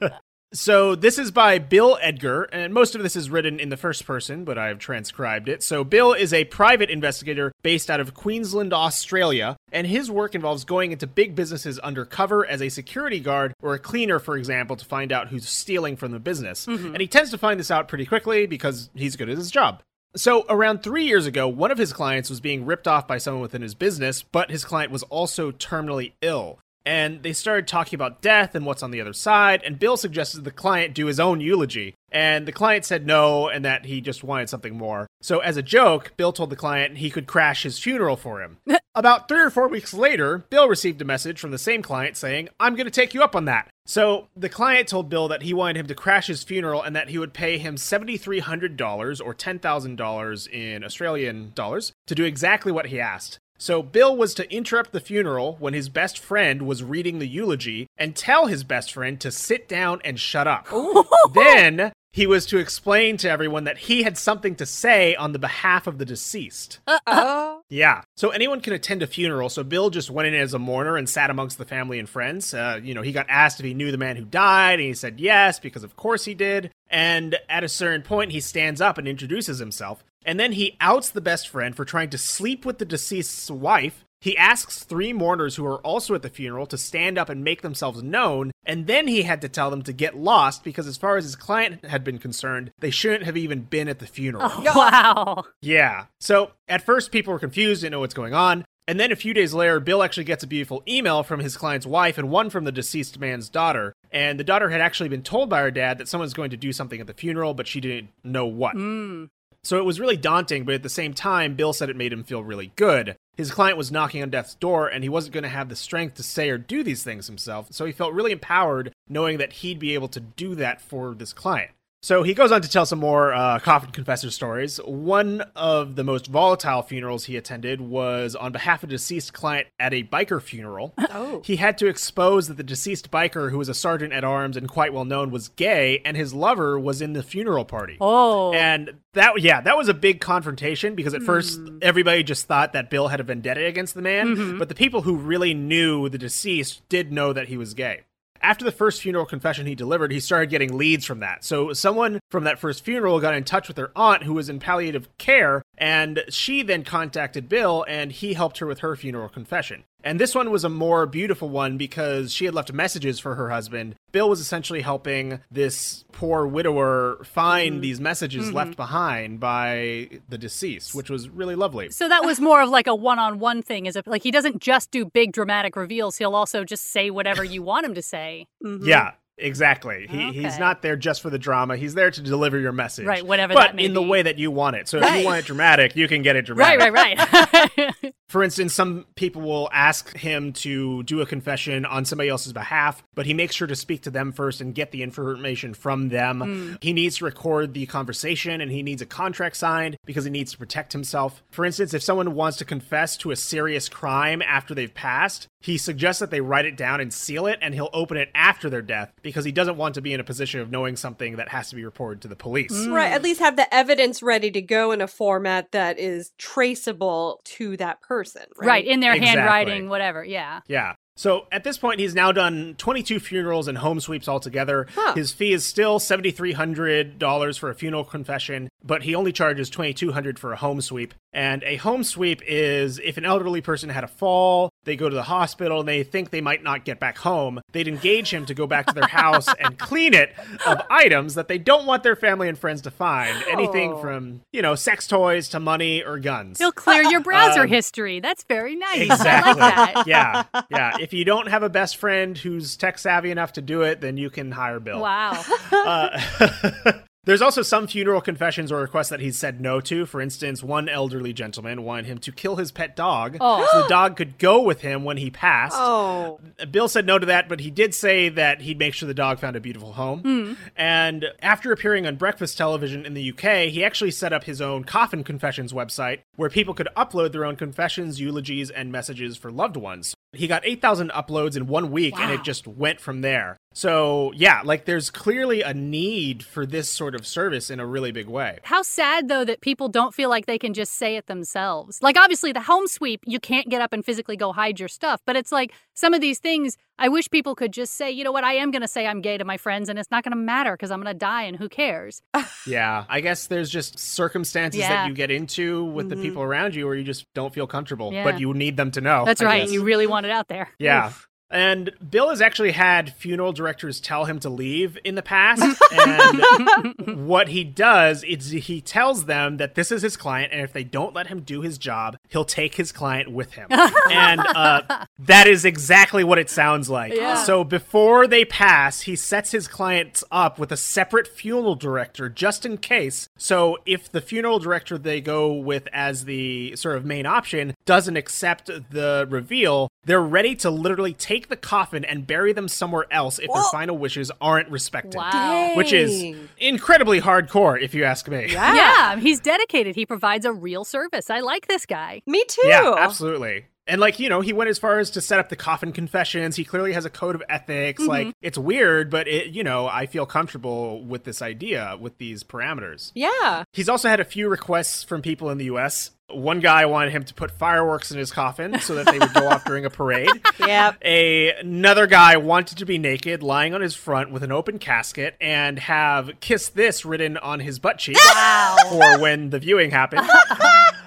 So 0.54 0.94
this 0.94 1.18
is 1.18 1.32
by 1.32 1.58
Bill 1.58 1.98
Edgar, 2.00 2.44
and 2.44 2.72
most 2.72 2.94
of 2.94 3.02
this 3.02 3.16
is 3.16 3.28
written 3.28 3.58
in 3.58 3.70
the 3.70 3.76
first 3.76 4.06
person, 4.06 4.44
but 4.44 4.56
I 4.56 4.68
have 4.68 4.78
transcribed 4.78 5.48
it. 5.48 5.64
So 5.64 5.82
Bill 5.82 6.12
is 6.12 6.32
a 6.32 6.44
private 6.44 6.90
investigator 6.90 7.50
based 7.62 7.90
out 7.90 7.98
of 7.98 8.14
Queensland, 8.14 8.72
Australia, 8.72 9.56
and 9.72 9.84
his 9.84 10.12
work 10.12 10.36
involves 10.36 10.62
going 10.64 10.92
into 10.92 11.08
big 11.08 11.34
businesses 11.34 11.80
undercover 11.80 12.46
as 12.46 12.62
a 12.62 12.68
security 12.68 13.18
guard 13.18 13.52
or 13.62 13.74
a 13.74 13.80
cleaner, 13.80 14.20
for 14.20 14.36
example, 14.36 14.76
to 14.76 14.84
find 14.84 15.10
out 15.10 15.26
who's 15.26 15.48
stealing 15.48 15.96
from 15.96 16.12
the 16.12 16.20
business. 16.20 16.66
Mm-hmm. 16.66 16.86
And 16.86 17.00
he 17.00 17.08
tends 17.08 17.32
to 17.32 17.38
find 17.38 17.58
this 17.58 17.72
out 17.72 17.88
pretty 17.88 18.06
quickly 18.06 18.46
because 18.46 18.90
he's 18.94 19.16
good 19.16 19.28
at 19.28 19.36
his 19.36 19.50
job. 19.50 19.82
So, 20.16 20.46
around 20.48 20.84
three 20.84 21.06
years 21.06 21.26
ago, 21.26 21.48
one 21.48 21.72
of 21.72 21.78
his 21.78 21.92
clients 21.92 22.30
was 22.30 22.38
being 22.38 22.64
ripped 22.64 22.86
off 22.86 23.08
by 23.08 23.18
someone 23.18 23.42
within 23.42 23.62
his 23.62 23.74
business, 23.74 24.22
but 24.22 24.52
his 24.52 24.64
client 24.64 24.92
was 24.92 25.02
also 25.04 25.50
terminally 25.50 26.12
ill. 26.22 26.60
And 26.86 27.22
they 27.22 27.32
started 27.32 27.66
talking 27.66 27.96
about 27.96 28.20
death 28.20 28.54
and 28.54 28.66
what's 28.66 28.82
on 28.82 28.90
the 28.90 29.00
other 29.00 29.12
side, 29.12 29.62
and 29.64 29.78
Bill 29.78 29.96
suggested 29.96 30.44
the 30.44 30.50
client 30.50 30.94
do 30.94 31.06
his 31.06 31.18
own 31.18 31.40
eulogy. 31.40 31.94
And 32.12 32.46
the 32.46 32.52
client 32.52 32.84
said 32.84 33.06
no, 33.06 33.48
and 33.48 33.64
that 33.64 33.86
he 33.86 34.00
just 34.00 34.22
wanted 34.22 34.48
something 34.48 34.76
more. 34.76 35.08
So, 35.20 35.40
as 35.40 35.56
a 35.56 35.62
joke, 35.62 36.12
Bill 36.16 36.32
told 36.32 36.50
the 36.50 36.56
client 36.56 36.98
he 36.98 37.10
could 37.10 37.26
crash 37.26 37.64
his 37.64 37.78
funeral 37.78 38.16
for 38.16 38.40
him. 38.40 38.58
About 38.94 39.26
three 39.26 39.40
or 39.40 39.50
four 39.50 39.66
weeks 39.66 39.92
later, 39.92 40.38
Bill 40.50 40.68
received 40.68 41.02
a 41.02 41.04
message 41.04 41.40
from 41.40 41.50
the 41.50 41.58
same 41.58 41.82
client 41.82 42.16
saying, 42.16 42.48
I'm 42.60 42.76
going 42.76 42.86
to 42.86 42.92
take 42.92 43.14
you 43.14 43.24
up 43.24 43.34
on 43.34 43.46
that. 43.46 43.68
So 43.86 44.28
the 44.36 44.48
client 44.48 44.86
told 44.86 45.08
Bill 45.08 45.26
that 45.28 45.42
he 45.42 45.52
wanted 45.52 45.76
him 45.76 45.88
to 45.88 45.94
crash 45.96 46.28
his 46.28 46.44
funeral 46.44 46.80
and 46.80 46.94
that 46.94 47.08
he 47.08 47.18
would 47.18 47.34
pay 47.34 47.58
him 47.58 47.74
$7,300 47.74 49.20
or 49.24 49.34
$10,000 49.34 50.48
in 50.48 50.84
Australian 50.84 51.52
dollars 51.56 51.92
to 52.06 52.14
do 52.14 52.24
exactly 52.24 52.70
what 52.70 52.86
he 52.86 53.00
asked. 53.00 53.40
So 53.58 53.82
Bill 53.82 54.16
was 54.16 54.34
to 54.34 54.52
interrupt 54.52 54.92
the 54.92 55.00
funeral 55.00 55.56
when 55.58 55.74
his 55.74 55.88
best 55.88 56.18
friend 56.18 56.62
was 56.62 56.82
reading 56.82 57.18
the 57.18 57.26
eulogy 57.26 57.86
and 57.96 58.16
tell 58.16 58.46
his 58.46 58.64
best 58.64 58.92
friend 58.92 59.20
to 59.20 59.30
sit 59.30 59.68
down 59.68 60.00
and 60.04 60.18
shut 60.18 60.46
up. 60.46 60.68
then 61.34 61.92
he 62.14 62.28
was 62.28 62.46
to 62.46 62.58
explain 62.58 63.16
to 63.16 63.28
everyone 63.28 63.64
that 63.64 63.76
he 63.76 64.04
had 64.04 64.16
something 64.16 64.54
to 64.54 64.64
say 64.64 65.16
on 65.16 65.32
the 65.32 65.38
behalf 65.38 65.88
of 65.88 65.98
the 65.98 66.04
deceased. 66.04 66.78
Oh. 67.06 67.60
Yeah. 67.68 68.02
So 68.16 68.30
anyone 68.30 68.60
can 68.60 68.72
attend 68.72 69.02
a 69.02 69.06
funeral. 69.08 69.48
So 69.48 69.64
Bill 69.64 69.90
just 69.90 70.10
went 70.10 70.28
in 70.28 70.34
as 70.34 70.54
a 70.54 70.58
mourner 70.60 70.96
and 70.96 71.08
sat 71.08 71.28
amongst 71.28 71.58
the 71.58 71.64
family 71.64 71.98
and 71.98 72.08
friends. 72.08 72.54
Uh, 72.54 72.78
you 72.80 72.94
know, 72.94 73.02
he 73.02 73.10
got 73.10 73.26
asked 73.28 73.58
if 73.58 73.66
he 73.66 73.74
knew 73.74 73.90
the 73.90 73.98
man 73.98 74.14
who 74.14 74.24
died, 74.24 74.78
and 74.78 74.86
he 74.86 74.94
said 74.94 75.18
yes, 75.18 75.58
because 75.58 75.82
of 75.82 75.96
course 75.96 76.24
he 76.24 76.34
did. 76.34 76.70
And 76.88 77.36
at 77.48 77.64
a 77.64 77.68
certain 77.68 78.02
point, 78.02 78.30
he 78.30 78.40
stands 78.40 78.80
up 78.80 78.96
and 78.96 79.08
introduces 79.08 79.58
himself. 79.58 80.04
And 80.24 80.40
then 80.40 80.52
he 80.52 80.76
outs 80.80 81.10
the 81.10 81.20
best 81.20 81.48
friend 81.48 81.76
for 81.76 81.84
trying 81.84 82.10
to 82.10 82.18
sleep 82.18 82.64
with 82.64 82.78
the 82.78 82.84
deceased's 82.84 83.50
wife. 83.50 84.04
He 84.20 84.38
asks 84.38 84.82
three 84.82 85.12
mourners 85.12 85.56
who 85.56 85.66
are 85.66 85.80
also 85.80 86.14
at 86.14 86.22
the 86.22 86.30
funeral 86.30 86.64
to 86.68 86.78
stand 86.78 87.18
up 87.18 87.28
and 87.28 87.44
make 87.44 87.60
themselves 87.60 88.02
known, 88.02 88.52
and 88.64 88.86
then 88.86 89.06
he 89.06 89.24
had 89.24 89.42
to 89.42 89.50
tell 89.50 89.68
them 89.68 89.82
to 89.82 89.92
get 89.92 90.16
lost 90.16 90.64
because, 90.64 90.86
as 90.86 90.96
far 90.96 91.18
as 91.18 91.24
his 91.24 91.36
client 91.36 91.84
had 91.84 92.04
been 92.04 92.18
concerned, 92.18 92.72
they 92.78 92.88
shouldn't 92.88 93.24
have 93.24 93.36
even 93.36 93.60
been 93.60 93.86
at 93.86 93.98
the 93.98 94.06
funeral. 94.06 94.50
Oh, 94.50 94.62
wow. 94.74 95.44
Yeah. 95.60 96.06
So 96.20 96.52
at 96.68 96.80
first, 96.86 97.12
people 97.12 97.34
were 97.34 97.38
confused, 97.38 97.82
didn't 97.82 97.92
know 97.92 98.00
what's 98.00 98.14
going 98.14 98.32
on. 98.32 98.64
And 98.86 99.00
then 99.00 99.12
a 99.12 99.16
few 99.16 99.32
days 99.32 99.54
later, 99.54 99.80
Bill 99.80 100.02
actually 100.02 100.24
gets 100.24 100.44
a 100.44 100.46
beautiful 100.46 100.82
email 100.86 101.22
from 101.22 101.40
his 101.40 101.56
client's 101.56 101.86
wife 101.86 102.18
and 102.18 102.30
one 102.30 102.50
from 102.50 102.64
the 102.64 102.72
deceased 102.72 103.18
man's 103.18 103.48
daughter. 103.48 103.94
And 104.10 104.38
the 104.38 104.44
daughter 104.44 104.68
had 104.68 104.80
actually 104.80 105.08
been 105.08 105.22
told 105.22 105.48
by 105.48 105.60
her 105.60 105.70
dad 105.70 105.98
that 105.98 106.08
someone's 106.08 106.34
going 106.34 106.50
to 106.50 106.56
do 106.56 106.72
something 106.72 107.00
at 107.00 107.06
the 107.06 107.14
funeral, 107.14 107.54
but 107.54 107.66
she 107.66 107.80
didn't 107.80 108.10
know 108.22 108.46
what. 108.46 108.76
Mm. 108.76 109.30
So 109.64 109.78
it 109.78 109.84
was 109.84 109.98
really 109.98 110.18
daunting, 110.18 110.64
but 110.64 110.74
at 110.74 110.82
the 110.82 110.88
same 110.90 111.14
time, 111.14 111.54
Bill 111.54 111.72
said 111.72 111.88
it 111.88 111.96
made 111.96 112.12
him 112.12 112.22
feel 112.22 112.44
really 112.44 112.72
good. 112.76 113.16
His 113.36 113.50
client 113.50 113.78
was 113.78 113.90
knocking 113.90 114.22
on 114.22 114.28
death's 114.30 114.54
door, 114.54 114.86
and 114.86 115.02
he 115.02 115.08
wasn't 115.08 115.32
going 115.32 115.42
to 115.42 115.48
have 115.48 115.70
the 115.70 115.74
strength 115.74 116.16
to 116.16 116.22
say 116.22 116.50
or 116.50 116.58
do 116.58 116.82
these 116.84 117.02
things 117.02 117.26
himself, 117.26 117.68
so 117.70 117.86
he 117.86 117.92
felt 117.92 118.12
really 118.12 118.30
empowered 118.30 118.92
knowing 119.08 119.38
that 119.38 119.54
he'd 119.54 119.78
be 119.78 119.94
able 119.94 120.08
to 120.08 120.20
do 120.20 120.54
that 120.54 120.82
for 120.82 121.14
this 121.14 121.32
client. 121.32 121.70
So 122.04 122.22
he 122.22 122.34
goes 122.34 122.52
on 122.52 122.60
to 122.60 122.68
tell 122.68 122.84
some 122.84 122.98
more 122.98 123.32
uh, 123.32 123.60
coffin 123.60 123.90
confessor 123.90 124.30
stories. 124.30 124.76
One 124.76 125.40
of 125.56 125.96
the 125.96 126.04
most 126.04 126.26
volatile 126.26 126.82
funerals 126.82 127.24
he 127.24 127.38
attended 127.38 127.80
was 127.80 128.36
on 128.36 128.52
behalf 128.52 128.82
of 128.82 128.90
a 128.90 128.92
deceased 128.92 129.32
client 129.32 129.68
at 129.80 129.94
a 129.94 130.04
biker 130.04 130.42
funeral. 130.42 130.92
Oh. 131.16 131.42
He 131.44 131.56
had 131.56 131.78
to 131.78 131.86
expose 131.86 132.48
that 132.48 132.56
the 132.56 132.64
deceased 132.64 133.08
biker, 133.08 133.52
who 133.52 133.58
was 133.58 133.68
a 133.68 133.74
sergeant 133.74 134.12
at 134.12 134.24
arms 134.24 134.56
and 134.56 134.68
quite 134.68 134.92
well 134.92 135.04
known, 135.04 135.30
was 135.30 135.46
gay, 135.46 136.02
and 136.04 136.16
his 136.16 136.34
lover 136.34 136.76
was 136.76 137.00
in 137.00 137.12
the 137.12 137.22
funeral 137.22 137.64
party. 137.64 137.96
Oh. 138.00 138.52
And 138.52 138.94
that, 139.12 139.40
yeah, 139.40 139.60
that 139.60 139.76
was 139.76 139.88
a 139.88 139.94
big 139.94 140.20
confrontation 140.20 140.96
because 140.96 141.14
at 141.14 141.22
first 141.22 141.60
everybody 141.82 142.24
just 142.24 142.46
thought 142.46 142.72
that 142.72 142.90
Bill 142.90 143.06
had 143.08 143.20
a 143.20 143.22
vendetta 143.22 143.64
against 143.64 143.94
the 143.94 144.02
man, 144.02 144.58
but 144.58 144.68
the 144.68 144.74
people 144.74 145.02
who 145.02 145.14
really 145.14 145.54
knew 145.54 146.08
the 146.08 146.18
deceased 146.18 146.82
did 146.88 147.12
know 147.12 147.32
that 147.32 147.46
he 147.46 147.56
was 147.56 147.74
gay. 147.74 148.00
After 148.44 148.62
the 148.62 148.72
first 148.72 149.00
funeral 149.00 149.24
confession 149.24 149.64
he 149.64 149.74
delivered, 149.74 150.12
he 150.12 150.20
started 150.20 150.50
getting 150.50 150.76
leads 150.76 151.06
from 151.06 151.20
that. 151.20 151.44
So 151.44 151.72
someone 151.72 152.20
from 152.30 152.44
that 152.44 152.58
first 152.58 152.84
funeral 152.84 153.18
got 153.18 153.32
in 153.32 153.42
touch 153.44 153.68
with 153.68 153.78
her 153.78 153.90
aunt 153.96 154.24
who 154.24 154.34
was 154.34 154.50
in 154.50 154.60
palliative 154.60 155.08
care, 155.16 155.62
and 155.78 156.22
she 156.28 156.62
then 156.62 156.84
contacted 156.84 157.48
Bill 157.48 157.86
and 157.88 158.12
he 158.12 158.34
helped 158.34 158.58
her 158.58 158.66
with 158.66 158.80
her 158.80 158.96
funeral 158.96 159.30
confession. 159.30 159.84
And 160.04 160.20
this 160.20 160.34
one 160.34 160.50
was 160.50 160.64
a 160.64 160.68
more 160.68 161.06
beautiful 161.06 161.48
one 161.48 161.78
because 161.78 162.30
she 162.30 162.44
had 162.44 162.54
left 162.54 162.70
messages 162.72 163.18
for 163.18 163.34
her 163.36 163.48
husband. 163.48 163.96
Bill 164.12 164.28
was 164.28 164.38
essentially 164.38 164.82
helping 164.82 165.40
this 165.50 166.04
poor 166.12 166.46
widower 166.46 167.24
find 167.24 167.82
these 167.82 168.00
messages 168.00 168.52
left 168.52 168.76
behind 168.76 169.40
by 169.40 170.10
the 170.28 170.36
deceased, 170.36 170.94
which 170.94 171.08
was 171.08 171.28
really 171.30 171.54
lovely. 171.54 171.88
so 171.90 172.08
that 172.08 172.22
was 172.24 172.38
more 172.38 172.60
of 172.60 172.68
like 172.68 172.86
a 172.86 172.94
one-on-one 172.94 173.62
thing, 173.62 173.86
is 173.86 173.96
it? 173.96 174.06
Like 174.06 174.22
he 174.22 174.30
doesn't 174.30 174.60
just 174.60 174.90
do 174.90 175.06
big 175.06 175.32
dramatic 175.32 175.74
reveals; 175.74 176.18
he'll 176.18 176.34
also 176.34 176.64
just 176.64 176.84
say 176.84 177.08
whatever 177.10 177.42
you 177.42 177.62
want 177.62 177.86
him 177.86 177.94
to 177.94 178.02
say. 178.02 178.46
Mhm. 178.62 178.86
Yeah, 178.86 179.12
exactly. 179.38 180.06
He, 180.08 180.32
He's 180.32 180.58
not 180.58 180.82
there 180.82 180.96
just 180.96 181.22
for 181.22 181.30
the 181.30 181.38
drama. 181.38 181.76
He's 181.76 181.94
there 181.94 182.10
to 182.10 182.20
deliver 182.20 182.58
your 182.58 182.72
message. 182.72 183.06
Right, 183.06 183.24
whatever 183.24 183.54
But 183.54 183.68
that 183.68 183.76
may 183.76 183.84
in 183.84 183.94
the 183.94 184.02
way 184.02 184.22
that 184.22 184.38
you 184.38 184.50
want 184.50 184.76
it. 184.76 184.88
So 184.88 184.98
if 184.98 185.20
you 185.20 185.24
want 185.24 185.38
it 185.38 185.46
dramatic, 185.46 185.96
you 185.96 186.08
can 186.08 186.22
get 186.22 186.36
it 186.36 186.42
dramatic. 186.42 186.80
right, 186.80 186.92
right. 186.92 187.74
Right. 187.76 188.14
for 188.28 188.42
instance, 188.42 188.74
some 188.74 189.06
people 189.14 189.42
will 189.42 189.68
ask 189.72 190.16
him 190.16 190.52
to 190.54 191.02
do 191.04 191.20
a 191.20 191.26
confession 191.26 191.84
on 191.84 192.04
somebody 192.04 192.28
else's 192.28 192.52
behalf, 192.52 193.02
but 193.14 193.26
he 193.26 193.34
makes 193.34 193.54
sure 193.54 193.68
to 193.68 193.76
speak 193.76 194.02
to 194.02 194.10
them 194.10 194.32
first 194.32 194.60
and 194.60 194.74
get 194.74 194.90
the 194.90 195.02
information 195.02 195.74
from 195.74 196.08
them. 196.08 196.40
Hmm. 196.40 196.74
He 196.80 196.92
needs 196.92 197.18
to 197.18 197.24
record 197.24 197.74
the 197.74 197.86
conversation 197.86 198.60
and 198.60 198.70
he 198.70 198.82
needs 198.82 199.02
a 199.02 199.06
contract 199.06 199.56
signed 199.56 199.96
because 200.04 200.24
he 200.24 200.30
needs 200.30 200.52
to 200.52 200.58
protect 200.58 200.92
himself. 200.92 201.42
For 201.50 201.64
instance, 201.64 201.94
if 201.94 202.02
someone 202.02 202.34
wants 202.34 202.58
to 202.58 202.64
confess 202.64 203.16
to 203.18 203.30
a 203.30 203.36
serious 203.36 203.88
crime 203.88 204.42
after 204.42 204.74
they've 204.74 204.92
passed, 204.92 205.48
he 205.60 205.78
suggests 205.78 206.20
that 206.20 206.30
they 206.30 206.40
write 206.40 206.66
it 206.66 206.76
down 206.76 207.00
and 207.00 207.12
seal 207.12 207.46
it, 207.46 207.58
and 207.62 207.72
he'll 207.72 207.88
open 207.94 208.18
it 208.18 208.30
after 208.34 208.68
their 208.68 208.82
death 208.82 209.12
because 209.24 209.44
he 209.44 209.50
doesn't 209.50 209.76
want 209.76 209.96
to 209.96 210.00
be 210.00 210.12
in 210.12 210.20
a 210.20 210.24
position 210.24 210.60
of 210.60 210.70
knowing 210.70 210.94
something 210.94 211.36
that 211.36 211.48
has 211.48 211.70
to 211.70 211.74
be 211.74 211.84
reported 211.84 212.22
to 212.22 212.28
the 212.28 212.36
police. 212.36 212.72
Mm. 212.72 212.92
Right, 212.92 213.10
at 213.10 213.22
least 213.22 213.40
have 213.40 213.56
the 213.56 213.74
evidence 213.74 214.22
ready 214.22 214.52
to 214.52 214.62
go 214.62 214.92
in 214.92 215.00
a 215.00 215.08
format 215.08 215.72
that 215.72 215.98
is 215.98 216.30
traceable 216.38 217.40
to 217.44 217.76
that 217.78 218.00
person. 218.02 218.42
Right, 218.56 218.66
right, 218.68 218.86
in 218.86 219.00
their 219.00 219.14
Exactly. 219.14 219.40
handwriting, 219.40 219.88
whatever. 219.88 220.22
Yeah. 220.22 220.60
Yeah. 220.68 220.94
So 221.16 221.46
at 221.52 221.62
this 221.62 221.78
point, 221.78 222.00
he's 222.00 222.14
now 222.14 222.32
done 222.32 222.74
22 222.76 223.20
funerals 223.20 223.68
and 223.68 223.78
home 223.78 224.00
sweeps 224.00 224.28
altogether. 224.28 224.88
Huh. 224.94 225.14
His 225.14 225.30
fee 225.32 225.52
is 225.52 225.64
still 225.64 226.00
$7,300 226.00 227.58
for 227.58 227.70
a 227.70 227.74
funeral 227.74 228.04
confession, 228.04 228.68
but 228.82 229.04
he 229.04 229.14
only 229.14 229.32
charges 229.32 229.70
$2,200 229.70 230.38
for 230.38 230.52
a 230.52 230.56
home 230.56 230.80
sweep. 230.80 231.14
And 231.34 231.64
a 231.64 231.76
home 231.76 232.04
sweep 232.04 232.40
is 232.46 233.00
if 233.02 233.16
an 233.18 233.24
elderly 233.24 233.60
person 233.60 233.88
had 233.90 234.04
a 234.04 234.08
fall, 234.08 234.70
they 234.84 234.94
go 234.94 235.08
to 235.08 235.14
the 235.14 235.24
hospital 235.24 235.80
and 235.80 235.88
they 235.88 236.04
think 236.04 236.30
they 236.30 236.40
might 236.40 236.62
not 236.62 236.84
get 236.84 237.00
back 237.00 237.18
home, 237.18 237.60
they'd 237.72 237.88
engage 237.88 238.32
him 238.32 238.46
to 238.46 238.54
go 238.54 238.66
back 238.68 238.86
to 238.86 238.94
their 238.94 239.08
house 239.08 239.48
and 239.58 239.76
clean 239.78 240.14
it 240.14 240.32
of 240.64 240.80
items 240.90 241.34
that 241.34 241.48
they 241.48 241.58
don't 241.58 241.86
want 241.86 242.04
their 242.04 242.14
family 242.14 242.48
and 242.48 242.56
friends 242.56 242.82
to 242.82 242.90
find. 242.92 243.36
Anything 243.50 243.94
Oh. 243.94 243.98
from, 244.00 244.42
you 244.52 244.62
know, 244.62 244.76
sex 244.76 245.06
toys 245.08 245.48
to 245.48 245.58
money 245.60 246.04
or 246.04 246.18
guns. 246.20 246.58
He'll 246.58 246.70
clear 246.70 247.02
your 247.02 247.20
browser 247.28 247.62
Um, 247.62 247.68
history. 247.68 248.20
That's 248.20 248.44
very 248.44 248.76
nice. 248.76 249.00
Exactly. 249.00 249.60
I 249.60 249.76
like 249.84 249.94
that. 249.94 250.06
yeah. 250.06 250.44
Yeah. 250.70 250.96
If 251.00 251.12
you 251.12 251.24
don't 251.24 251.48
have 251.48 251.64
a 251.64 251.68
best 251.68 251.96
friend 251.96 252.38
who's 252.38 252.76
tech 252.76 252.96
savvy 252.98 253.32
enough 253.32 253.54
to 253.54 253.60
do 253.62 253.82
it, 253.82 254.00
then 254.00 254.16
you 254.16 254.30
can 254.30 254.52
hire 254.52 254.78
Bill. 254.78 255.00
Wow. 255.00 255.42
Uh, 255.72 256.92
There's 257.24 257.40
also 257.42 257.62
some 257.62 257.86
funeral 257.86 258.20
confessions 258.20 258.70
or 258.70 258.80
requests 258.80 259.08
that 259.08 259.20
he's 259.20 259.38
said 259.38 259.60
no 259.60 259.80
to. 259.80 260.04
For 260.06 260.20
instance, 260.20 260.62
one 260.62 260.88
elderly 260.88 261.32
gentleman 261.32 261.82
wanted 261.82 262.06
him 262.06 262.18
to 262.18 262.32
kill 262.32 262.56
his 262.56 262.70
pet 262.70 262.94
dog 262.94 263.38
Oh. 263.40 263.66
so 263.72 263.82
the 263.82 263.88
dog 263.88 264.16
could 264.16 264.38
go 264.38 264.60
with 264.60 264.82
him 264.82 265.04
when 265.04 265.16
he 265.16 265.30
passed. 265.30 265.76
Oh, 265.78 266.38
Bill 266.70 266.88
said 266.88 267.06
no 267.06 267.18
to 267.18 267.26
that, 267.26 267.48
but 267.48 267.60
he 267.60 267.70
did 267.70 267.94
say 267.94 268.28
that 268.28 268.60
he'd 268.62 268.78
make 268.78 268.94
sure 268.94 269.06
the 269.06 269.14
dog 269.14 269.38
found 269.38 269.56
a 269.56 269.60
beautiful 269.60 269.92
home. 269.94 270.20
Hmm. 270.20 270.52
And 270.76 271.26
after 271.40 271.72
appearing 271.72 272.06
on 272.06 272.16
breakfast 272.16 272.58
television 272.58 273.06
in 273.06 273.14
the 273.14 273.30
UK, 273.30 273.68
he 273.70 273.84
actually 273.84 274.10
set 274.10 274.32
up 274.32 274.44
his 274.44 274.60
own 274.60 274.84
coffin 274.84 275.24
confessions 275.24 275.72
website 275.72 276.20
where 276.36 276.50
people 276.50 276.74
could 276.74 276.88
upload 276.96 277.32
their 277.32 277.44
own 277.44 277.56
confessions, 277.56 278.20
eulogies, 278.20 278.70
and 278.70 278.92
messages 278.92 279.36
for 279.36 279.50
loved 279.50 279.76
ones. 279.76 280.14
He 280.36 280.46
got 280.46 280.62
8,000 280.64 281.10
uploads 281.10 281.56
in 281.56 281.66
one 281.66 281.90
week 281.90 282.18
and 282.18 282.30
it 282.30 282.42
just 282.42 282.66
went 282.66 283.00
from 283.00 283.20
there. 283.20 283.56
So, 283.72 284.32
yeah, 284.36 284.62
like 284.64 284.84
there's 284.84 285.10
clearly 285.10 285.62
a 285.62 285.74
need 285.74 286.44
for 286.44 286.64
this 286.64 286.88
sort 286.88 287.16
of 287.16 287.26
service 287.26 287.70
in 287.70 287.80
a 287.80 287.86
really 287.86 288.12
big 288.12 288.28
way. 288.28 288.60
How 288.62 288.82
sad 288.82 289.28
though 289.28 289.44
that 289.44 289.60
people 289.60 289.88
don't 289.88 290.14
feel 290.14 290.30
like 290.30 290.46
they 290.46 290.58
can 290.58 290.74
just 290.74 290.94
say 290.94 291.16
it 291.16 291.26
themselves. 291.26 292.00
Like 292.00 292.16
obviously 292.16 292.52
the 292.52 292.60
home 292.60 292.86
sweep, 292.86 293.22
you 293.26 293.40
can't 293.40 293.68
get 293.68 293.82
up 293.82 293.92
and 293.92 294.04
physically 294.04 294.36
go 294.36 294.52
hide 294.52 294.78
your 294.78 294.88
stuff, 294.88 295.22
but 295.26 295.34
it's 295.34 295.50
like 295.50 295.72
some 295.92 296.14
of 296.14 296.20
these 296.20 296.38
things 296.38 296.76
I 296.98 297.08
wish 297.08 297.28
people 297.28 297.54
could 297.56 297.72
just 297.72 297.94
say, 297.94 298.10
you 298.12 298.22
know 298.24 298.30
what, 298.32 298.44
I 298.44 298.54
am 298.54 298.70
going 298.70 298.82
to 298.82 298.88
say 298.88 299.06
I'm 299.06 299.20
gay 299.20 299.36
to 299.36 299.44
my 299.44 299.56
friends 299.56 299.88
and 299.88 299.98
it's 299.98 300.10
not 300.10 300.22
going 300.22 300.30
to 300.32 300.36
matter 300.36 300.72
because 300.74 300.90
I'm 300.92 301.02
going 301.02 301.12
to 301.12 301.18
die 301.18 301.42
and 301.42 301.56
who 301.56 301.68
cares. 301.68 302.22
Yeah, 302.66 303.04
I 303.10 303.20
guess 303.20 303.48
there's 303.48 303.68
just 303.68 303.98
circumstances 303.98 304.80
Yeah. 304.80 304.88
that 304.88 305.08
you 305.08 305.14
get 305.14 305.30
into 305.30 305.84
with 305.84 306.08
the 306.08 306.14
Mhm. 306.16 306.22
people 306.22 306.42
around 306.42 306.74
you 306.74 306.86
where 306.86 306.94
you 306.94 307.04
just 307.04 307.26
don't 307.34 307.52
feel 307.52 307.66
comfortable, 307.66 308.10
Yeah. 308.10 308.24
but 308.24 308.40
you 308.40 308.54
need 308.54 308.78
them 308.78 308.90
to 308.92 309.02
know. 309.02 309.24
That's 309.26 309.42
I 309.42 309.44
right. 309.44 309.60
guess. 309.64 309.72
You 309.72 309.82
really 309.84 310.06
want 310.06 310.24
it 310.24 310.32
out 310.32 310.48
there. 310.48 310.70
Yeah. 310.78 311.12
And 311.54 311.92
Bill 312.10 312.30
has 312.30 312.40
actually 312.40 312.72
had 312.72 313.14
funeral 313.14 313.52
directors 313.52 314.00
tell 314.00 314.24
him 314.24 314.40
to 314.40 314.50
leave 314.50 314.98
in 315.04 315.14
the 315.14 315.22
past. 315.22 315.62
And 315.94 317.28
what 317.28 317.48
he 317.48 317.62
does 317.62 318.24
is 318.24 318.50
he 318.50 318.80
tells 318.80 319.26
them 319.26 319.58
that 319.58 319.76
this 319.76 319.92
is 319.92 320.02
his 320.02 320.16
client, 320.16 320.52
and 320.52 320.60
if 320.60 320.72
they 320.72 320.82
don't 320.82 321.14
let 321.14 321.28
him 321.28 321.40
do 321.40 321.60
his 321.60 321.78
job, 321.78 322.16
he'll 322.28 322.44
take 322.44 322.74
his 322.74 322.90
client 322.90 323.30
with 323.30 323.52
him. 323.52 323.68
and 324.10 324.40
uh, 324.40 325.06
that 325.18 325.46
is 325.46 325.64
exactly 325.64 326.24
what 326.24 326.38
it 326.38 326.50
sounds 326.50 326.90
like. 326.90 327.14
Yeah. 327.14 327.36
So 327.44 327.62
before 327.62 328.26
they 328.26 328.44
pass, 328.44 329.02
he 329.02 329.14
sets 329.14 329.52
his 329.52 329.68
clients 329.68 330.24
up 330.32 330.58
with 330.58 330.72
a 330.72 330.76
separate 330.76 331.28
funeral 331.28 331.76
director 331.76 332.28
just 332.28 332.66
in 332.66 332.78
case. 332.78 333.28
So 333.38 333.78
if 333.86 334.10
the 334.10 334.20
funeral 334.20 334.58
director 334.58 334.98
they 334.98 335.20
go 335.20 335.52
with 335.52 335.88
as 335.92 336.24
the 336.24 336.74
sort 336.76 336.96
of 336.96 337.04
main 337.04 337.26
option 337.26 337.74
doesn't 337.84 338.16
accept 338.16 338.66
the 338.90 339.26
reveal, 339.30 339.88
they're 340.04 340.20
ready 340.20 340.54
to 340.56 340.70
literally 340.70 341.12
take 341.12 341.43
the 341.48 341.56
coffin 341.56 342.04
and 342.04 342.26
bury 342.26 342.52
them 342.52 342.68
somewhere 342.68 343.06
else 343.10 343.38
if 343.38 343.52
their 343.52 343.62
final 343.70 343.96
wishes 343.96 344.30
aren't 344.40 344.68
respected. 344.70 345.16
Wow. 345.16 345.74
Which 345.76 345.92
is 345.92 346.36
incredibly 346.58 347.20
hardcore, 347.20 347.80
if 347.80 347.94
you 347.94 348.04
ask 348.04 348.28
me. 348.28 348.46
Yeah. 348.50 348.74
Yeah, 348.74 349.16
he's 349.16 349.40
dedicated. 349.40 349.94
He 349.94 350.06
provides 350.06 350.44
a 350.44 350.52
real 350.52 350.84
service. 350.84 351.30
I 351.30 351.40
like 351.40 351.68
this 351.68 351.86
guy. 351.86 352.22
Me 352.26 352.44
too. 352.48 352.66
Yeah, 352.66 352.94
absolutely. 352.98 353.66
And 353.86 354.00
like, 354.00 354.18
you 354.18 354.28
know, 354.28 354.40
he 354.40 354.52
went 354.52 354.70
as 354.70 354.78
far 354.78 354.98
as 354.98 355.10
to 355.10 355.20
set 355.20 355.38
up 355.38 355.48
the 355.48 355.56
coffin 355.56 355.92
confessions. 355.92 356.56
He 356.56 356.64
clearly 356.64 356.94
has 356.94 357.04
a 357.04 357.10
code 357.10 357.34
of 357.34 357.42
ethics. 357.48 358.00
Mm-hmm. 358.00 358.10
Like, 358.10 358.34
it's 358.40 358.56
weird, 358.56 359.10
but 359.10 359.28
it, 359.28 359.48
you 359.48 359.62
know, 359.62 359.86
I 359.86 360.06
feel 360.06 360.26
comfortable 360.26 361.02
with 361.04 361.24
this 361.24 361.42
idea, 361.42 361.96
with 362.00 362.18
these 362.18 362.42
parameters. 362.42 363.12
Yeah. 363.14 363.64
He's 363.72 363.88
also 363.88 364.08
had 364.08 364.20
a 364.20 364.24
few 364.24 364.48
requests 364.48 365.02
from 365.02 365.20
people 365.22 365.50
in 365.50 365.58
the 365.58 365.66
US. 365.66 366.10
One 366.30 366.60
guy 366.60 366.86
wanted 366.86 367.12
him 367.12 367.24
to 367.24 367.34
put 367.34 367.50
fireworks 367.50 368.10
in 368.10 368.16
his 368.18 368.32
coffin 368.32 368.80
so 368.80 368.94
that 368.94 369.06
they 369.06 369.18
would 369.18 369.34
go 369.34 369.46
off 369.46 369.64
during 369.66 369.84
a 369.84 369.90
parade. 369.90 370.30
Yep. 370.64 370.98
A 371.04 371.52
another 371.56 372.06
guy 372.06 372.38
wanted 372.38 372.78
to 372.78 372.86
be 372.86 372.96
naked, 372.96 373.42
lying 373.42 373.74
on 373.74 373.82
his 373.82 373.94
front 373.94 374.30
with 374.30 374.42
an 374.42 374.50
open 374.50 374.78
casket, 374.78 375.34
and 375.40 375.78
have 375.78 376.30
"kiss 376.40 376.68
this" 376.70 377.04
written 377.04 377.36
on 377.36 377.60
his 377.60 377.78
butt 377.78 377.98
cheek 377.98 378.16
for 378.16 379.18
when 379.20 379.50
the 379.50 379.58
viewing 379.58 379.90
happened. 379.90 380.26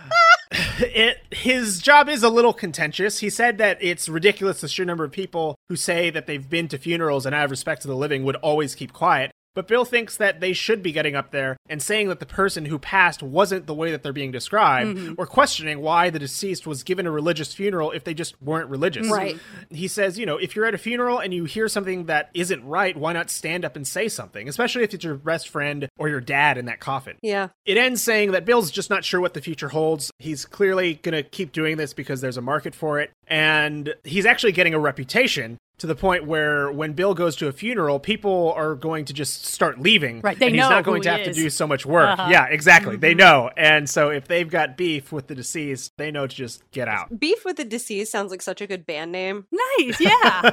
it 0.80 1.20
his 1.32 1.80
job 1.80 2.10
is 2.10 2.24
a 2.24 2.30
little 2.30 2.54
contentious. 2.54 3.20
He 3.20 3.30
said 3.30 3.58
that 3.58 3.78
it's 3.82 4.10
ridiculous 4.10 4.62
the 4.62 4.68
sheer 4.68 4.86
number 4.86 5.04
of 5.04 5.12
people 5.12 5.56
who 5.70 5.76
say 5.76 6.10
that 6.10 6.28
they've 6.28 6.50
been 6.50 6.68
to 6.70 6.78
funerals 6.78 7.26
and 7.26 7.36
out 7.36 7.46
of 7.46 7.52
respect 7.52 7.82
to 7.84 7.88
the 7.88 7.96
living 7.96 8.24
would 8.24 8.36
always 8.38 8.76
keep 8.76 8.94
quiet. 8.94 9.32
But 9.58 9.68
Bill 9.68 9.86
thinks 9.86 10.18
that 10.18 10.40
they 10.40 10.54
should 10.54 10.84
be 10.84 10.92
getting 10.92 11.16
up 11.16 11.32
there 11.32 11.58
and 11.68 11.82
saying 11.82 12.10
that 12.10 12.20
the 12.20 12.28
person 12.28 12.66
who 12.66 12.78
passed 12.78 13.24
wasn't 13.24 13.66
the 13.66 13.74
way 13.74 13.90
that 13.90 14.04
they're 14.04 14.14
being 14.14 14.30
described, 14.32 14.68
Mm-hmm. 14.98 15.14
or 15.18 15.26
questioning 15.26 15.82
why 15.82 16.12
the 16.12 16.20
deceased 16.20 16.68
was 16.68 16.84
given 16.84 17.08
a 17.08 17.12
religious 17.12 17.56
funeral 17.56 17.90
if 17.90 18.04
they 18.04 18.14
just 18.14 18.40
weren't 18.40 18.70
religious. 18.70 19.10
Right. 19.10 19.40
He 19.72 19.88
says, 19.88 20.20
you 20.20 20.28
know, 20.28 20.38
if 20.38 20.56
you're 20.56 20.66
at 20.68 20.76
a 20.76 20.78
funeral 20.78 21.18
and 21.18 21.34
you 21.34 21.46
hear 21.46 21.68
something 21.68 22.06
that 22.06 22.30
isn't 22.36 22.64
right, 22.64 22.96
why 22.96 23.14
not 23.14 23.32
stand 23.32 23.66
up 23.66 23.76
and 23.76 23.88
say 23.88 24.08
something, 24.10 24.48
especially 24.48 24.84
if 24.84 24.94
it's 24.94 25.04
your 25.04 25.16
best 25.16 25.50
friend 25.50 25.90
or 25.98 26.08
your 26.08 26.22
dad 26.22 26.60
in 26.60 26.66
that 26.66 26.80
coffin. 26.80 27.18
Yeah. 27.24 27.48
It 27.66 27.78
ends 27.78 28.04
saying 28.04 28.34
that 28.34 28.46
Bill's 28.46 28.70
just 28.70 28.92
not 28.92 29.04
sure 29.04 29.20
what 29.20 29.34
the 29.34 29.42
future 29.42 29.70
holds. 29.70 30.12
He's 30.20 30.46
clearly 30.46 30.94
going 30.96 31.16
to 31.16 31.24
keep 31.24 31.52
doing 31.52 31.78
this 31.78 31.94
because 31.96 32.22
there's 32.22 32.38
a 32.38 32.42
market 32.42 32.76
for 32.76 33.00
it. 33.00 33.10
And 33.28 33.94
he's 34.04 34.26
actually 34.26 34.54
getting 34.54 34.74
a 34.74 34.80
reputation 34.80 35.58
to 35.80 35.86
the 35.88 35.96
point 35.96 36.26
where 36.26 36.72
when 36.72 36.94
Bill 36.94 37.14
goes 37.14 37.36
to 37.36 37.48
a 37.48 37.52
funeral, 37.52 38.00
people 38.00 38.54
are 38.56 38.74
going 38.74 39.06
to 39.06 39.14
just 39.14 39.46
start 39.46 39.80
leaving. 39.80 40.22
Right, 40.22 40.38
they 40.38 40.48
and 40.48 40.56
he's 40.56 40.62
know 40.62 40.70
not 40.70 40.84
going 40.84 41.04
to 41.04 41.12
he 41.12 41.18
have 41.18 41.26
to 41.26 41.34
do 41.34 41.50
so 41.50 41.68
much 41.68 41.86
work. 41.86 42.18
Uh-huh. 42.18 42.30
Yeah, 42.32 42.46
exactly. 42.46 42.96
They 42.96 43.14
know. 43.14 43.52
And 43.56 43.90
so 43.90 44.10
if 44.10 44.28
they've 44.28 44.50
got 44.50 44.76
beef 44.76 45.12
with 45.12 45.28
the 45.28 45.36
deceased, 45.36 45.94
they 45.98 46.10
know 46.10 46.26
to 46.26 46.36
just 46.36 46.70
get 46.72 46.88
out. 46.88 47.20
Beef 47.20 47.46
with 47.46 47.58
the 47.58 47.66
Deceased 47.66 48.12
sounds 48.12 48.32
like 48.32 48.42
such 48.42 48.62
a 48.62 48.68
good 48.68 48.86
band 48.86 49.12
name. 49.12 49.46
Nice, 49.52 50.00
yeah. 50.00 50.52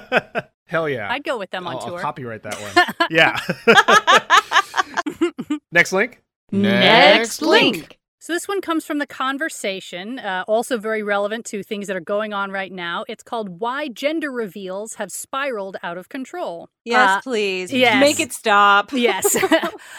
Hell 0.66 0.88
yeah. 0.88 1.10
I'd 1.10 1.24
go 1.24 1.38
with 1.38 1.50
them 1.50 1.66
on 1.66 1.76
I'll, 1.76 1.80
I'll 1.82 1.88
tour. 1.90 1.98
copyright 2.00 2.42
that 2.42 2.60
one. 2.60 3.08
yeah. 3.10 3.38
Next 5.72 5.92
link. 5.92 6.22
Next 6.50 7.42
link. 7.42 7.98
So 8.24 8.32
this 8.32 8.48
one 8.48 8.62
comes 8.62 8.86
from 8.86 9.00
the 9.00 9.06
conversation, 9.06 10.18
uh, 10.18 10.44
also 10.48 10.78
very 10.78 11.02
relevant 11.02 11.44
to 11.44 11.62
things 11.62 11.88
that 11.88 11.94
are 11.94 12.00
going 12.00 12.32
on 12.32 12.50
right 12.50 12.72
now. 12.72 13.04
It's 13.06 13.22
called 13.22 13.60
"Why 13.60 13.88
Gender 13.88 14.32
Reveals 14.32 14.94
Have 14.94 15.12
Spiraled 15.12 15.76
Out 15.82 15.98
of 15.98 16.08
Control." 16.08 16.70
Yes, 16.86 17.18
Uh, 17.18 17.20
please. 17.20 17.70
yes. 17.70 18.00
Make 18.00 18.20
it 18.20 18.32
stop. 18.32 18.92
yes. 18.94 19.36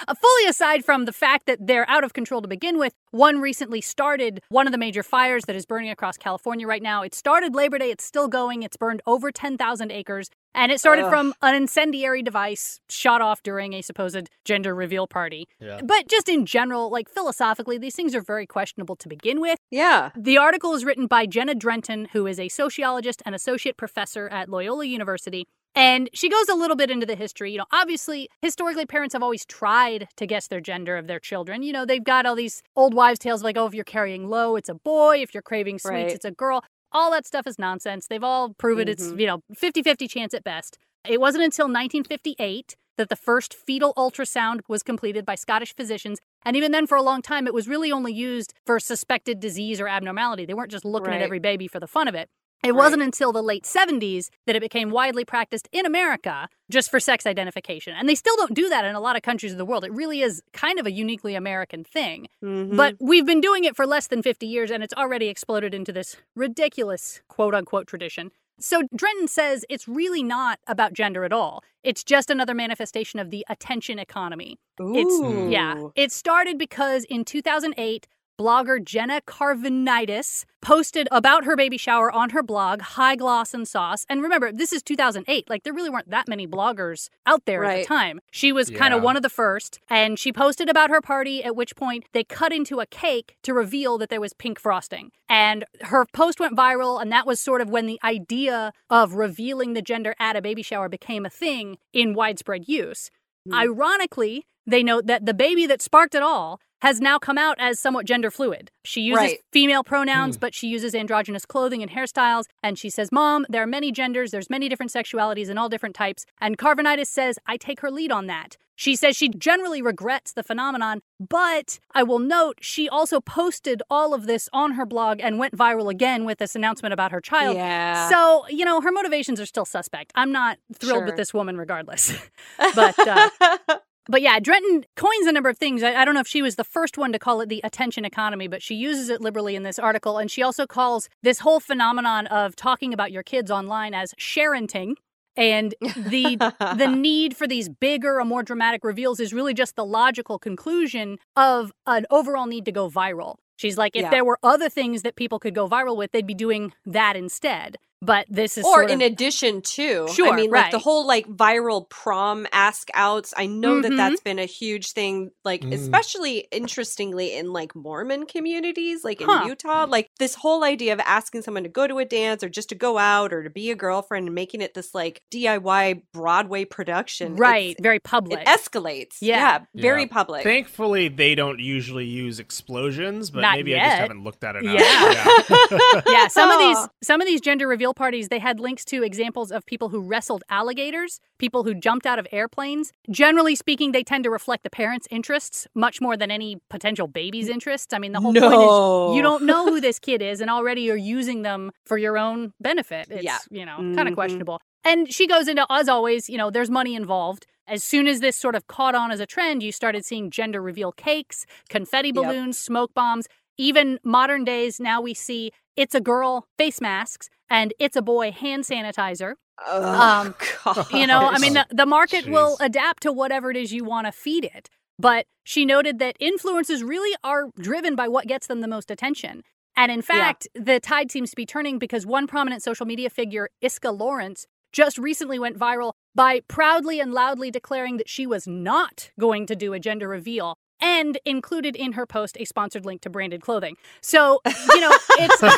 Uh, 0.07 0.13
Fully 0.13 0.49
aside 0.49 0.83
from 0.83 1.05
the 1.05 1.11
fact 1.11 1.45
that 1.45 1.65
they're 1.65 1.87
out 1.89 2.03
of 2.03 2.13
control 2.13 2.41
to 2.41 2.47
begin 2.47 2.77
with, 2.79 2.93
one 3.11 3.39
recently 3.39 3.81
started 3.81 4.41
one 4.49 4.67
of 4.67 4.71
the 4.71 4.77
major 4.77 5.03
fires 5.03 5.45
that 5.45 5.55
is 5.55 5.65
burning 5.65 5.89
across 5.89 6.17
California 6.17 6.65
right 6.67 6.81
now. 6.81 7.01
It 7.03 7.13
started 7.15 7.53
Labor 7.55 7.77
Day, 7.77 7.91
it's 7.91 8.03
still 8.05 8.27
going. 8.27 8.63
It's 8.63 8.77
burned 8.77 9.01
over 9.05 9.31
10,000 9.31 9.91
acres. 9.91 10.29
And 10.55 10.71
it 10.71 10.79
started 10.79 11.05
Ugh. 11.05 11.11
from 11.11 11.33
an 11.41 11.53
incendiary 11.53 12.23
device 12.23 12.79
shot 12.89 13.21
off 13.21 13.43
during 13.43 13.73
a 13.73 13.81
supposed 13.81 14.29
gender 14.45 14.73
reveal 14.73 15.05
party. 15.05 15.47
Yeah. 15.59 15.81
But 15.83 16.07
just 16.07 16.29
in 16.29 16.45
general, 16.45 16.89
like 16.89 17.09
philosophically, 17.09 17.77
these 17.77 17.95
things 17.95 18.15
are 18.15 18.21
very 18.21 18.47
questionable 18.47 18.95
to 18.95 19.09
begin 19.09 19.41
with. 19.41 19.59
Yeah. 19.69 20.11
The 20.15 20.37
article 20.37 20.73
is 20.73 20.85
written 20.85 21.07
by 21.07 21.25
Jenna 21.25 21.55
Drenten, 21.55 22.07
who 22.13 22.25
is 22.25 22.39
a 22.39 22.47
sociologist 22.49 23.21
and 23.25 23.35
associate 23.35 23.77
professor 23.77 24.29
at 24.29 24.49
Loyola 24.49 24.85
University. 24.85 25.45
And 25.77 26.09
she 26.13 26.29
goes 26.29 26.47
a 26.47 26.55
little 26.55 26.77
bit 26.77 26.89
into 26.89 27.05
the 27.05 27.15
history. 27.17 27.51
You 27.51 27.57
know, 27.57 27.65
obviously, 27.73 28.29
historically, 28.41 28.85
parents 28.85 29.11
have 29.11 29.21
always 29.21 29.45
tried 29.45 30.07
to 30.15 30.25
guess 30.25 30.47
their 30.47 30.61
gender 30.61 30.95
of 30.95 31.07
their 31.07 31.19
children. 31.19 31.63
You 31.63 31.73
know, 31.73 31.85
they've 31.85 32.01
got 32.03 32.25
all 32.25 32.35
these 32.35 32.63
old 32.77 32.93
wives' 32.93 33.19
tales 33.19 33.43
like, 33.43 33.57
oh, 33.57 33.65
if 33.65 33.73
you're 33.73 33.83
carrying 33.83 34.29
low, 34.29 34.55
it's 34.55 34.69
a 34.69 34.73
boy. 34.75 35.17
If 35.21 35.33
you're 35.33 35.43
craving 35.43 35.79
sweets, 35.79 35.91
Right. 35.91 36.11
it's 36.13 36.23
a 36.23 36.31
girl. 36.31 36.63
All 36.95 37.11
that 37.11 37.27
stuff 37.27 37.45
is 37.45 37.59
nonsense. 37.59 38.07
They've 38.07 38.23
all 38.23 38.53
proven 38.53 38.87
it's, 38.87 39.07
Mhm. 39.07 39.19
you 39.19 39.27
know, 39.27 39.41
50 39.53 39.83
50 39.83 40.07
chance 40.07 40.33
at 40.33 40.45
best. 40.45 40.77
It 41.05 41.19
wasn't 41.19 41.43
until 41.43 41.67
1958 41.67 42.77
that 42.97 43.09
the 43.09 43.17
first 43.17 43.53
fetal 43.53 43.93
ultrasound 43.97 44.61
was 44.69 44.81
completed 44.81 45.25
by 45.25 45.35
Scottish 45.35 45.75
physicians. 45.75 46.19
And 46.43 46.55
even 46.55 46.71
then, 46.71 46.87
for 46.87 46.95
a 46.95 47.01
long 47.01 47.21
time, 47.21 47.47
it 47.47 47.53
was 47.53 47.67
really 47.67 47.91
only 47.91 48.13
used 48.13 48.53
for 48.65 48.79
suspected 48.79 49.41
disease 49.41 49.81
or 49.81 49.89
abnormality. 49.89 50.45
They 50.45 50.53
weren't 50.53 50.71
just 50.71 50.85
looking 50.85 51.13
at 51.13 51.21
every 51.21 51.39
baby 51.39 51.67
for 51.67 51.81
the 51.81 51.87
fun 51.87 52.07
of 52.07 52.15
it. 52.15 52.29
It 52.65 52.71
Right. 52.71 52.77
wasn't 52.77 53.03
until 53.03 53.31
the 53.31 53.43
late 53.43 53.63
70s 53.65 54.29
that 54.47 54.55
it 54.55 54.59
became 54.59 54.89
widely 54.89 55.23
practiced 55.23 55.69
in 55.71 55.85
America 55.85 56.49
just 56.69 56.89
for 56.89 56.99
sex 56.99 57.25
identification. 57.25 57.93
And 57.95 58.09
they 58.09 58.15
still 58.15 58.35
don't 58.37 58.53
do 58.53 58.67
that 58.69 58.83
in 58.85 58.95
a 58.95 58.99
lot 58.99 59.15
of 59.15 59.21
countries 59.21 59.51
of 59.51 59.57
the 59.57 59.65
world. 59.65 59.85
It 59.85 59.93
really 59.93 60.21
is 60.21 60.41
kind 60.51 60.79
of 60.79 60.85
a 60.85 60.91
uniquely 60.91 61.35
American 61.35 61.83
thing. 61.83 62.27
Mhm. 62.43 62.75
But 62.75 62.95
we've 62.99 63.25
been 63.25 63.41
doing 63.41 63.63
it 63.65 63.75
for 63.75 63.85
less 63.85 64.07
than 64.07 64.21
50 64.23 64.47
years 64.47 64.71
and 64.71 64.83
it's 64.83 64.93
already 64.95 65.27
exploded 65.27 65.73
into 65.73 65.91
this 65.91 66.17
ridiculous 66.35 67.21
quote 67.27 67.53
unquote 67.53 67.87
tradition. 67.87 68.31
So 68.57 68.83
Drenten 68.95 69.27
says 69.27 69.65
it's 69.69 69.85
really 69.87 70.23
not 70.23 70.59
about 70.65 70.93
gender 70.93 71.25
at 71.25 71.33
all. 71.33 71.61
It's 71.83 72.03
just 72.03 72.29
another 72.29 72.53
manifestation 72.53 73.19
of 73.19 73.29
the 73.29 73.45
attention 73.49 73.99
economy. 73.99 74.57
It's 74.79 75.51
yeah. 75.51 75.89
It 75.95 76.11
started 76.11 76.57
because 76.57 77.03
in 77.05 77.25
2008, 77.25 78.07
blogger 78.37 78.83
Jenna 78.83 79.21
Karvunidis 79.21 80.45
posted 80.61 81.07
about 81.11 81.45
her 81.45 81.55
baby 81.55 81.77
shower 81.77 82.11
on 82.11 82.31
her 82.31 82.41
blog, 82.41 82.81
High 82.81 83.15
Gloss 83.15 83.53
and 83.53 83.67
Sauce. 83.67 84.05
And 84.09 84.21
remember, 84.21 84.51
this 84.51 84.73
is 84.73 84.81
2008. 84.81 85.49
Like 85.49 85.63
there 85.63 85.73
really 85.73 85.89
weren't 85.89 86.09
that 86.09 86.27
many 86.27 86.47
bloggers 86.47 87.09
out 87.25 87.45
there 87.45 87.63
at 87.63 87.79
the 87.79 87.85
time. 87.85 88.19
She 88.31 88.51
was 88.51 88.69
kind 88.69 88.93
of 88.93 89.03
one 89.03 89.15
of 89.15 89.23
the 89.23 89.29
first, 89.29 89.79
and 89.89 90.17
she 90.17 90.33
posted 90.33 90.69
about 90.69 90.89
her 90.89 91.01
party. 91.01 91.43
At 91.43 91.55
which 91.55 91.75
point 91.75 92.05
they 92.13 92.23
cut 92.23 92.51
into 92.51 92.79
a 92.79 92.85
cake 92.85 93.37
to 93.43 93.53
reveal 93.53 93.97
that 93.99 94.09
there 94.09 94.21
was 94.21 94.33
pink 94.33 94.59
frosting. 94.59 95.11
And 95.29 95.65
her 95.81 96.05
post 96.13 96.39
went 96.39 96.57
viral, 96.57 97.01
and 97.01 97.11
that 97.11 97.27
was 97.27 97.39
sort 97.39 97.61
of 97.61 97.69
when 97.69 97.85
the 97.85 97.99
idea 98.03 98.73
of 98.89 99.13
revealing 99.13 99.73
the 99.73 99.81
gender 99.81 100.15
at 100.19 100.35
a 100.35 100.41
baby 100.41 100.61
shower 100.61 100.89
became 100.89 101.25
a 101.25 101.29
thing 101.29 101.77
in 101.93 102.13
widespread 102.13 102.67
use. 102.67 103.11
Hmm. 103.47 103.53
Ironically, 103.53 104.47
they 104.65 104.83
note 104.83 105.05
that 105.07 105.25
the 105.25 105.33
baby 105.33 105.67
that 105.67 105.81
sparked 105.81 106.15
it 106.15 106.23
all 106.23 106.59
has 106.85 107.01
now 107.01 107.17
come 107.17 107.37
out 107.37 107.55
as 107.59 107.79
somewhat 107.79 108.05
gender 108.05 108.29
fluid. 108.29 108.69
She 108.83 109.01
uses 109.01 109.19
Right. 109.19 109.39
female 109.51 109.83
pronouns, 109.83 110.37
but 110.37 110.53
she 110.53 110.67
uses 110.67 110.93
androgynous 110.93 111.43
clothing 111.45 111.81
and 111.81 111.89
hairstyles. 111.91 112.43
And 112.61 112.77
she 112.77 112.91
says, 112.91 113.11
Mom, 113.11 113.45
there 113.49 113.63
are 113.63 113.67
many 113.67 113.91
genders, 113.91 114.29
there's 114.29 114.51
many 114.51 114.69
different 114.69 114.91
sexualities 114.91 115.49
and 115.49 115.57
all 115.57 115.67
different 115.67 115.95
types. 115.95 116.25
And 116.39 116.59
Karvunidis 116.59 117.07
says, 117.07 117.39
I 117.47 117.57
take 117.57 117.79
her 117.79 117.89
lead 117.89 118.11
on 118.11 118.27
that. 118.27 118.57
She 118.77 118.95
says 118.95 119.15
she 119.15 119.29
generally 119.29 119.81
regrets 119.81 120.33
the 120.33 120.43
phenomenon, 120.43 121.01
but 121.19 121.79
I 121.93 122.03
will 122.03 122.19
note 122.19 122.57
she 122.61 122.87
also 122.89 123.19
posted 123.21 123.81
all 123.89 124.13
of 124.13 124.27
this 124.27 124.47
on 124.53 124.73
her 124.73 124.85
blog 124.85 125.21
and 125.21 125.39
went 125.39 125.57
viral 125.57 125.89
again 125.89 126.23
with 126.25 126.37
this 126.39 126.55
announcement 126.55 126.93
about 126.93 127.11
her 127.13 127.21
child. 127.21 127.55
Yeah. 127.55 128.09
So, 128.09 128.45
you 128.49 128.65
know, 128.65 128.81
her 128.81 128.91
motivations 128.91 129.39
are 129.39 129.45
still 129.47 129.65
suspect. 129.65 130.11
I'm 130.13 130.31
not 130.31 130.57
thrilled 130.77 130.99
Sure. 130.99 131.05
with 131.05 131.15
this 131.15 131.33
woman 131.33 131.57
regardless. 131.57 132.13
but 132.75 132.99
uh, 133.07 133.29
but 134.07 134.21
yeah, 134.21 134.39
Drenten 134.39 134.85
coins 134.95 135.25
a 135.27 135.31
number 135.31 135.49
of 135.49 135.57
things. 135.57 135.83
I, 135.83 135.93
I 135.95 136.05
don't 136.05 136.13
know 136.13 136.19
if 136.19 136.27
she 136.27 136.41
was 136.41 136.55
the 136.55 136.63
first 136.63 136.97
one 136.97 137.11
to 137.13 137.19
call 137.19 137.41
it 137.41 137.49
the 137.49 137.61
attention 137.63 138.05
economy, 138.05 138.47
but 138.47 138.61
she 138.61 138.75
uses 138.75 139.09
it 139.09 139.21
liberally 139.21 139.55
in 139.55 139.63
this 139.63 139.79
article. 139.79 140.17
And 140.17 140.29
she 140.29 140.41
also 140.43 140.65
calls 140.67 141.09
this 141.23 141.39
whole 141.39 141.59
phenomenon 141.59 142.27
of 142.27 142.55
talking 142.55 142.93
about 142.93 143.11
your 143.11 143.23
kids 143.23 143.49
online 143.49 143.93
as 143.93 144.13
sharenting. 144.19 144.95
And 145.37 145.75
the 145.81 146.37
the 146.77 146.87
need 146.87 147.35
for 147.35 147.47
these 147.47 147.67
bigger 147.67 148.19
or 148.19 148.25
more 148.25 148.43
dramatic 148.43 148.83
reveals 148.83 149.19
is 149.19 149.33
really 149.33 149.53
just 149.53 149.75
the 149.75 149.85
logical 149.85 150.39
conclusion 150.39 151.17
of 151.35 151.71
an 151.87 152.05
overall 152.09 152.45
need 152.45 152.65
to 152.65 152.71
go 152.71 152.89
viral. 152.89 153.35
She's 153.57 153.77
like, 153.77 153.95
if 153.95 154.03
Yeah. 154.03 154.09
there 154.11 154.25
were 154.25 154.37
other 154.43 154.69
things 154.69 155.01
that 155.01 155.15
people 155.15 155.39
could 155.39 155.55
go 155.55 155.67
viral 155.67 155.97
with, 155.97 156.11
they'd 156.11 156.27
be 156.27 156.33
doing 156.33 156.73
that 156.85 157.15
instead. 157.15 157.77
But 158.05 158.25
this 158.29 158.57
is 158.57 158.65
or 158.65 158.73
sort 158.75 158.91
in 158.91 159.01
of, 159.01 159.11
addition 159.11 159.61
to 159.61 160.07
Sure, 160.09 160.31
i 160.31 160.35
mean 160.35 160.51
like 160.51 160.71
the 160.71 160.79
whole 160.79 161.05
like 161.07 161.25
viral 161.27 161.89
prom 161.89 162.45
ask 162.51 162.89
outs 162.93 163.33
i 163.37 163.45
know 163.45 163.75
Mhm. 163.75 163.81
that 163.83 163.95
that's 163.97 164.21
been 164.21 164.39
a 164.39 164.45
huge 164.45 164.91
thing 164.91 165.31
like 165.43 165.61
Mm. 165.61 165.73
especially 165.73 166.47
interestingly 166.51 167.33
in 167.35 167.51
like 167.51 167.75
mormon 167.75 168.25
communities 168.25 169.03
like 169.03 169.21
in 169.21 169.27
Huh. 169.27 169.45
utah 169.47 169.85
like 169.89 170.09
this 170.19 170.35
whole 170.35 170.63
idea 170.63 170.93
of 170.93 170.99
asking 171.01 171.41
someone 171.41 171.63
to 171.63 171.69
go 171.69 171.87
to 171.87 171.97
a 171.99 172.05
dance 172.05 172.43
or 172.43 172.49
just 172.49 172.69
to 172.69 172.75
go 172.75 172.97
out 172.97 173.33
or 173.33 173.43
to 173.43 173.49
be 173.49 173.71
a 173.71 173.75
girlfriend 173.75 174.27
and 174.27 174.35
making 174.35 174.61
it 174.61 174.73
this 174.73 174.93
like 174.93 175.21
diy 175.33 176.01
broadway 176.13 176.65
production 176.65 177.33
it's- 177.33 177.39
right, 177.39 177.75
very 177.81 177.99
public. 177.99 178.39
it 178.41 178.45
escalates 178.47 179.15
Yeah. 179.21 179.59
very 179.73 180.01
Yeah. 180.03 180.07
public 180.11 180.43
Thankfully, 180.43 181.07
they 181.07 181.33
don't 181.33 181.59
usually 181.59 182.05
use 182.05 182.39
explosions, 182.39 183.29
but 183.31 183.41
Not 183.41 183.55
maybe 183.55 183.73
I 183.75 183.79
just 183.79 183.95
haven't 183.97 184.23
looked 184.23 184.43
at 184.43 184.55
it. 184.57 184.63
Yeah. 184.65 186.01
yeah, 186.07 186.27
some 186.27 186.51
of 186.51 186.59
these 186.59 186.77
some 187.03 187.21
of 187.21 187.27
these 187.27 187.41
gender 187.41 187.67
reveal 187.67 187.93
parties 187.95 188.29
they 188.29 188.39
had 188.39 188.59
links 188.59 188.83
to 188.85 189.03
examples 189.03 189.51
of 189.51 189.65
people 189.65 189.89
who 189.89 190.01
wrestled 190.01 190.43
alligators, 190.49 191.19
people 191.37 191.63
who 191.63 191.73
jumped 191.73 192.05
out 192.05 192.19
of 192.19 192.27
airplanes. 192.31 192.93
Generally 193.09 193.55
speaking, 193.55 193.91
they 193.91 194.03
tend 194.03 194.23
to 194.25 194.29
reflect 194.29 194.63
the 194.63 194.69
parents' 194.69 195.07
interests 195.09 195.67
much 195.73 196.01
more 196.01 196.15
than 196.17 196.29
any 196.31 196.57
potential 196.69 197.07
baby's 197.07 197.49
interests. 197.49 197.93
I 197.93 197.99
mean, 197.99 198.11
the 198.11 198.19
whole 198.21 198.33
point 198.33 198.61
is 198.61 199.15
you 199.15 199.21
don't 199.21 199.43
know 199.43 199.65
who 199.65 199.81
this 199.81 199.99
kid 199.99 200.21
is 200.21 200.41
and 200.41 200.49
already 200.49 200.81
you're 200.81 200.95
using 200.97 201.41
them 201.41 201.71
for 201.85 201.97
your 201.97 202.17
own 202.17 202.53
benefit. 202.59 203.07
It's, 203.09 203.23
Yeah. 203.23 203.37
you 203.49 203.65
know, 203.65 203.77
kind 203.77 204.01
of 204.07 204.07
Mhm. 204.09 204.15
questionable. 204.15 204.61
And 204.83 205.11
she 205.11 205.25
goes 205.27 205.47
into 205.47 205.65
as 205.69 205.89
always, 205.89 206.29
you 206.29 206.37
know, 206.37 206.51
there's 206.51 206.69
money 206.69 206.95
involved. 206.95 207.47
As 207.67 207.83
soon 207.83 208.07
as 208.07 208.19
this 208.19 208.37
sort 208.37 208.53
of 208.53 208.67
caught 208.67 208.93
on 208.93 209.09
as 209.09 209.19
a 209.19 209.25
trend, 209.25 209.63
you 209.63 209.71
started 209.71 210.05
seeing 210.05 210.29
gender 210.29 210.61
reveal 210.61 210.91
cakes, 210.91 211.47
confetti 211.69 212.09
Yep. 212.09 212.15
balloons, 212.15 212.59
smoke 212.59 212.93
bombs. 212.93 213.27
Even 213.57 213.99
modern 214.03 214.43
days, 214.43 214.79
now 214.79 215.01
we 215.01 215.13
see 215.13 215.51
it's 215.75 215.95
a 215.95 216.01
girl 216.01 216.47
face 216.57 216.81
masks 216.81 217.29
and 217.49 217.73
it's 217.79 217.95
a 217.95 218.01
boy 218.01 218.31
hand 218.31 218.63
sanitizer. 218.63 219.33
Ugh, 219.65 219.83
Um, 220.27 220.35
God. 220.63 220.91
You 220.91 221.07
know, 221.07 221.19
I 221.29 221.37
mean, 221.39 221.53
the, 221.53 221.65
the 221.69 221.85
market 221.85 222.27
will 222.27 222.57
adapt 222.59 223.03
to 223.03 223.11
whatever 223.11 223.51
it 223.51 223.57
is 223.57 223.71
you 223.71 223.83
want 223.83 224.07
to 224.07 224.11
feed 224.11 224.43
it. 224.43 224.69
But 224.97 225.25
she 225.43 225.65
noted 225.65 225.99
that 225.99 226.15
influences 226.19 226.83
really 226.83 227.15
are 227.23 227.49
driven 227.59 227.95
by 227.95 228.07
what 228.07 228.27
gets 228.27 228.47
them 228.47 228.61
the 228.61 228.67
most 228.67 228.89
attention. 228.89 229.43
And 229.77 229.91
in 229.91 230.01
fact, 230.01 230.47
the 230.55 230.79
tide 230.79 231.11
seems 231.11 231.31
to 231.31 231.35
be 231.35 231.45
turning 231.45 231.79
because 231.79 232.05
one 232.05 232.27
prominent 232.27 232.63
social 232.63 232.85
media 232.85 233.09
figure, 233.09 233.49
Iskra 233.61 233.97
Lawrence, 233.97 234.47
just 234.71 234.97
recently 234.97 235.37
went 235.37 235.59
viral 235.59 235.93
by 236.13 236.41
proudly 236.47 236.99
and 237.01 237.13
loudly 237.13 237.51
declaring 237.51 237.97
that 237.97 238.09
she 238.09 238.25
was 238.25 238.47
not 238.47 239.11
going 239.19 239.45
to 239.47 239.55
do 239.55 239.73
a 239.73 239.79
gender 239.79 240.07
reveal 240.07 240.57
and 240.81 241.17
included 241.25 241.75
in 241.75 241.93
her 241.93 242.05
post 242.05 242.37
a 242.39 242.45
sponsored 242.45 242.85
link 242.85 243.01
to 243.01 243.09
branded 243.09 243.41
clothing. 243.41 243.75
So, 244.01 244.41
you 244.45 244.81
know, 244.81 244.91
it's 245.19 245.39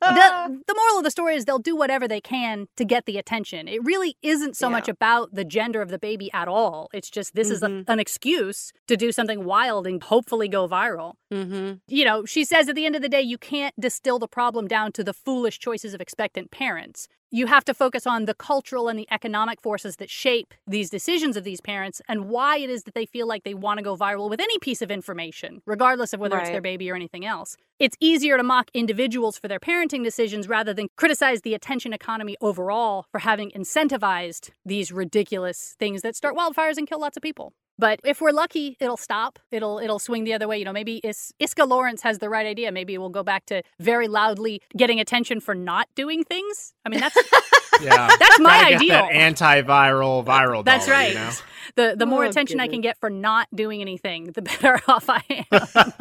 the, 0.00 0.62
the 0.66 0.74
moral 0.76 0.98
of 0.98 1.04
the 1.04 1.10
story 1.10 1.36
is 1.36 1.44
they'll 1.44 1.58
do 1.58 1.76
whatever 1.76 2.06
they 2.08 2.20
can 2.20 2.66
to 2.76 2.84
get 2.84 3.06
the 3.06 3.18
attention. 3.18 3.68
It 3.68 3.84
really 3.84 4.16
isn't 4.22 4.56
so 4.56 4.66
Yeah. 4.68 4.72
much 4.72 4.88
about 4.88 5.34
the 5.34 5.44
gender 5.44 5.82
of 5.82 5.90
the 5.90 5.98
baby 5.98 6.30
at 6.32 6.48
all. 6.48 6.88
It's 6.92 7.10
just 7.10 7.34
this 7.34 7.50
is 7.50 7.62
a, 7.62 7.68
Mhm. 7.68 7.84
an 7.88 8.00
excuse 8.00 8.72
to 8.88 8.96
do 8.96 9.12
something 9.12 9.44
wild 9.44 9.86
and 9.86 10.02
hopefully 10.02 10.48
go 10.48 10.68
viral. 10.68 11.14
Mm-hmm. 11.32 11.74
You 11.88 12.04
know, 12.04 12.24
she 12.24 12.44
says 12.44 12.68
at 12.68 12.74
the 12.74 12.86
end 12.86 12.96
of 12.96 13.02
the 13.02 13.08
day, 13.08 13.22
you 13.22 13.38
can't 13.38 13.78
distill 13.78 14.18
the 14.18 14.28
problem 14.28 14.66
down 14.68 14.92
to 14.92 15.04
the 15.04 15.12
foolish 15.12 15.58
choices 15.58 15.94
of 15.94 16.00
expectant 16.00 16.50
parents. 16.50 17.08
You 17.34 17.48
have 17.48 17.64
to 17.64 17.74
focus 17.74 18.06
on 18.06 18.26
the 18.26 18.34
cultural 18.34 18.86
and 18.86 18.96
the 18.96 19.08
economic 19.10 19.60
forces 19.60 19.96
that 19.96 20.08
shape 20.08 20.54
these 20.68 20.88
decisions 20.88 21.36
of 21.36 21.42
these 21.42 21.60
parents 21.60 22.00
and 22.06 22.26
why 22.26 22.58
it 22.58 22.70
is 22.70 22.84
that 22.84 22.94
they 22.94 23.06
feel 23.06 23.26
like 23.26 23.42
they 23.42 23.54
want 23.54 23.78
to 23.78 23.82
go 23.82 23.96
viral 23.96 24.30
with 24.30 24.38
any 24.38 24.56
piece 24.60 24.80
of 24.80 24.88
information, 24.88 25.60
regardless 25.66 26.12
of 26.12 26.20
whether 26.20 26.38
it's 26.38 26.50
their 26.50 26.60
baby 26.60 26.88
or 26.88 26.94
anything 26.94 27.26
else. 27.26 27.56
It's 27.80 27.96
easier 27.98 28.36
to 28.36 28.44
mock 28.44 28.70
individuals 28.72 29.36
for 29.36 29.48
their 29.48 29.58
parenting 29.58 30.04
decisions 30.04 30.48
rather 30.48 30.72
than 30.72 30.86
criticize 30.96 31.40
the 31.40 31.54
attention 31.54 31.92
economy 31.92 32.36
overall 32.40 33.06
for 33.10 33.18
having 33.18 33.50
incentivized 33.50 34.50
these 34.64 34.92
ridiculous 34.92 35.74
things 35.76 36.02
that 36.02 36.14
start 36.14 36.36
wildfires 36.36 36.76
and 36.76 36.86
kill 36.86 37.00
lots 37.00 37.16
of 37.16 37.22
people. 37.24 37.52
But 37.78 37.98
if 38.04 38.20
we're 38.20 38.30
lucky, 38.30 38.76
it'll 38.80 38.96
stop. 38.96 39.38
It'll 39.50 39.78
it'll 39.78 39.98
swing 39.98 40.24
the 40.24 40.32
other 40.32 40.46
way. 40.46 40.58
You 40.58 40.64
know, 40.64 40.72
maybe 40.72 40.98
Is- 41.02 41.32
Iskra 41.40 41.66
Lawrence 41.68 42.02
has 42.02 42.18
the 42.20 42.28
right 42.30 42.46
idea. 42.46 42.70
Maybe 42.70 42.96
we'll 42.98 43.08
go 43.10 43.22
back 43.24 43.46
to 43.46 43.62
very 43.80 44.06
loudly 44.06 44.62
getting 44.76 45.00
attention 45.00 45.40
for 45.40 45.54
not 45.54 45.88
doing 45.96 46.22
things. 46.24 46.72
I 46.84 46.88
mean, 46.88 47.00
that's 47.00 47.16
Yeah. 47.82 48.08
that's 48.20 48.38
my 48.38 48.50
Gotta 48.60 48.70
get 48.70 48.76
ideal. 48.76 48.88
that 48.88 49.10
antiviral 49.12 50.24
viral. 50.24 50.64
That's 50.64 50.86
dollar, 50.86 50.98
right. 50.98 51.08
You 51.08 51.14
know? 51.18 51.30
The 51.74 51.94
the 51.98 52.06
more 52.06 52.24
Oh, 52.24 52.28
attention 52.28 52.60
I 52.60 52.68
can 52.68 52.80
get 52.80 52.96
for 52.98 53.10
not 53.10 53.48
doing 53.54 53.80
anything, 53.80 54.26
the 54.32 54.42
better 54.42 54.80
off 54.88 55.06
I 55.08 55.22
am. 55.28 55.92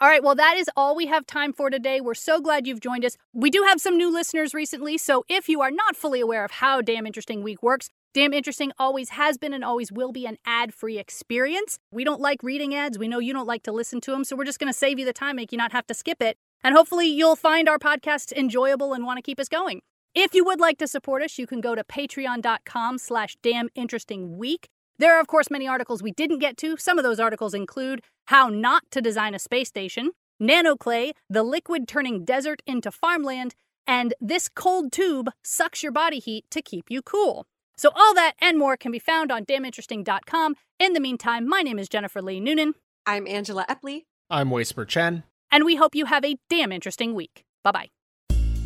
All 0.00 0.06
right, 0.08 0.22
well, 0.22 0.36
that 0.36 0.56
is 0.56 0.70
all 0.76 0.94
we 0.94 1.06
have 1.06 1.26
time 1.26 1.52
for 1.52 1.70
today. 1.70 2.00
We're 2.00 2.14
so 2.14 2.40
glad 2.40 2.68
you've 2.68 2.78
joined 2.80 3.04
us. 3.04 3.16
We 3.32 3.50
do 3.50 3.64
have 3.64 3.80
some 3.80 3.96
new 3.96 4.12
listeners 4.12 4.54
recently, 4.54 4.96
so 4.96 5.24
if 5.28 5.48
you 5.48 5.60
are 5.60 5.72
not 5.72 5.96
fully 5.96 6.20
aware 6.20 6.44
of 6.44 6.52
how 6.52 6.80
Damn 6.80 7.04
Interesting 7.04 7.42
Week 7.42 7.60
works, 7.64 7.90
Damn 8.18 8.32
Interesting 8.32 8.72
always 8.80 9.10
has 9.10 9.38
been 9.38 9.52
and 9.52 9.64
always 9.64 9.92
will 9.92 10.10
be 10.10 10.26
an 10.26 10.38
ad 10.44 10.74
free 10.74 10.98
experience. 10.98 11.78
We 11.92 12.02
don't 12.02 12.20
like 12.20 12.42
reading 12.42 12.74
ads. 12.74 12.98
We 12.98 13.06
know 13.06 13.20
you 13.20 13.32
don't 13.32 13.46
like 13.46 13.62
to 13.62 13.70
listen 13.70 14.00
to 14.00 14.10
them, 14.10 14.24
so 14.24 14.34
we're 14.34 14.42
just 14.42 14.58
going 14.58 14.72
to 14.72 14.76
save 14.76 14.98
you 14.98 15.04
the 15.04 15.12
time, 15.12 15.36
make 15.36 15.52
you 15.52 15.56
not 15.56 15.70
have 15.70 15.86
to 15.86 15.94
skip 15.94 16.20
it. 16.20 16.36
And 16.64 16.74
hopefully, 16.74 17.06
you'll 17.06 17.36
find 17.36 17.68
our 17.68 17.78
podcast 17.78 18.32
enjoyable 18.32 18.92
and 18.92 19.04
want 19.04 19.18
to 19.18 19.22
keep 19.22 19.38
us 19.38 19.48
going. 19.48 19.82
If 20.16 20.34
you 20.34 20.44
would 20.44 20.58
like 20.58 20.78
to 20.78 20.88
support 20.88 21.22
us, 21.22 21.38
you 21.38 21.46
can 21.46 21.60
go 21.60 21.76
to 21.76 21.84
patreon.com 21.84 22.98
slash 22.98 23.36
damn 23.40 23.68
interesting 23.76 24.36
week. 24.36 24.66
There 24.98 25.14
are, 25.14 25.20
of 25.20 25.28
course, 25.28 25.48
many 25.48 25.68
articles 25.68 26.02
we 26.02 26.10
didn't 26.10 26.40
get 26.40 26.56
to. 26.56 26.76
Some 26.76 26.98
of 26.98 27.04
those 27.04 27.20
articles 27.20 27.54
include 27.54 28.00
how 28.24 28.48
not 28.48 28.82
to 28.90 29.00
design 29.00 29.36
a 29.36 29.38
space 29.38 29.68
station, 29.68 30.10
nanoclay, 30.42 31.12
the 31.30 31.44
liquid 31.44 31.86
turning 31.86 32.24
desert 32.24 32.62
into 32.66 32.90
farmland, 32.90 33.54
and 33.86 34.12
this 34.20 34.48
cold 34.48 34.90
tube 34.90 35.30
sucks 35.44 35.84
your 35.84 35.92
body 35.92 36.18
heat 36.18 36.46
to 36.50 36.60
keep 36.60 36.90
you 36.90 37.00
cool. 37.00 37.46
So 37.78 37.90
all 37.94 38.12
that 38.14 38.32
and 38.40 38.58
more 38.58 38.76
can 38.76 38.90
be 38.92 38.98
found 38.98 39.30
on 39.30 39.46
damninteresting.com. 39.46 40.56
In 40.80 40.92
the 40.92 41.00
meantime, 41.00 41.48
my 41.48 41.62
name 41.62 41.78
is 41.78 41.88
Jennifer 41.88 42.20
Lee 42.20 42.40
Noonan, 42.40 42.74
I'm 43.06 43.26
Angela 43.26 43.64
Epley. 43.70 44.04
I'm 44.28 44.50
Whisper 44.50 44.84
Chen. 44.84 45.22
and 45.50 45.64
we 45.64 45.76
hope 45.76 45.94
you 45.94 46.04
have 46.06 46.24
a 46.24 46.36
damn 46.50 46.72
interesting 46.72 47.14
week. 47.14 47.44
Bye 47.64 47.88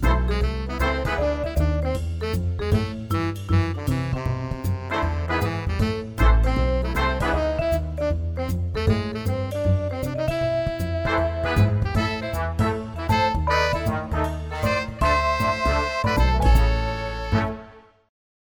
bye. 0.03 0.59